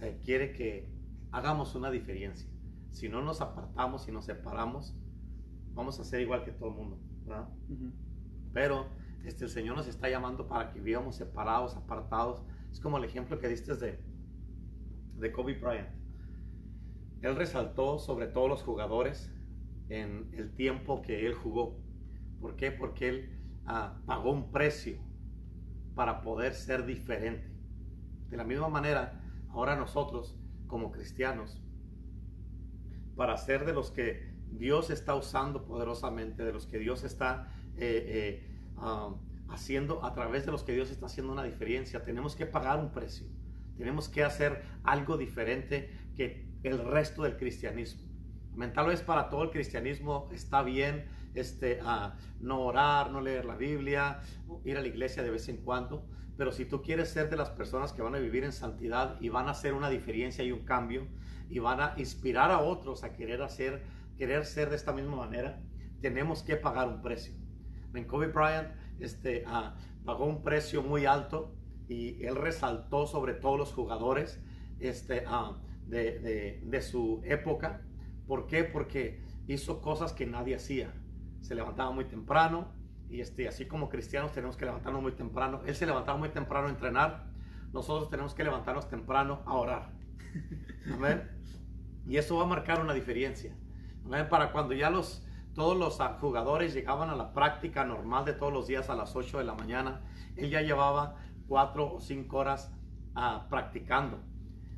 eh, 0.01 0.21
quiere 0.25 0.53
que 0.53 0.91
hagamos 1.31 1.75
una 1.75 1.91
diferencia. 1.91 2.52
Si 2.93 3.09
no 3.09 3.23
nos 3.23 3.41
apartamos 3.41 4.07
y 4.07 4.13
nos 4.13 4.27
separamos, 4.27 4.95
vamos 5.75 5.99
a 5.99 6.05
ser 6.05 6.21
igual 6.21 6.45
que 6.45 6.53
todo 6.53 6.69
el 6.69 6.77
mundo, 6.77 7.01
¿verdad? 7.25 7.49
Ujú. 7.69 7.91
Pero 8.53 8.87
este, 9.25 9.45
el 9.45 9.51
Señor 9.51 9.77
nos 9.77 9.89
está 9.89 10.09
llamando 10.09 10.47
para 10.47 10.73
que 10.73 10.81
vivamos 10.81 11.17
separados, 11.17 11.77
apartados. 11.77 12.45
Es 12.71 12.81
como 12.81 12.99
el 12.99 13.05
ejemplo 13.05 13.39
que 13.39 13.49
diste 13.49 13.75
de, 13.75 13.99
de 15.17 15.33
Kobe 15.33 15.59
Bryant. 15.59 15.89
Él 17.23 17.37
resaltó 17.37 17.99
sobre 17.99 18.27
todos 18.27 18.49
los 18.49 18.63
jugadores 18.63 19.33
en 19.89 20.29
el 20.33 20.55
tiempo 20.55 21.03
que 21.03 21.27
él 21.27 21.35
jugó. 21.35 21.79
¿Por 22.41 22.57
qué? 22.57 22.73
Porque 22.73 23.09
él 23.09 23.39
ah, 23.65 24.01
pagó 24.07 24.33
un 24.33 24.51
precio 24.51 24.99
para 25.95 26.21
poder 26.23 26.55
ser 26.55 26.85
diferente. 26.85 27.51
De 28.29 28.37
la 28.37 28.45
misma 28.45 28.69
manera, 28.69 29.21
ahora 29.51 29.77
nosotros 29.77 30.37
como 30.67 30.91
cristianos, 30.91 31.63
para 33.17 33.37
ser 33.37 33.65
de 33.65 33.73
los 33.73 33.91
que 33.91 34.33
Dios 34.51 34.91
está 34.91 35.15
usando 35.15 35.65
poderosamente, 35.65 36.45
de 36.45 36.53
los 36.53 36.67
que 36.67 36.79
Dios 36.79 37.05
está 37.05 37.53
eh, 37.77 38.43
eh, 38.47 38.79
um, 38.79 39.17
haciendo, 39.49 40.05
a 40.05 40.15
través 40.15 40.47
de 40.47 40.53
los 40.53 40.63
que 40.63 40.73
Dios 40.73 40.91
está 40.91 41.07
haciendo 41.07 41.33
una 41.33 41.45
diferencia, 41.45 42.03
tenemos 42.03 42.37
que 42.37 42.47
pagar 42.47 42.79
un 42.79 42.93
precio. 42.93 43.27
Tenemos 43.77 44.09
que 44.09 44.23
hacer 44.23 44.63
algo 44.85 45.17
diferente 45.17 45.91
que 46.15 46.47
el 46.63 46.79
resto 46.85 47.23
del 47.23 47.37
cristianismo. 47.37 48.03
Amén. 48.53 48.73
Tal 48.73 48.87
vez 48.87 49.03
para 49.03 49.31
todo 49.31 49.43
el 49.45 49.51
cristianismo 49.51 50.29
está 50.33 50.63
bien 50.63 51.07
este, 51.35 51.81
no 52.41 52.61
orar, 52.61 53.11
no 53.11 53.21
leer 53.21 53.45
la 53.47 53.57
Biblia, 53.57 54.21
ir 54.65 54.77
a 54.77 54.83
la 54.83 54.89
iglesia 54.89 55.23
de 55.23 55.31
vez 55.31 55.49
en 55.49 55.59
cuando, 55.59 56.07
pero 56.43 56.51
si 56.51 56.65
tú 56.65 56.83
quieres 56.83 57.09
ser 57.09 57.31
de 57.31 57.37
las 57.37 57.51
personas 57.51 57.93
que 57.93 58.03
van 58.03 58.17
a 58.17 58.19
vivir 58.19 58.43
en 58.43 58.51
santidad 58.51 59.17
y 59.21 59.29
van 59.29 59.47
a 59.47 59.53
hacer 59.53 59.75
una 59.75 59.89
diferencia 59.89 60.43
y 60.43 60.51
un 60.51 60.65
cambio 60.65 61.07
y 61.49 61.61
van 61.61 61.79
a 61.81 61.95
inspirar 61.99 62.51
a 62.51 62.59
otros 62.59 63.05
a 63.05 63.13
querer 63.13 63.43
hacer, 63.43 63.85
querer 64.19 64.45
ser 64.45 64.69
de 64.69 64.75
esta 64.75 64.93
misma 64.93 65.15
manera, 65.15 65.63
tenemos 66.01 66.43
que 66.43 66.57
pagar 66.57 66.89
un 66.89 67.01
precio. 67.01 67.33
En 67.95 68.07
Kobe 68.09 68.27
Bryant 68.27 68.71
este, 68.99 69.45
ah, 69.47 69.77
pagó 70.05 70.25
un 70.27 70.43
precio 70.43 70.83
muy 70.83 71.07
alto 71.07 71.55
y 71.87 72.21
él 72.25 72.35
resaltó 72.35 73.07
sobre 73.07 73.35
todos 73.35 73.57
los 73.57 73.73
jugadores 73.73 74.41
este, 74.81 75.23
ah, 75.29 75.61
de, 75.87 76.19
de- 76.19 76.61
de 76.65 76.83
su 76.83 77.23
época. 77.25 77.83
¿Por 78.27 78.49
qué? 78.49 78.65
Porque 78.65 79.23
hizo 79.47 79.81
cosas 79.81 80.13
que 80.13 80.27
nadie 80.27 80.57
hacía. 80.57 80.93
Se 81.41 81.55
levantaba 81.55 81.93
muy 81.93 82.07
temprano 82.07 82.73
y 83.13 83.21
este, 83.21 83.47
así 83.47 83.67
como 83.67 83.91
cristianos 83.91 84.33
tenemos 84.33 84.57
que 84.57 84.65
levantarnos 84.65 85.03
muy 85.03 85.13
temprano. 85.13 85.61
Él 85.67 85.75
se 85.75 85.85
levantaba 85.85 86.17
muy 86.17 86.31
temprano 86.31 86.69
a 86.69 86.71
entrenar. 86.71 87.27
Nosotros 87.71 88.09
tenemos 88.09 88.33
que 88.33 88.43
levantarnos 88.43 88.89
temprano 88.89 89.43
a 89.45 89.55
orar. 89.55 89.91
Amén. 90.91 91.31
Y 92.07 92.17
eso 92.17 92.39
va 92.39 92.45
a 92.45 92.47
marcar 92.47 92.81
una 92.81 92.95
diferencia. 92.95 93.55
Amén. 94.07 94.29
Para 94.31 94.51
cuando 94.51 94.73
ya 94.73 94.89
los, 94.89 95.27
todos 95.55 95.77
los 95.77 95.99
jugadores 96.21 96.73
llegaban 96.73 97.11
a 97.11 97.15
la 97.15 97.35
práctica 97.35 97.85
normal 97.85 98.25
de 98.25 98.33
todos 98.33 98.51
los 98.51 98.67
días 98.67 98.89
a 98.89 98.95
las 98.95 99.15
8 99.15 99.37
de 99.39 99.45
la 99.45 99.55
mañana, 99.55 100.01
él 100.37 100.49
ya 100.49 100.63
llevaba 100.63 101.17
4 101.49 101.97
o 101.97 102.01
5 102.01 102.35
horas 102.35 102.73
ah, 103.15 103.47
practicando. 103.51 104.21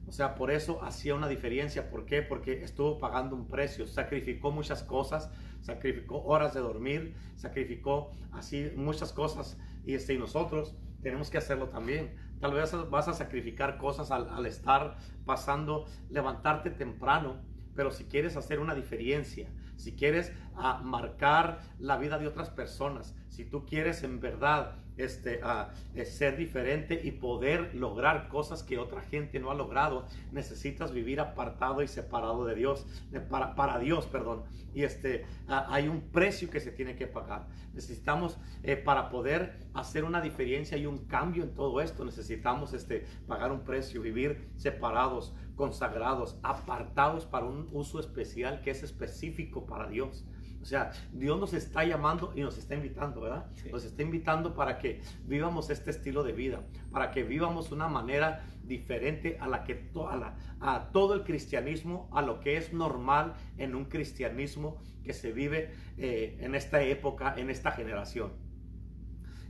O 0.09 0.13
sea, 0.13 0.35
por 0.35 0.51
eso 0.51 0.83
hacía 0.83 1.15
una 1.15 1.29
diferencia. 1.29 1.89
¿Por 1.89 2.05
qué? 2.05 2.21
Porque 2.21 2.65
estuvo 2.65 2.99
pagando 2.99 3.37
un 3.37 3.47
precio, 3.47 3.87
sacrificó 3.87 4.51
muchas 4.51 4.83
cosas, 4.83 5.31
sacrificó 5.65 6.23
horas 6.25 6.53
de 6.53 6.61
dormir, 6.61 7.15
sacrificó 7.37 8.11
así 8.33 8.71
muchas 8.77 9.13
cosas. 9.13 9.59
Y, 9.85 9.95
este, 9.95 10.13
y 10.13 10.19
nosotros 10.19 10.77
tenemos 11.03 11.31
que 11.31 11.39
hacerlo 11.39 11.71
también. 11.71 12.15
Tal 12.39 12.53
vez 12.53 12.73
vas 12.91 13.09
a 13.09 13.15
sacrificar 13.15 13.79
cosas 13.79 14.11
al, 14.11 14.29
al 14.29 14.45
estar 14.45 14.99
pasando, 15.25 15.87
levantarte 16.11 16.71
temprano, 16.71 17.41
pero 17.75 17.91
si 17.91 18.05
quieres 18.05 18.37
hacer 18.37 18.61
una 18.61 18.75
diferencia, 18.75 19.49
si 19.77 19.97
quieres 19.97 20.33
ah, 20.55 20.83
marcar 20.85 21.63
la 21.79 21.97
vida 21.97 22.19
de 22.19 22.27
otras 22.27 22.51
personas, 22.51 23.17
si 23.31 23.47
tú 23.47 23.65
quieres 23.65 24.03
en 24.03 24.21
verdad 24.21 24.77
este, 24.97 25.41
ah, 25.43 25.71
eh, 25.95 26.05
ser 26.05 26.37
diferente 26.37 27.01
y 27.03 27.13
poder 27.13 27.75
lograr 27.75 28.29
cosas 28.29 28.63
que 28.63 28.79
otra 28.79 29.03
gente 29.03 29.41
no 29.41 29.51
ha 29.51 29.55
logrado, 29.55 30.07
necesitas 30.33 30.93
vivir 30.93 31.21
apartado 31.21 31.83
y 31.83 31.89
separado 31.89 32.45
de 32.45 32.55
Dios, 32.55 32.87
de- 33.11 33.21
para, 33.21 33.55
para 33.55 33.79
Dios, 33.79 34.07
perdón. 34.07 34.45
Y 34.75 34.83
este, 34.83 35.25
ah, 35.49 35.67
hay 35.71 35.89
un 35.89 36.01
precio 36.11 36.51
que 36.51 36.61
se 36.61 36.73
tiene 36.73 36.97
que 36.97 37.07
pagar. 37.07 37.47
Necesitamos, 37.73 38.39
eh, 38.63 38.77
para 38.77 39.09
poder 39.11 39.59
hacer 39.75 40.05
una 40.05 40.21
diferencia 40.21 40.77
y 40.77 40.87
un 40.87 40.99
cambio 41.07 41.43
en 41.45 41.55
todo 41.55 41.81
esto, 41.81 42.05
necesitamos 42.05 42.73
este, 42.73 43.07
pagar 43.27 43.51
un 43.53 43.61
precio, 43.65 44.01
vivir 44.03 44.49
separados, 44.57 45.35
consagrados, 45.57 46.39
apartados 46.43 47.25
para 47.27 47.47
un 47.47 47.69
uso 47.73 48.01
especial 48.01 48.61
que 48.63 48.71
es 48.71 48.83
específico 48.83 49.67
para 49.67 49.89
Dios. 49.89 50.25
O 50.65 50.67
sea, 50.67 50.93
Dios 51.13 51.39
nos 51.39 51.53
está 51.53 51.85
llamando 51.85 52.33
y 52.35 52.41
nos 52.41 52.57
está 52.57 52.75
invitando, 52.75 53.21
¿verdad? 53.21 53.45
Sí. 53.53 53.69
Nos 53.71 53.85
está 53.85 54.01
invitando 54.01 54.55
para 54.55 54.79
que 54.79 55.03
vivamos 55.27 55.69
este 55.69 55.91
estilo 55.91 56.23
de 56.23 56.33
vida, 56.33 56.63
para 56.91 57.11
que 57.11 57.23
vivamos 57.23 57.71
una 57.71 57.87
manera 57.87 58.47
diferente 58.63 59.37
a 59.43 59.47
la 59.47 59.63
que 59.65 59.75
to- 59.75 60.09
a, 60.09 60.17
la- 60.17 60.37
a 60.61 60.89
todo 60.91 61.13
el 61.13 61.25
cristianismo, 61.25 62.09
a 62.15 62.23
lo 62.23 62.41
que 62.41 62.57
es 62.57 62.73
normal 62.73 63.35
en 63.59 63.75
un 63.75 63.85
cristianismo 63.85 64.79
que 65.03 65.13
se 65.13 65.33
vive 65.33 65.75
eh, 65.99 66.39
en 66.41 66.55
esta 66.55 66.83
época, 66.83 67.35
en 67.37 67.51
esta 67.51 67.71
generación. 67.73 68.33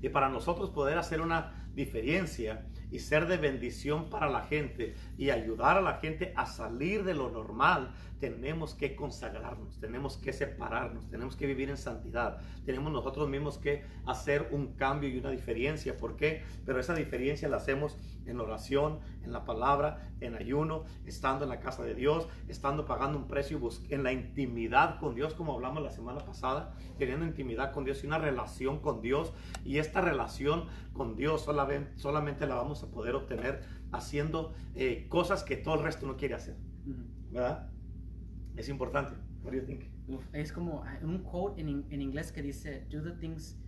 Y 0.03 0.09
para 0.09 0.29
nosotros 0.29 0.70
poder 0.70 0.98
hacer 0.98 1.20
una 1.20 1.68
diferencia 1.77 2.66
y 2.94 3.00
ser 3.00 3.26
de 3.26 3.38
bendición 3.38 4.09
para 4.09 4.30
la 4.30 4.42
gente 4.42 4.94
y 5.18 5.30
ayudar 5.30 5.76
a 5.76 5.80
la 5.80 5.94
gente 5.94 6.33
a 6.37 6.46
salir 6.46 7.02
de 7.02 7.12
lo 7.12 7.28
normal, 7.28 7.92
tenemos 8.20 8.72
que 8.72 8.94
consagrarnos, 8.94 9.80
tenemos 9.80 10.16
que 10.16 10.33
separarnos, 10.33 11.11
tenemos 11.11 11.35
que 11.35 11.48
vivir 11.48 11.70
en 11.70 11.76
santidad, 11.76 12.38
tenemos 12.64 12.92
nosotros 12.92 13.28
mismos 13.28 13.59
que 13.59 13.83
hacer 14.07 14.46
un 14.52 14.74
cambio 14.74 15.09
y 15.09 15.18
una 15.18 15.33
diferencia. 15.33 15.96
¿Por 15.96 16.14
qué? 16.14 16.44
Pero 16.64 16.78
esa 16.78 16.94
diferencia 16.94 17.48
la 17.48 17.57
hacemos 17.57 17.98
en 18.26 18.40
oración, 18.40 19.00
en 19.22 19.32
la 19.32 19.44
palabra, 19.44 20.10
en 20.20 20.34
ayuno, 20.34 20.84
estando 21.04 21.44
en 21.44 21.50
la 21.50 21.60
casa 21.60 21.82
de 21.84 21.94
Dios, 21.94 22.28
estando 22.48 22.87
pagando 22.87 23.18
un 23.18 23.26
precio 23.26 23.60
en 23.88 24.02
la 24.02 24.12
intimidad 24.12 24.98
con 24.98 25.14
Dios, 25.14 25.34
como 25.34 25.54
hablamos 25.54 25.82
la 25.82 25.90
semana 25.90 26.20
pasada, 26.20 26.74
teniendo 26.98 27.26
intimidad 27.26 27.72
con 27.72 27.84
Dios 27.84 28.02
y 28.02 28.06
una 28.06 28.18
relación 28.18 28.80
con 28.80 29.00
Dios. 29.00 29.32
Y 29.64 29.78
esta 29.78 30.00
relación 30.00 30.66
con 30.92 31.16
Dios 31.16 31.42
solamente, 31.42 31.96
solamente 31.98 32.46
la 32.46 32.56
vamos 32.56 32.82
a 32.82 32.90
poder 32.90 33.14
obtener 33.14 33.62
haciendo 33.92 34.54
eh, 34.74 35.06
cosas 35.08 35.44
que 35.44 35.56
todo 35.56 35.74
el 35.74 35.82
resto 35.82 36.06
no 36.06 36.16
quiere 36.16 36.34
hacer. 36.34 36.56
¿Verdad? 37.30 37.70
Es 38.56 38.68
importante. 38.68 39.14
What 39.42 39.52
do 39.52 39.58
you 39.58 39.66
think? 39.66 39.84
Es 40.32 40.52
como 40.52 40.84
ah, 40.84 40.98
un 41.02 41.18
quote 41.18 41.60
en 41.60 42.02
inglés 42.02 42.30
que 42.30 42.42
dice, 42.42 42.87
do 42.90 43.02
the 43.02 43.12
things, 43.12 43.58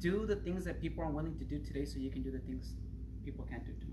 do 0.00 0.26
the 0.26 0.36
things 0.36 0.64
that 0.64 0.76
people 0.80 1.02
are 1.02 1.12
willing 1.12 1.36
to 1.36 1.44
do 1.44 1.62
today 1.62 1.86
so 1.86 1.98
you 1.98 2.10
can 2.10 2.22
do 2.22 2.30
the 2.30 2.40
things 2.40 2.76
people 3.26 3.44
can't 3.44 3.64
do 3.64 3.72
tomorrow. 3.80 3.85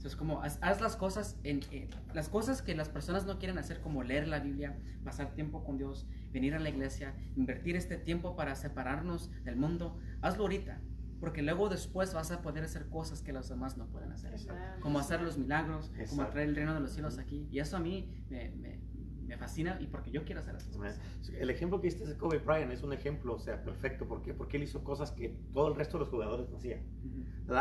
So 0.00 0.08
es 0.08 0.16
como, 0.16 0.40
haz, 0.42 0.58
haz 0.62 0.80
las 0.80 0.96
cosas, 0.96 1.36
en, 1.44 1.60
en- 1.70 1.88
las 2.14 2.28
cosas 2.30 2.62
que 2.62 2.74
las 2.74 2.88
personas 2.88 3.26
no 3.26 3.38
quieren 3.38 3.58
hacer, 3.58 3.80
como 3.82 4.02
leer 4.02 4.26
la 4.28 4.40
Biblia, 4.40 4.78
pasar 5.04 5.34
tiempo 5.34 5.62
con 5.62 5.76
Dios, 5.76 6.06
venir 6.32 6.54
a 6.54 6.58
la 6.58 6.70
iglesia, 6.70 7.14
invertir 7.36 7.76
este 7.76 7.98
tiempo 7.98 8.34
para 8.34 8.54
separarnos 8.54 9.30
del 9.44 9.56
mundo, 9.56 9.98
hazlo 10.22 10.44
ahorita. 10.44 10.80
Porque 11.20 11.42
luego 11.42 11.68
después 11.68 12.14
vas 12.14 12.30
a 12.30 12.40
poder 12.40 12.64
hacer 12.64 12.88
cosas 12.88 13.20
que 13.20 13.34
los 13.34 13.46
demás 13.50 13.76
no 13.76 13.86
pueden 13.88 14.10
hacer. 14.10 14.32
Exacto. 14.32 14.80
Como 14.80 14.98
hacer 14.98 15.20
los 15.20 15.36
milagros, 15.36 15.92
como 16.08 16.22
traer 16.30 16.48
el 16.48 16.56
reino 16.56 16.72
de 16.72 16.80
los 16.80 16.92
cielos 16.92 17.18
aquí. 17.18 17.46
Y 17.50 17.58
eso 17.58 17.76
a 17.76 17.80
mí 17.80 18.10
me, 18.30 18.48
me, 18.52 18.80
me 19.26 19.36
fascina 19.36 19.76
y 19.82 19.86
porque 19.86 20.10
yo 20.10 20.24
quiero 20.24 20.40
hacer 20.40 20.56
esas 20.56 20.74
cosas. 20.78 20.98
El 21.38 21.50
ejemplo 21.50 21.78
que 21.78 21.88
diste 21.88 22.06
de 22.06 22.16
Kobe 22.16 22.38
Bryant 22.38 22.72
es 22.72 22.82
un 22.82 22.94
ejemplo, 22.94 23.34
o 23.34 23.38
sea, 23.38 23.62
perfecto. 23.62 24.08
¿Por 24.08 24.22
qué? 24.22 24.32
Porque 24.32 24.56
él 24.56 24.62
hizo 24.62 24.82
cosas 24.82 25.10
que 25.12 25.36
todo 25.52 25.68
el 25.68 25.74
resto 25.74 25.98
de 25.98 26.04
los 26.04 26.08
jugadores 26.08 26.48
no 26.48 26.56
hacían. 26.56 26.80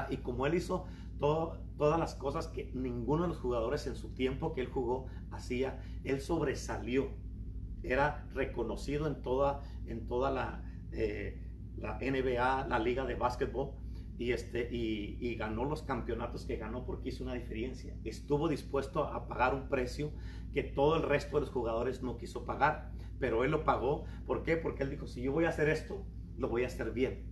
Y 0.09 0.18
como 0.18 0.47
él 0.47 0.53
hizo 0.53 0.86
todas 1.20 1.99
las 1.99 2.15
cosas 2.15 2.47
que 2.47 2.72
ninguno 2.74 3.24
de 3.24 3.30
los 3.30 3.38
jugadores 3.38 3.88
en 3.88 3.95
su 3.95 4.09
tiempo 4.09 4.53
que 4.53 4.61
él 4.61 4.67
jugó 4.67 5.07
hacía, 5.32 5.82
él 6.03 6.22
sobresalió. 6.22 7.09
Era 7.84 8.28
reconocido 8.34 9.07
en 9.07 9.22
toda, 9.22 9.61
en 9.86 10.07
toda 10.07 10.32
la, 10.32 10.63
eh, 10.91 11.41
la 11.78 11.97
NBA, 11.99 12.67
la 12.67 12.80
liga 12.80 13.05
de 13.05 13.15
básquetbol, 13.15 13.72
y, 14.17 14.34
este, 14.34 14.67
y 14.70 15.36
ganó 15.36 15.63
los 15.63 15.82
campeonatos 15.84 16.45
que 16.45 16.57
ganó 16.57 16.86
porque 16.86 17.07
hizo 17.07 17.24
una 17.24 17.36
diferencia. 17.36 17.95
Estuvo 18.03 18.49
dispuesto 18.49 19.05
a 19.05 19.30
pagar 19.30 19.55
un 19.55 19.70
precio 19.70 20.11
que 20.51 20.61
todo 20.61 20.97
el 20.97 21.03
resto 21.03 21.38
de 21.38 21.41
los 21.41 21.51
jugadores 21.51 22.03
no 22.03 22.17
quiso 22.17 22.43
pagar, 22.43 22.91
pero 23.17 23.45
él 23.45 23.51
lo 23.51 23.63
pagó. 23.63 24.03
¿Por 24.26 24.43
qué? 24.43 24.57
Porque 24.57 24.84
él 24.84 24.89
dijo, 24.89 25.07
si 25.07 25.22
yo 25.22 25.32
voy 25.32 25.45
a 25.45 25.49
hacer 25.49 25.70
esto, 25.70 26.05
lo 26.38 26.49
voy 26.49 26.63
a 26.63 26.67
hacer 26.67 26.91
bien 26.91 27.30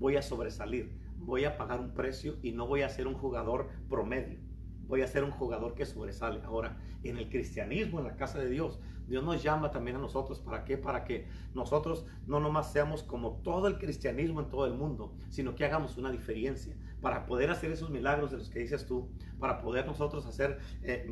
voy 0.00 0.16
a 0.16 0.22
sobresalir, 0.22 0.90
voy 1.20 1.44
a 1.44 1.56
pagar 1.56 1.80
un 1.80 1.94
precio 1.94 2.36
y 2.42 2.52
no 2.52 2.66
voy 2.66 2.82
a 2.82 2.88
ser 2.88 3.06
un 3.06 3.14
jugador 3.14 3.68
promedio. 3.88 4.38
Voy 4.86 5.02
a 5.02 5.06
ser 5.06 5.22
un 5.22 5.30
jugador 5.30 5.74
que 5.74 5.86
sobresale. 5.86 6.40
Ahora, 6.42 6.80
en 7.04 7.16
el 7.16 7.28
cristianismo, 7.28 7.98
en 7.98 8.06
la 8.06 8.16
casa 8.16 8.38
de 8.38 8.50
Dios, 8.50 8.80
Dios 9.10 9.24
nos 9.24 9.42
llama 9.42 9.72
también 9.72 9.96
a 9.96 10.00
nosotros. 10.00 10.38
¿Para 10.38 10.64
qué? 10.64 10.78
Para 10.78 11.04
que 11.04 11.26
nosotros 11.52 12.06
no 12.26 12.38
nomás 12.38 12.72
seamos 12.72 13.02
como 13.02 13.40
todo 13.42 13.66
el 13.66 13.76
cristianismo 13.76 14.40
en 14.40 14.48
todo 14.48 14.66
el 14.66 14.74
mundo, 14.74 15.12
sino 15.28 15.56
que 15.56 15.64
hagamos 15.64 15.96
una 15.96 16.12
diferencia 16.12 16.76
para 17.00 17.26
poder 17.26 17.50
hacer 17.50 17.72
esos 17.72 17.90
milagros 17.90 18.30
de 18.30 18.36
los 18.36 18.50
que 18.50 18.60
dices 18.60 18.86
tú, 18.86 19.08
para 19.38 19.60
poder 19.60 19.86
nosotros 19.86 20.26
hacer 20.26 20.58
eh, 20.82 21.10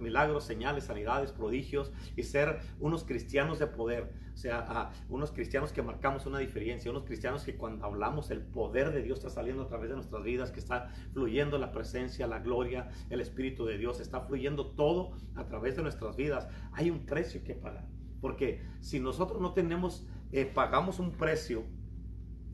milagros, 0.00 0.44
señales, 0.44 0.84
sanidades, 0.84 1.32
prodigios 1.32 1.92
y 2.16 2.22
ser 2.22 2.60
unos 2.78 3.04
cristianos 3.04 3.58
de 3.58 3.66
poder, 3.66 4.12
o 4.32 4.36
sea, 4.36 4.92
unos 5.08 5.32
cristianos 5.32 5.72
que 5.72 5.82
marcamos 5.82 6.26
una 6.26 6.38
diferencia, 6.38 6.90
unos 6.90 7.04
cristianos 7.04 7.44
que 7.44 7.56
cuando 7.56 7.84
hablamos 7.84 8.30
el 8.30 8.42
poder 8.42 8.92
de 8.92 9.02
Dios 9.02 9.18
está 9.18 9.30
saliendo 9.30 9.64
a 9.64 9.66
través 9.66 9.88
de 9.88 9.96
nuestras 9.96 10.22
vidas, 10.22 10.52
que 10.52 10.60
está 10.60 10.90
fluyendo 11.12 11.58
la 11.58 11.72
presencia, 11.72 12.26
la 12.26 12.38
gloria, 12.38 12.88
el 13.10 13.20
Espíritu 13.20 13.64
de 13.64 13.76
Dios, 13.76 14.00
está 14.00 14.20
fluyendo 14.20 14.66
todo 14.68 15.12
a 15.34 15.46
través 15.46 15.76
de 15.76 15.82
nuestras 15.82 16.16
vidas. 16.16 16.46
Hay 16.74 16.90
un 16.90 17.06
precio 17.06 17.42
que 17.42 17.54
pagar, 17.54 17.88
porque 18.20 18.62
si 18.80 19.00
nosotros 19.00 19.40
no 19.40 19.52
tenemos, 19.52 20.06
eh, 20.32 20.44
pagamos 20.44 20.98
un 20.98 21.12
precio, 21.12 21.64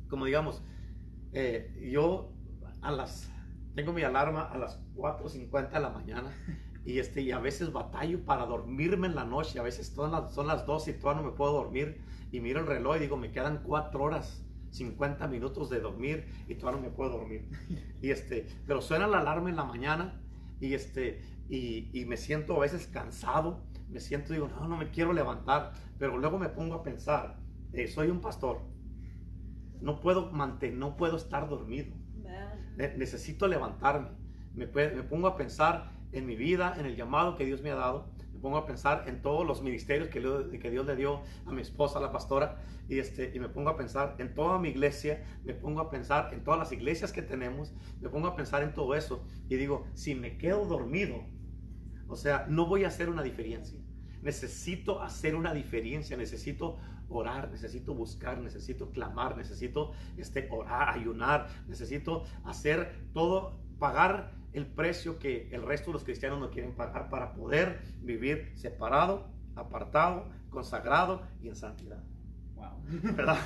como 0.08 0.26
digamos, 0.26 0.62
eh, 1.32 1.88
yo 1.92 2.32
a 2.82 2.90
las, 2.90 3.30
tengo 3.74 3.92
mi 3.92 4.02
alarma 4.02 4.42
a 4.44 4.58
las 4.58 4.80
4.50 4.94 5.70
de 5.70 5.80
la 5.80 5.90
mañana 5.90 6.32
y, 6.84 6.98
este, 6.98 7.22
y 7.22 7.32
a 7.32 7.38
veces 7.38 7.72
batallo 7.72 8.24
para 8.24 8.46
dormirme 8.46 9.06
en 9.06 9.14
la 9.14 9.24
noche, 9.24 9.58
a 9.58 9.62
veces 9.62 9.88
son 9.88 10.12
las, 10.12 10.34
son 10.34 10.46
las 10.46 10.66
12 10.66 10.90
y 10.90 10.94
todavía 10.94 11.22
no 11.22 11.30
me 11.30 11.36
puedo 11.36 11.52
dormir 11.52 12.00
y 12.30 12.40
miro 12.40 12.60
el 12.60 12.66
reloj 12.66 12.96
y 12.96 13.00
digo, 13.00 13.16
me 13.16 13.32
quedan 13.32 13.62
4 13.64 14.02
horas. 14.02 14.44
50 14.70 15.26
minutos 15.26 15.68
de 15.68 15.80
dormir 15.80 16.26
y 16.48 16.54
todavía 16.54 16.80
no 16.80 16.88
me 16.88 16.94
puedo 16.94 17.10
dormir. 17.10 17.48
Y 18.02 18.10
este, 18.10 18.46
pero 18.66 18.80
suena 18.80 19.06
la 19.06 19.18
alarma 19.18 19.50
en 19.50 19.56
la 19.56 19.64
mañana 19.64 20.22
y 20.60 20.74
este, 20.74 21.20
y, 21.48 21.90
y, 21.92 22.04
me 22.06 22.16
siento 22.16 22.56
a 22.56 22.60
veces 22.60 22.86
cansado, 22.86 23.62
me 23.90 24.00
siento, 24.00 24.32
digo, 24.32 24.48
no, 24.48 24.68
no 24.68 24.76
me 24.76 24.90
quiero 24.90 25.12
levantar, 25.12 25.72
pero 25.98 26.16
luego 26.16 26.38
me 26.38 26.48
pongo 26.48 26.74
a 26.74 26.82
pensar, 26.82 27.38
eh, 27.72 27.88
soy 27.88 28.08
un 28.08 28.20
pastor, 28.20 28.62
no 29.80 30.00
puedo 30.00 30.30
mantener, 30.30 30.76
no 30.76 30.96
puedo 30.96 31.16
estar 31.16 31.48
dormido 31.48 32.00
necesito 32.96 33.46
levantarme. 33.46 34.08
Me, 34.54 34.66
pongo 34.66 35.28
a 35.28 35.36
pensar 35.36 35.92
en 36.12 36.26
mi 36.26 36.36
vida, 36.36 36.74
en 36.78 36.86
el 36.86 36.96
llamado 36.96 37.36
que 37.36 37.44
Dios 37.44 37.62
me 37.62 37.70
ha 37.70 37.74
dado. 37.74 38.10
Me 38.32 38.40
pongo 38.40 38.56
a 38.56 38.66
pensar 38.66 39.04
en 39.06 39.20
todos 39.22 39.46
los 39.46 39.62
ministerios 39.62 40.08
que, 40.08 40.58
que 40.58 40.70
Dios 40.70 40.86
le 40.86 40.96
dio 40.96 41.22
a 41.46 41.52
mi 41.52 41.60
esposa, 41.60 42.00
la 42.00 42.10
pastora. 42.10 42.58
Y, 42.88 42.98
este, 42.98 43.32
y 43.34 43.38
me 43.38 43.48
pongo 43.48 43.70
a 43.70 43.76
pensar 43.76 44.16
en 44.18 44.34
toda 44.34 44.58
mi 44.58 44.70
iglesia. 44.70 45.22
Me 45.44 45.54
pongo 45.54 45.80
a 45.80 45.90
pensar 45.90 46.32
en 46.32 46.42
todas 46.42 46.58
las 46.58 46.72
iglesias 46.72 47.12
que 47.12 47.22
tenemos. 47.22 47.74
Me 48.00 48.08
pongo 48.08 48.28
a 48.28 48.36
pensar 48.36 48.62
en 48.62 48.72
todo 48.72 48.94
eso. 48.94 49.24
Y 49.48 49.56
digo, 49.56 49.86
si 49.94 50.14
me 50.14 50.38
quedo 50.38 50.64
dormido, 50.64 51.24
o 52.10 52.16
sea, 52.16 52.44
no 52.48 52.66
voy 52.66 52.84
a 52.84 52.88
hacer 52.88 53.08
una 53.08 53.22
diferencia. 53.22 53.78
Necesito 54.20 55.00
hacer 55.00 55.34
una 55.34 55.54
diferencia, 55.54 56.16
necesito 56.16 56.76
orar, 57.08 57.50
necesito 57.50 57.94
buscar, 57.94 58.38
necesito 58.38 58.90
clamar, 58.90 59.36
necesito 59.36 59.92
este, 60.16 60.48
orar, 60.50 60.90
ayunar, 60.90 61.48
necesito 61.68 62.24
hacer 62.44 63.06
todo, 63.14 63.60
pagar 63.78 64.32
el 64.52 64.66
precio 64.66 65.18
que 65.18 65.48
el 65.52 65.62
resto 65.62 65.90
de 65.90 65.94
los 65.94 66.04
cristianos 66.04 66.40
no 66.40 66.50
quieren 66.50 66.74
pagar 66.74 67.08
para 67.08 67.32
poder 67.32 67.80
vivir 68.02 68.52
separado, 68.56 69.30
apartado, 69.54 70.28
consagrado 70.50 71.22
y 71.40 71.48
en 71.48 71.56
santidad. 71.56 72.02
Wow. 72.56 72.82
¿Verdad? 73.16 73.38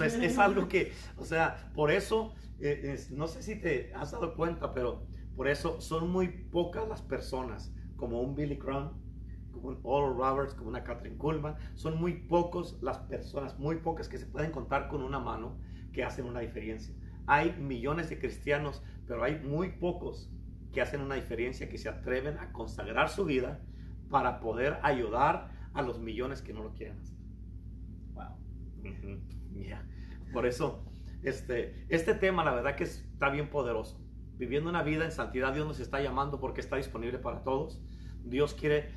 es 0.00 0.38
algo 0.38 0.68
que, 0.68 0.92
o 1.18 1.24
sea, 1.24 1.70
por 1.74 1.90
eso, 1.90 2.34
eh, 2.60 2.98
no 3.10 3.26
sé 3.26 3.42
si 3.42 3.56
te 3.56 3.92
has 3.94 4.12
dado 4.12 4.34
cuenta, 4.34 4.72
pero 4.72 5.04
por 5.36 5.48
eso 5.48 5.80
son 5.80 6.10
muy 6.10 6.28
pocas 6.28 6.88
las 6.88 7.02
personas 7.02 7.72
como 7.96 8.20
un 8.20 8.34
Billy 8.34 8.56
Graham, 8.56 8.92
como 9.52 9.68
un 9.68 9.80
Oral 9.82 10.16
Roberts, 10.16 10.54
como 10.54 10.68
una 10.68 10.84
Catherine 10.84 11.16
Kuhlman. 11.16 11.56
Son 11.74 11.98
muy 11.98 12.14
pocos 12.14 12.78
las 12.82 12.98
personas, 12.98 13.58
muy 13.58 13.76
pocas 13.76 14.08
que 14.08 14.18
se 14.18 14.26
pueden 14.26 14.50
contar 14.50 14.88
con 14.88 15.02
una 15.02 15.18
mano 15.18 15.58
que 15.92 16.04
hacen 16.04 16.26
una 16.26 16.40
diferencia. 16.40 16.94
Hay 17.26 17.52
millones 17.58 18.10
de 18.10 18.18
cristianos, 18.18 18.82
pero 19.06 19.24
hay 19.24 19.40
muy 19.40 19.70
pocos 19.70 20.30
que 20.72 20.80
hacen 20.80 21.00
una 21.00 21.14
diferencia, 21.14 21.68
que 21.68 21.78
se 21.78 21.88
atreven 21.88 22.38
a 22.38 22.52
consagrar 22.52 23.08
su 23.08 23.24
vida 23.24 23.60
para 24.10 24.40
poder 24.40 24.78
ayudar 24.82 25.50
a 25.72 25.82
los 25.82 25.98
millones 25.98 26.42
que 26.42 26.52
no 26.52 26.62
lo 26.62 26.74
quieren 26.74 26.98
hacer. 26.98 27.16
Wow. 28.14 28.36
Por 30.32 30.46
eso, 30.46 30.84
este, 31.22 31.86
este 31.88 32.14
tema, 32.14 32.44
la 32.44 32.54
verdad 32.54 32.76
que 32.76 32.84
está 32.84 33.30
bien 33.30 33.48
poderoso. 33.50 34.05
Viviendo 34.38 34.68
una 34.68 34.82
vida 34.82 35.04
en 35.04 35.12
santidad, 35.12 35.54
Dios 35.54 35.66
nos 35.66 35.80
está 35.80 36.00
llamando 36.00 36.40
porque 36.40 36.60
está 36.60 36.76
disponible 36.76 37.18
para 37.18 37.42
todos. 37.42 37.80
Dios 38.24 38.54
quiere 38.54 38.90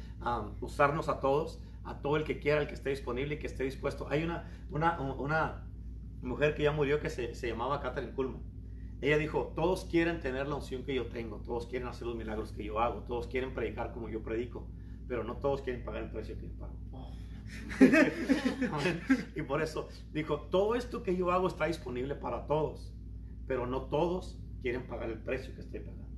usarnos 0.60 1.08
a 1.08 1.20
todos, 1.20 1.62
a 1.84 2.02
todo 2.02 2.18
el 2.18 2.24
que 2.24 2.40
quiera, 2.40 2.62
el 2.62 2.68
que 2.68 2.74
esté 2.74 2.90
disponible 2.90 3.36
y 3.36 3.40
que 3.40 3.48
esté 3.48 3.64
dispuesto. 3.64 4.08
Hay 4.10 4.24
una, 4.24 4.52
una, 4.70 5.00
una 5.00 5.64
mujer 6.22 6.56
que 6.56 6.64
ya 6.64 6.72
murió 6.72 7.00
que 7.00 7.10
se, 7.10 7.36
se 7.36 7.48
llamaba 7.48 7.80
Catherine 7.80 8.14
Kuhlman. 8.14 8.42
Ella 9.02 9.18
dijo, 9.18 9.54
todos 9.56 9.86
quieren 9.86 10.20
tener 10.20 10.48
la 10.48 10.56
unción 10.56 10.84
que 10.84 10.94
yo 10.94 11.08
tengo, 11.08 11.38
todos 11.38 11.68
quieren 11.68 11.88
hacer 11.88 12.06
los 12.06 12.18
milagros 12.18 12.52
que 12.52 12.66
yo 12.66 12.80
hago, 12.80 13.04
todos 13.04 13.28
quieren 13.28 13.54
predicar 13.54 13.94
como 13.94 14.10
yo 14.10 14.22
predico, 14.22 14.68
pero 15.08 15.24
no 15.24 15.38
todos 15.38 15.62
quieren 15.62 15.86
pagar 15.86 16.04
el 16.04 16.12
precio 16.12 16.38
que 16.38 16.50
yo 16.50 16.54
pago. 16.58 16.76
Oh. 16.92 17.14
y 19.36 19.42
por 19.42 19.62
eso 19.62 19.88
dijo, 20.12 20.42
todo 20.52 20.76
esto 20.76 21.02
que 21.02 21.16
yo 21.16 21.32
hago 21.32 21.48
está 21.48 21.66
disponible 21.66 22.16
para 22.16 22.46
todos, 22.46 22.94
pero 23.48 23.66
no 23.66 23.84
todos 23.84 24.38
quieren 24.62 24.88
pagar 24.88 25.10
el 25.10 25.20
precio 25.20 25.54
que 25.54 25.62
estoy 25.62 25.80
pagando. 25.80 26.10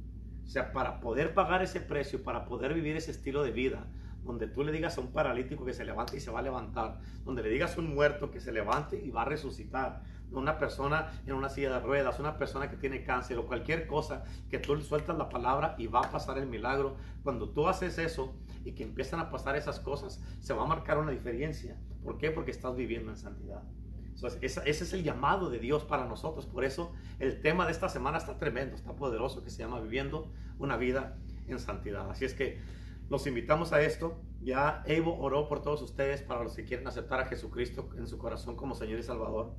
O 0.44 0.48
sea, 0.48 0.74
para 0.74 1.00
poder 1.00 1.34
pagar 1.34 1.62
ese 1.62 1.80
precio, 1.80 2.24
para 2.24 2.46
poder 2.46 2.74
vivir 2.74 2.96
ese 2.96 3.12
estilo 3.12 3.44
de 3.44 3.52
vida, 3.52 3.88
donde 4.24 4.48
tú 4.48 4.64
le 4.64 4.72
digas 4.72 4.98
a 4.98 5.02
un 5.02 5.12
paralítico 5.12 5.66
que 5.66 5.74
se 5.74 5.86
levante 5.86 6.18
y 6.18 6.20
se 6.20 6.30
va 6.30 6.39
a 6.39 6.44
levantar, 6.44 7.00
donde 7.24 7.42
le 7.42 7.50
digas 7.50 7.78
a 7.78 7.80
un 7.80 7.94
muerto 7.94 8.32
que 8.32 8.39
se 8.39 8.52
levante 8.52 9.02
y 9.04 9.10
va 9.12 9.24
a 9.24 9.26
resucitar, 9.26 10.04
una 10.32 10.58
persona 10.58 11.12
en 11.26 11.34
una 11.34 11.50
silla 11.50 11.74
de 11.74 11.80
ruedas, 11.80 12.20
una 12.20 12.38
persona 12.38 12.70
que 12.70 12.78
tiene 12.78 13.04
cáncer 13.04 13.38
o 13.38 13.48
cualquier 13.48 13.86
cosa, 13.86 14.24
que 14.50 14.60
tú 14.60 14.76
le 14.76 14.82
sueltas 14.82 15.18
la 15.18 15.28
palabra 15.28 15.76
y 15.78 15.88
va 15.88 16.02
a 16.02 16.12
pasar 16.12 16.38
el 16.38 16.48
milagro. 16.48 16.96
Cuando 17.24 17.50
tú 17.50 17.68
haces 17.68 17.98
eso 17.98 18.34
y 18.64 18.72
que 18.72 18.84
empiezan 18.84 19.20
a 19.20 19.30
pasar 19.30 19.58
esas 19.58 19.82
cosas, 19.82 20.24
se 20.39 20.54
va 20.54 20.64
a 20.64 20.68
marcar 20.68 21.00
una 21.00 21.12
diferencia. 21.12 21.78
¿Por 22.02 22.18
qué? 22.18 22.32
Porque 22.32 22.52
estás 22.52 22.76
viviendo 22.76 23.12
en 23.12 23.18
santidad 23.18 23.64
ese 24.41 24.70
es 24.70 24.93
el 24.93 25.03
llamado 25.03 25.49
de 25.49 25.59
Dios 25.59 25.84
para 25.84 26.05
nosotros. 26.05 26.45
Por 26.45 26.64
eso 26.64 26.93
el 27.20 27.41
tema 27.41 27.66
de 27.66 27.72
esta 27.72 27.89
semana 27.89 28.18
está 28.18 28.38
tremendo, 28.38 28.76
está 28.76 28.95
poderoso, 28.95 29.43
que 29.43 29.49
se 29.49 29.59
llama 29.59 29.80
Viviendo 29.80 30.32
una 30.59 30.78
vida 30.78 31.18
en 31.47 31.59
santidad. 31.59 32.09
Así 32.09 32.26
es 32.26 32.34
que 32.34 32.59
los 33.09 33.28
invitamos 33.28 33.74
a 33.74 33.82
esto. 33.82 34.22
Ya 34.41 34.84
Evo 34.86 35.20
oró 35.20 35.47
por 35.47 35.62
todos 35.62 35.82
ustedes 35.82 36.22
para 36.22 36.43
los 36.43 36.55
que 36.55 36.66
quieren 36.66 36.88
aceptar 36.88 37.20
a 37.20 37.26
Jesucristo 37.26 37.89
en 37.97 38.07
su 38.07 38.18
corazón 38.18 38.55
como 38.55 38.74
Señor 38.74 38.99
y 38.99 39.03
Salvador. 39.03 39.53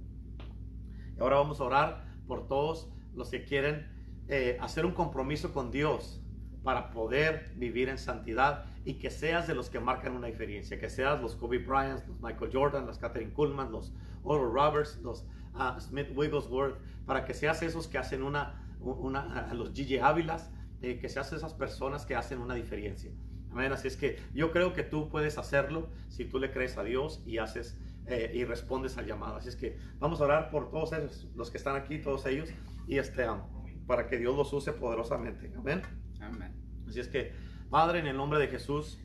Ahora 1.21 1.37
vamos 1.37 1.61
a 1.61 1.65
orar 1.65 2.05
por 2.27 2.49
todos 2.49 2.89
los 3.15 3.31
que 3.31 3.45
quieren 3.45 3.87
eh, 4.29 4.57
hacer 4.61 4.87
un 4.87 4.93
compromiso 4.93 5.53
con 5.53 5.71
Dios 5.71 6.21
para 6.63 6.91
poder 6.91 7.53
vivir 7.57 7.89
en 7.89 7.99
santidad 7.99 8.65
y 8.85 8.95
que 8.95 9.11
seas 9.11 9.47
de 9.47 9.55
los 9.55 9.69
que 9.69 9.81
marcan 9.81 10.17
una 10.17 10.29
diferencia, 10.29 10.79
que 10.79 10.89
seas 10.89 11.21
los 11.21 11.35
Kobe 11.37 11.59
Bryant, 11.59 12.07
los 12.07 12.21
Michael 12.21 12.51
Jordan, 12.53 12.87
los 12.87 12.99
Catherine 12.99 13.33
Kuhlman, 13.33 13.71
los 13.71 13.93
Oral 14.25 14.53
Roberts, 14.53 14.99
los 15.03 15.25
uh, 15.55 15.81
Smith 15.81 16.09
Wigglesworth, 16.15 16.79
para 17.07 17.25
que 17.25 17.35
seas 17.35 17.63
esos 17.63 17.89
que 17.89 17.99
hacen 17.99 18.23
una, 18.23 18.77
una 18.81 19.49
uh, 19.51 19.55
los 19.55 19.73
Gigi 19.73 19.99
Ávilas, 19.99 20.51
eh, 20.81 20.99
que 20.99 21.09
seas 21.09 21.33
esas 21.33 21.55
personas 21.55 22.07
que 22.07 22.15
hacen 22.15 22.41
una 22.41 22.55
diferencia. 22.55 23.13
Amén. 23.51 23.73
Así 23.73 23.87
es 23.87 23.97
que 23.97 24.19
yo 24.35 24.51
creo 24.51 24.73
que 24.73 24.83
tú 24.83 25.09
puedes 25.09 25.39
hacerlo 25.39 25.91
si 26.09 26.25
tú 26.25 26.39
le 26.39 26.51
crees 26.51 26.79
a 26.79 26.83
Dios 26.83 27.23
y 27.27 27.39
haces 27.39 27.79
eh, 28.07 28.33
y 28.35 28.45
respondes 28.45 28.99
al 28.99 29.07
llamado. 29.07 29.37
Así 29.37 29.49
es 29.49 29.57
que 29.57 29.79
vamos 29.99 30.21
a 30.21 30.25
orar 30.25 30.51
por 30.51 30.71
todos 30.71 30.93
ellos, 30.93 31.29
los 31.37 31.51
que 31.51 31.59
están 31.59 31.77
aquí, 31.77 31.99
todos 31.99 32.27
ellos, 32.27 32.49
y 32.89 32.99
este, 32.99 33.29
um, 33.29 33.43
para 33.87 34.09
que 34.09 34.19
Dios 34.19 34.37
los 34.37 34.53
use 34.53 34.73
poderosamente. 34.73 35.53
Amén. 35.57 35.83
Amén. 36.21 36.53
Así 36.89 36.99
es 36.99 37.09
que, 37.09 37.33
Padre, 37.71 38.01
en 38.01 38.07
el 38.07 38.17
nombre 38.17 38.41
de 38.41 38.49
Jesús, 38.49 38.99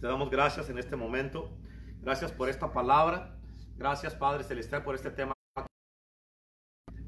te 0.00 0.06
damos 0.06 0.30
gracias 0.30 0.70
en 0.70 0.78
este 0.78 0.96
momento. 0.96 1.54
Gracias 2.00 2.32
por 2.32 2.48
esta 2.48 2.72
palabra. 2.72 3.38
Gracias, 3.76 4.14
Padre 4.14 4.44
Celestial, 4.44 4.82
por 4.82 4.94
este 4.94 5.10
tema. 5.10 5.32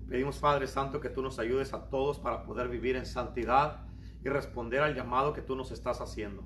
Pedimos, 0.08 0.38
Padre 0.38 0.66
Santo, 0.66 1.00
que 1.00 1.08
tú 1.08 1.22
nos 1.22 1.38
ayudes 1.38 1.72
a 1.72 1.88
todos 1.88 2.18
para 2.18 2.44
poder 2.44 2.68
vivir 2.68 2.96
en 2.96 3.06
santidad 3.06 3.86
y 4.24 4.28
responder 4.28 4.80
al 4.80 4.94
llamado 4.94 5.32
que 5.32 5.42
tú 5.42 5.56
nos 5.56 5.70
estás 5.70 6.00
haciendo. 6.00 6.44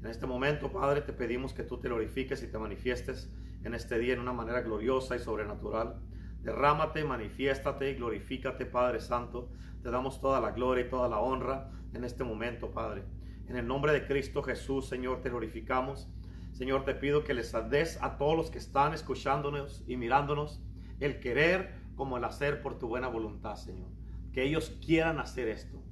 En 0.00 0.06
este 0.06 0.26
momento, 0.26 0.70
Padre, 0.70 1.00
te 1.00 1.12
pedimos 1.12 1.52
que 1.52 1.62
tú 1.62 1.78
te 1.78 1.88
glorifiques 1.88 2.42
y 2.42 2.50
te 2.50 2.58
manifiestes 2.58 3.30
en 3.64 3.74
este 3.74 3.98
día 3.98 4.14
en 4.14 4.20
una 4.20 4.32
manera 4.32 4.60
gloriosa 4.60 5.16
y 5.16 5.18
sobrenatural. 5.18 6.00
Derrámate, 6.42 7.04
manifiéstate 7.04 7.90
y 7.90 7.94
glorifícate, 7.94 8.66
Padre 8.66 9.00
Santo. 9.00 9.50
Te 9.82 9.90
damos 9.90 10.20
toda 10.20 10.40
la 10.40 10.52
gloria 10.52 10.86
y 10.86 10.88
toda 10.88 11.08
la 11.08 11.18
honra 11.18 11.70
en 11.92 12.04
este 12.04 12.22
momento, 12.22 12.70
Padre. 12.70 13.04
En 13.48 13.56
el 13.56 13.66
nombre 13.66 13.92
de 13.92 14.06
Cristo 14.06 14.42
Jesús, 14.42 14.88
Señor, 14.88 15.22
te 15.22 15.30
glorificamos. 15.30 16.08
Señor, 16.56 16.86
te 16.86 16.94
pido 16.94 17.22
que 17.22 17.34
les 17.34 17.52
des 17.68 17.98
a 18.00 18.16
todos 18.16 18.34
los 18.34 18.50
que 18.50 18.56
están 18.56 18.94
escuchándonos 18.94 19.84
y 19.86 19.98
mirándonos 19.98 20.62
el 21.00 21.20
querer 21.20 21.74
como 21.96 22.16
el 22.16 22.24
hacer 22.24 22.62
por 22.62 22.78
tu 22.78 22.88
buena 22.88 23.08
voluntad, 23.08 23.56
Señor. 23.56 23.90
Que 24.32 24.44
ellos 24.44 24.74
quieran 24.82 25.18
hacer 25.18 25.48
esto 25.48 25.82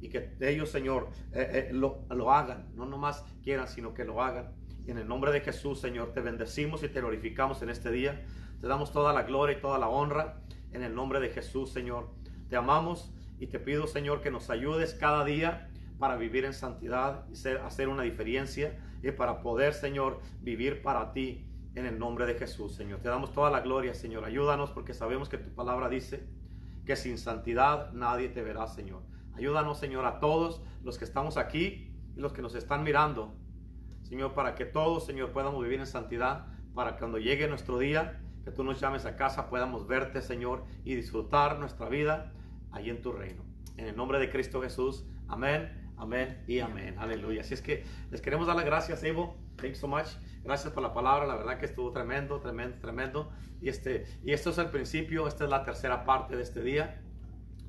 y 0.00 0.08
que 0.08 0.34
ellos, 0.40 0.70
Señor, 0.70 1.10
eh, 1.32 1.68
eh, 1.68 1.72
lo, 1.74 2.06
lo, 2.08 2.32
hagan, 2.32 2.70
no 2.74 2.86
nomás 2.86 3.22
quieran, 3.42 3.68
sino 3.68 3.92
que 3.92 4.06
lo 4.06 4.22
hagan. 4.22 4.54
Y 4.86 4.92
en 4.92 4.96
el 4.96 5.06
nombre 5.06 5.30
de 5.30 5.42
Jesús, 5.42 5.78
Señor, 5.78 6.14
te 6.14 6.22
bendecimos 6.22 6.82
y 6.82 6.88
te 6.88 7.00
glorificamos 7.00 7.60
en 7.60 7.68
este 7.68 7.90
día. 7.90 8.24
Te 8.62 8.66
damos 8.66 8.92
toda 8.92 9.12
la 9.12 9.24
gloria 9.24 9.58
y 9.58 9.60
toda 9.60 9.78
la 9.78 9.90
honra 9.90 10.40
en 10.72 10.84
el 10.84 10.94
nombre 10.94 11.20
de 11.20 11.28
Jesús, 11.28 11.70
Señor. 11.70 12.08
Te 12.48 12.56
amamos 12.56 13.12
y 13.38 13.48
te 13.48 13.58
pido, 13.58 13.86
Señor, 13.86 14.22
que 14.22 14.30
nos 14.30 14.48
ayudes 14.48 14.94
cada 14.94 15.22
día 15.26 15.68
para 15.98 16.16
vivir 16.16 16.46
en 16.46 16.54
santidad 16.54 17.26
y 17.30 17.36
ser, 17.36 17.58
hacer 17.58 17.88
una 17.88 18.04
diferencia 18.04 18.74
y 19.02 19.10
para 19.12 19.40
poder, 19.40 19.74
Señor, 19.74 20.20
vivir 20.40 20.82
para 20.82 21.12
ti 21.12 21.46
en 21.74 21.86
el 21.86 21.98
nombre 21.98 22.26
de 22.26 22.34
Jesús, 22.34 22.74
Señor. 22.74 23.00
Te 23.00 23.08
damos 23.08 23.32
toda 23.32 23.50
la 23.50 23.60
gloria, 23.60 23.94
Señor. 23.94 24.24
Ayúdanos 24.24 24.70
porque 24.70 24.94
sabemos 24.94 25.28
que 25.28 25.38
tu 25.38 25.54
palabra 25.54 25.88
dice 25.88 26.26
que 26.84 26.96
sin 26.96 27.18
santidad 27.18 27.92
nadie 27.92 28.28
te 28.28 28.42
verá, 28.42 28.66
Señor. 28.66 29.02
Ayúdanos, 29.34 29.78
Señor, 29.78 30.04
a 30.04 30.18
todos 30.20 30.62
los 30.82 30.98
que 30.98 31.04
estamos 31.04 31.36
aquí 31.36 31.94
y 32.16 32.20
los 32.20 32.32
que 32.32 32.42
nos 32.42 32.54
están 32.54 32.82
mirando, 32.82 33.34
Señor, 34.02 34.32
para 34.32 34.54
que 34.54 34.64
todos, 34.64 35.06
Señor, 35.06 35.32
podamos 35.32 35.62
vivir 35.62 35.78
en 35.78 35.86
santidad, 35.86 36.46
para 36.74 36.94
que 36.94 37.00
cuando 37.00 37.18
llegue 37.18 37.46
nuestro 37.46 37.78
día, 37.78 38.20
que 38.44 38.50
tú 38.50 38.64
nos 38.64 38.80
llames 38.80 39.04
a 39.04 39.16
casa, 39.16 39.50
podamos 39.50 39.86
verte, 39.86 40.22
Señor, 40.22 40.64
y 40.84 40.94
disfrutar 40.94 41.58
nuestra 41.58 41.88
vida 41.88 42.32
allí 42.72 42.90
en 42.90 43.02
tu 43.02 43.12
reino. 43.12 43.44
En 43.76 43.86
el 43.86 43.94
nombre 43.94 44.18
de 44.18 44.30
Cristo 44.30 44.62
Jesús, 44.62 45.04
amén, 45.28 45.87
amén 45.98 46.42
y 46.46 46.60
amén. 46.60 46.96
Aleluya. 46.98 47.42
Así 47.42 47.54
es 47.54 47.62
que 47.62 47.84
les 48.10 48.20
queremos 48.20 48.46
dar 48.46 48.56
las 48.56 48.64
gracias, 48.64 49.02
Evo. 49.02 49.36
Thank 49.56 49.70
you 49.70 49.74
so 49.74 49.88
much. 49.88 50.06
Gracias 50.44 50.72
por 50.72 50.82
la 50.82 50.94
palabra. 50.94 51.26
La 51.26 51.36
verdad 51.36 51.58
que 51.58 51.66
estuvo 51.66 51.92
tremendo, 51.92 52.40
tremendo, 52.40 52.78
tremendo. 52.80 53.30
Y, 53.60 53.68
este, 53.68 54.06
y 54.24 54.32
esto 54.32 54.50
es 54.50 54.58
el 54.58 54.70
principio. 54.70 55.28
Esta 55.28 55.44
es 55.44 55.50
la 55.50 55.64
tercera 55.64 56.04
parte 56.04 56.36
de 56.36 56.42
este 56.42 56.62
día. 56.62 57.02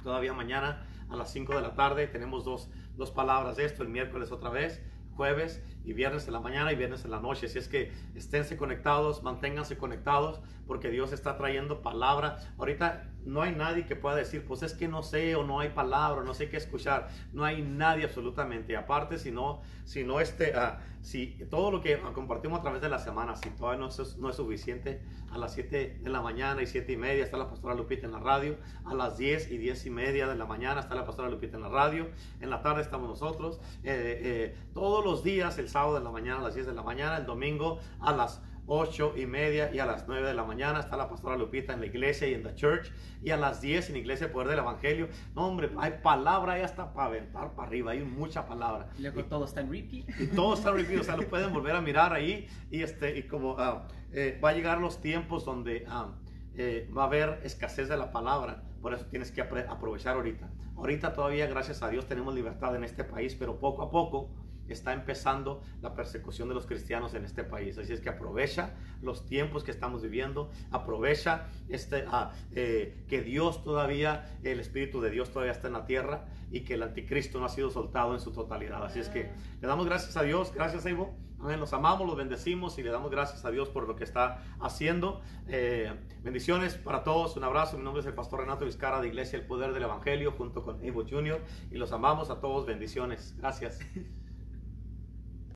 Todavía 0.03 0.33
mañana 0.33 0.85
a 1.09 1.15
las 1.15 1.31
5 1.31 1.55
de 1.55 1.61
la 1.61 1.75
tarde 1.75 2.07
tenemos 2.07 2.45
dos, 2.45 2.69
dos 2.95 3.11
palabras 3.11 3.57
de 3.57 3.65
esto. 3.65 3.83
El 3.83 3.89
miércoles 3.89 4.31
otra 4.31 4.49
vez 4.49 4.81
jueves 5.19 5.61
y 5.83 5.91
viernes 5.91 6.27
en 6.27 6.33
la 6.33 6.39
mañana 6.39 6.71
y 6.71 6.77
viernes 6.77 7.03
en 7.03 7.11
la 7.11 7.19
noche. 7.19 7.47
Así 7.47 7.59
es 7.59 7.67
que 7.67 7.91
esténse 8.15 8.55
conectados, 8.55 9.21
manténganse 9.21 9.77
conectados, 9.77 10.39
porque 10.65 10.89
Dios 10.89 11.11
está 11.11 11.35
trayendo 11.35 11.81
palabra. 11.81 12.37
Ahorita 12.57 13.11
no 13.29 13.43
hay 13.43 13.53
nadie 13.53 13.85
que 13.85 13.95
pueda 13.95 14.15
decir, 14.15 14.45
pues 14.45 14.63
es 14.63 14.73
que 14.73 14.87
no 14.87 15.03
sé 15.03 15.35
o 15.35 15.43
no 15.43 15.59
hay 15.59 15.69
palabra, 15.69 16.23
no 16.23 16.33
sé 16.33 16.49
qué 16.49 16.57
escuchar. 16.57 17.09
No 17.31 17.45
hay 17.45 17.61
nadie 17.61 18.05
absolutamente. 18.05 18.75
Aparte, 18.75 19.17
si 19.19 19.31
no, 19.31 19.61
si 19.85 20.03
no 20.03 20.19
este, 20.19 20.53
uh, 20.57 20.79
si 21.01 21.37
todo 21.49 21.71
lo 21.71 21.81
que 21.81 21.99
compartimos 22.13 22.59
a 22.59 22.61
través 22.61 22.81
de 22.81 22.89
la 22.89 22.99
semana, 22.99 23.35
si 23.35 23.49
todavía 23.51 23.79
no 23.79 23.87
es, 23.87 24.17
no 24.17 24.29
es 24.29 24.35
suficiente, 24.35 25.01
a 25.31 25.37
las 25.37 25.53
7 25.53 25.99
de 26.01 26.09
la 26.09 26.21
mañana 26.21 26.61
y 26.61 26.67
7 26.67 26.91
y 26.91 26.97
media 26.97 27.23
está 27.23 27.37
la 27.37 27.47
pastora 27.47 27.75
Lupita 27.75 28.05
en 28.05 28.13
la 28.13 28.19
radio, 28.19 28.57
a 28.85 28.93
las 28.93 29.17
10 29.17 29.51
y 29.51 29.57
10 29.57 29.85
y 29.85 29.89
media 29.91 30.27
de 30.27 30.35
la 30.35 30.45
mañana 30.45 30.81
está 30.81 30.95
la 30.95 31.05
pastora 31.05 31.29
Lupita 31.29 31.57
en 31.57 31.63
la 31.63 31.69
radio, 31.69 32.09
en 32.41 32.49
la 32.49 32.61
tarde 32.61 32.81
estamos 32.81 33.07
nosotros, 33.07 33.59
eh, 33.83 34.21
eh, 34.23 34.57
todos 34.73 35.05
los 35.05 35.23
días, 35.23 35.57
el 35.59 35.69
sábado 35.69 35.95
de 35.95 36.03
la 36.03 36.11
mañana 36.11 36.39
a 36.39 36.43
las 36.43 36.55
10 36.55 36.67
de 36.67 36.73
la 36.73 36.83
mañana, 36.83 37.17
el 37.17 37.25
domingo 37.25 37.79
a 37.99 38.11
las 38.11 38.41
8 38.69 39.15
y 39.17 39.25
media 39.25 39.71
y 39.73 39.79
a 39.79 39.85
las 39.85 40.07
9 40.07 40.27
de 40.27 40.33
la 40.33 40.43
mañana 40.43 40.79
está 40.79 40.95
la 40.95 41.09
pastora 41.09 41.35
Lupita 41.35 41.73
en 41.73 41.79
la 41.79 41.87
iglesia 41.87 42.27
y 42.27 42.35
en 42.35 42.43
la 42.43 42.53
church 42.53 42.91
y 43.21 43.31
a 43.31 43.37
las 43.37 43.61
10 43.61 43.89
en 43.89 43.95
Iglesia 43.97 44.31
Poder 44.31 44.47
del 44.47 44.59
Evangelio. 44.59 45.09
No, 45.35 45.47
hombre, 45.47 45.71
hay 45.77 45.99
palabra 46.03 46.53
ahí 46.53 46.61
hasta 46.61 46.93
para 46.93 47.07
aventar 47.07 47.55
para 47.55 47.67
arriba, 47.67 47.91
hay 47.91 48.01
mucha 48.01 48.45
palabra. 48.45 48.89
Y 48.97 49.01
luego 49.01 49.25
todo 49.25 49.45
está 49.45 49.61
en 49.61 49.71
repeat. 49.71 50.07
Y 50.19 50.27
todo 50.27 50.53
está 50.53 50.69
en 50.69 50.75
repeat, 50.77 51.01
o 51.01 51.03
sea, 51.03 51.17
lo 51.17 51.27
pueden 51.29 51.51
volver 51.51 51.75
a 51.75 51.81
mirar 51.81 52.13
ahí 52.13 52.47
y, 52.69 52.83
este, 52.83 53.17
y 53.17 53.23
como 53.23 53.53
uh, 53.53 53.81
eh, 54.11 54.39
va 54.43 54.49
a 54.49 54.53
llegar 54.53 54.79
los 54.79 55.01
tiempos 55.01 55.45
donde 55.45 55.85
uh, 55.87 56.13
eh, 56.55 56.89
va 56.95 57.03
a 57.03 57.05
haber 57.07 57.39
escasez 57.43 57.89
de 57.89 57.97
la 57.97 58.11
palabra, 58.11 58.63
por 58.81 58.93
eso 58.93 59.05
tienes 59.07 59.31
que 59.31 59.41
aprovechar 59.41 60.15
ahorita. 60.15 60.47
Ahorita 60.77 61.13
todavía, 61.13 61.47
gracias 61.47 61.81
a 61.81 61.89
Dios, 61.89 62.05
tenemos 62.05 62.35
libertad 62.35 62.75
en 62.75 62.83
este 62.83 63.03
país, 63.03 63.35
pero 63.35 63.59
poco 63.59 63.81
a 63.81 63.89
poco 63.89 64.29
está 64.73 64.93
empezando 64.93 65.61
la 65.81 65.93
persecución 65.93 66.49
de 66.49 66.55
los 66.55 66.65
cristianos 66.65 67.13
en 67.13 67.25
este 67.25 67.43
país. 67.43 67.77
Así 67.77 67.93
es 67.93 68.01
que 68.01 68.09
aprovecha 68.09 68.75
los 69.01 69.25
tiempos 69.25 69.63
que 69.63 69.71
estamos 69.71 70.01
viviendo, 70.01 70.51
aprovecha 70.71 71.47
este, 71.69 72.05
ah, 72.07 72.31
eh, 72.51 73.05
que 73.07 73.21
Dios 73.21 73.63
todavía, 73.63 74.37
el 74.43 74.59
Espíritu 74.59 75.01
de 75.01 75.09
Dios 75.09 75.31
todavía 75.31 75.51
está 75.51 75.67
en 75.67 75.73
la 75.73 75.85
tierra 75.85 76.25
y 76.51 76.61
que 76.61 76.75
el 76.75 76.83
anticristo 76.83 77.39
no 77.39 77.45
ha 77.45 77.49
sido 77.49 77.69
soltado 77.69 78.13
en 78.13 78.19
su 78.19 78.31
totalidad. 78.31 78.83
Así 78.83 78.99
es 78.99 79.09
que 79.09 79.31
le 79.61 79.67
damos 79.67 79.85
gracias 79.85 80.17
a 80.17 80.23
Dios, 80.23 80.53
gracias 80.53 80.85
Evo. 80.85 81.15
Los 81.41 81.71
amamos, 81.71 82.05
los 82.05 82.17
bendecimos 82.17 82.77
y 82.79 82.83
le 82.83 82.91
damos 82.91 83.11
gracias 83.11 83.45
a 83.45 83.51
Dios 83.51 83.69
por 83.69 83.87
lo 83.87 83.95
que 83.95 84.03
está 84.03 84.43
haciendo. 84.59 85.21
Eh, 85.47 85.89
bendiciones 86.21 86.75
para 86.75 87.03
todos. 87.03 87.37
Un 87.37 87.45
abrazo. 87.45 87.77
Mi 87.77 87.83
nombre 87.83 88.01
es 88.01 88.07
el 88.07 88.13
pastor 88.13 88.41
Renato 88.41 88.65
Vizcarra 88.65 88.99
de 88.99 89.07
Iglesia 89.07 89.39
El 89.39 89.45
Poder 89.45 89.71
del 89.71 89.83
Evangelio 89.83 90.33
junto 90.33 90.63
con 90.63 90.83
Evo 90.83 91.05
Jr. 91.09 91.41
Y 91.71 91.77
los 91.77 91.93
amamos 91.93 92.29
a 92.29 92.41
todos. 92.41 92.65
Bendiciones. 92.65 93.35
Gracias. 93.37 93.79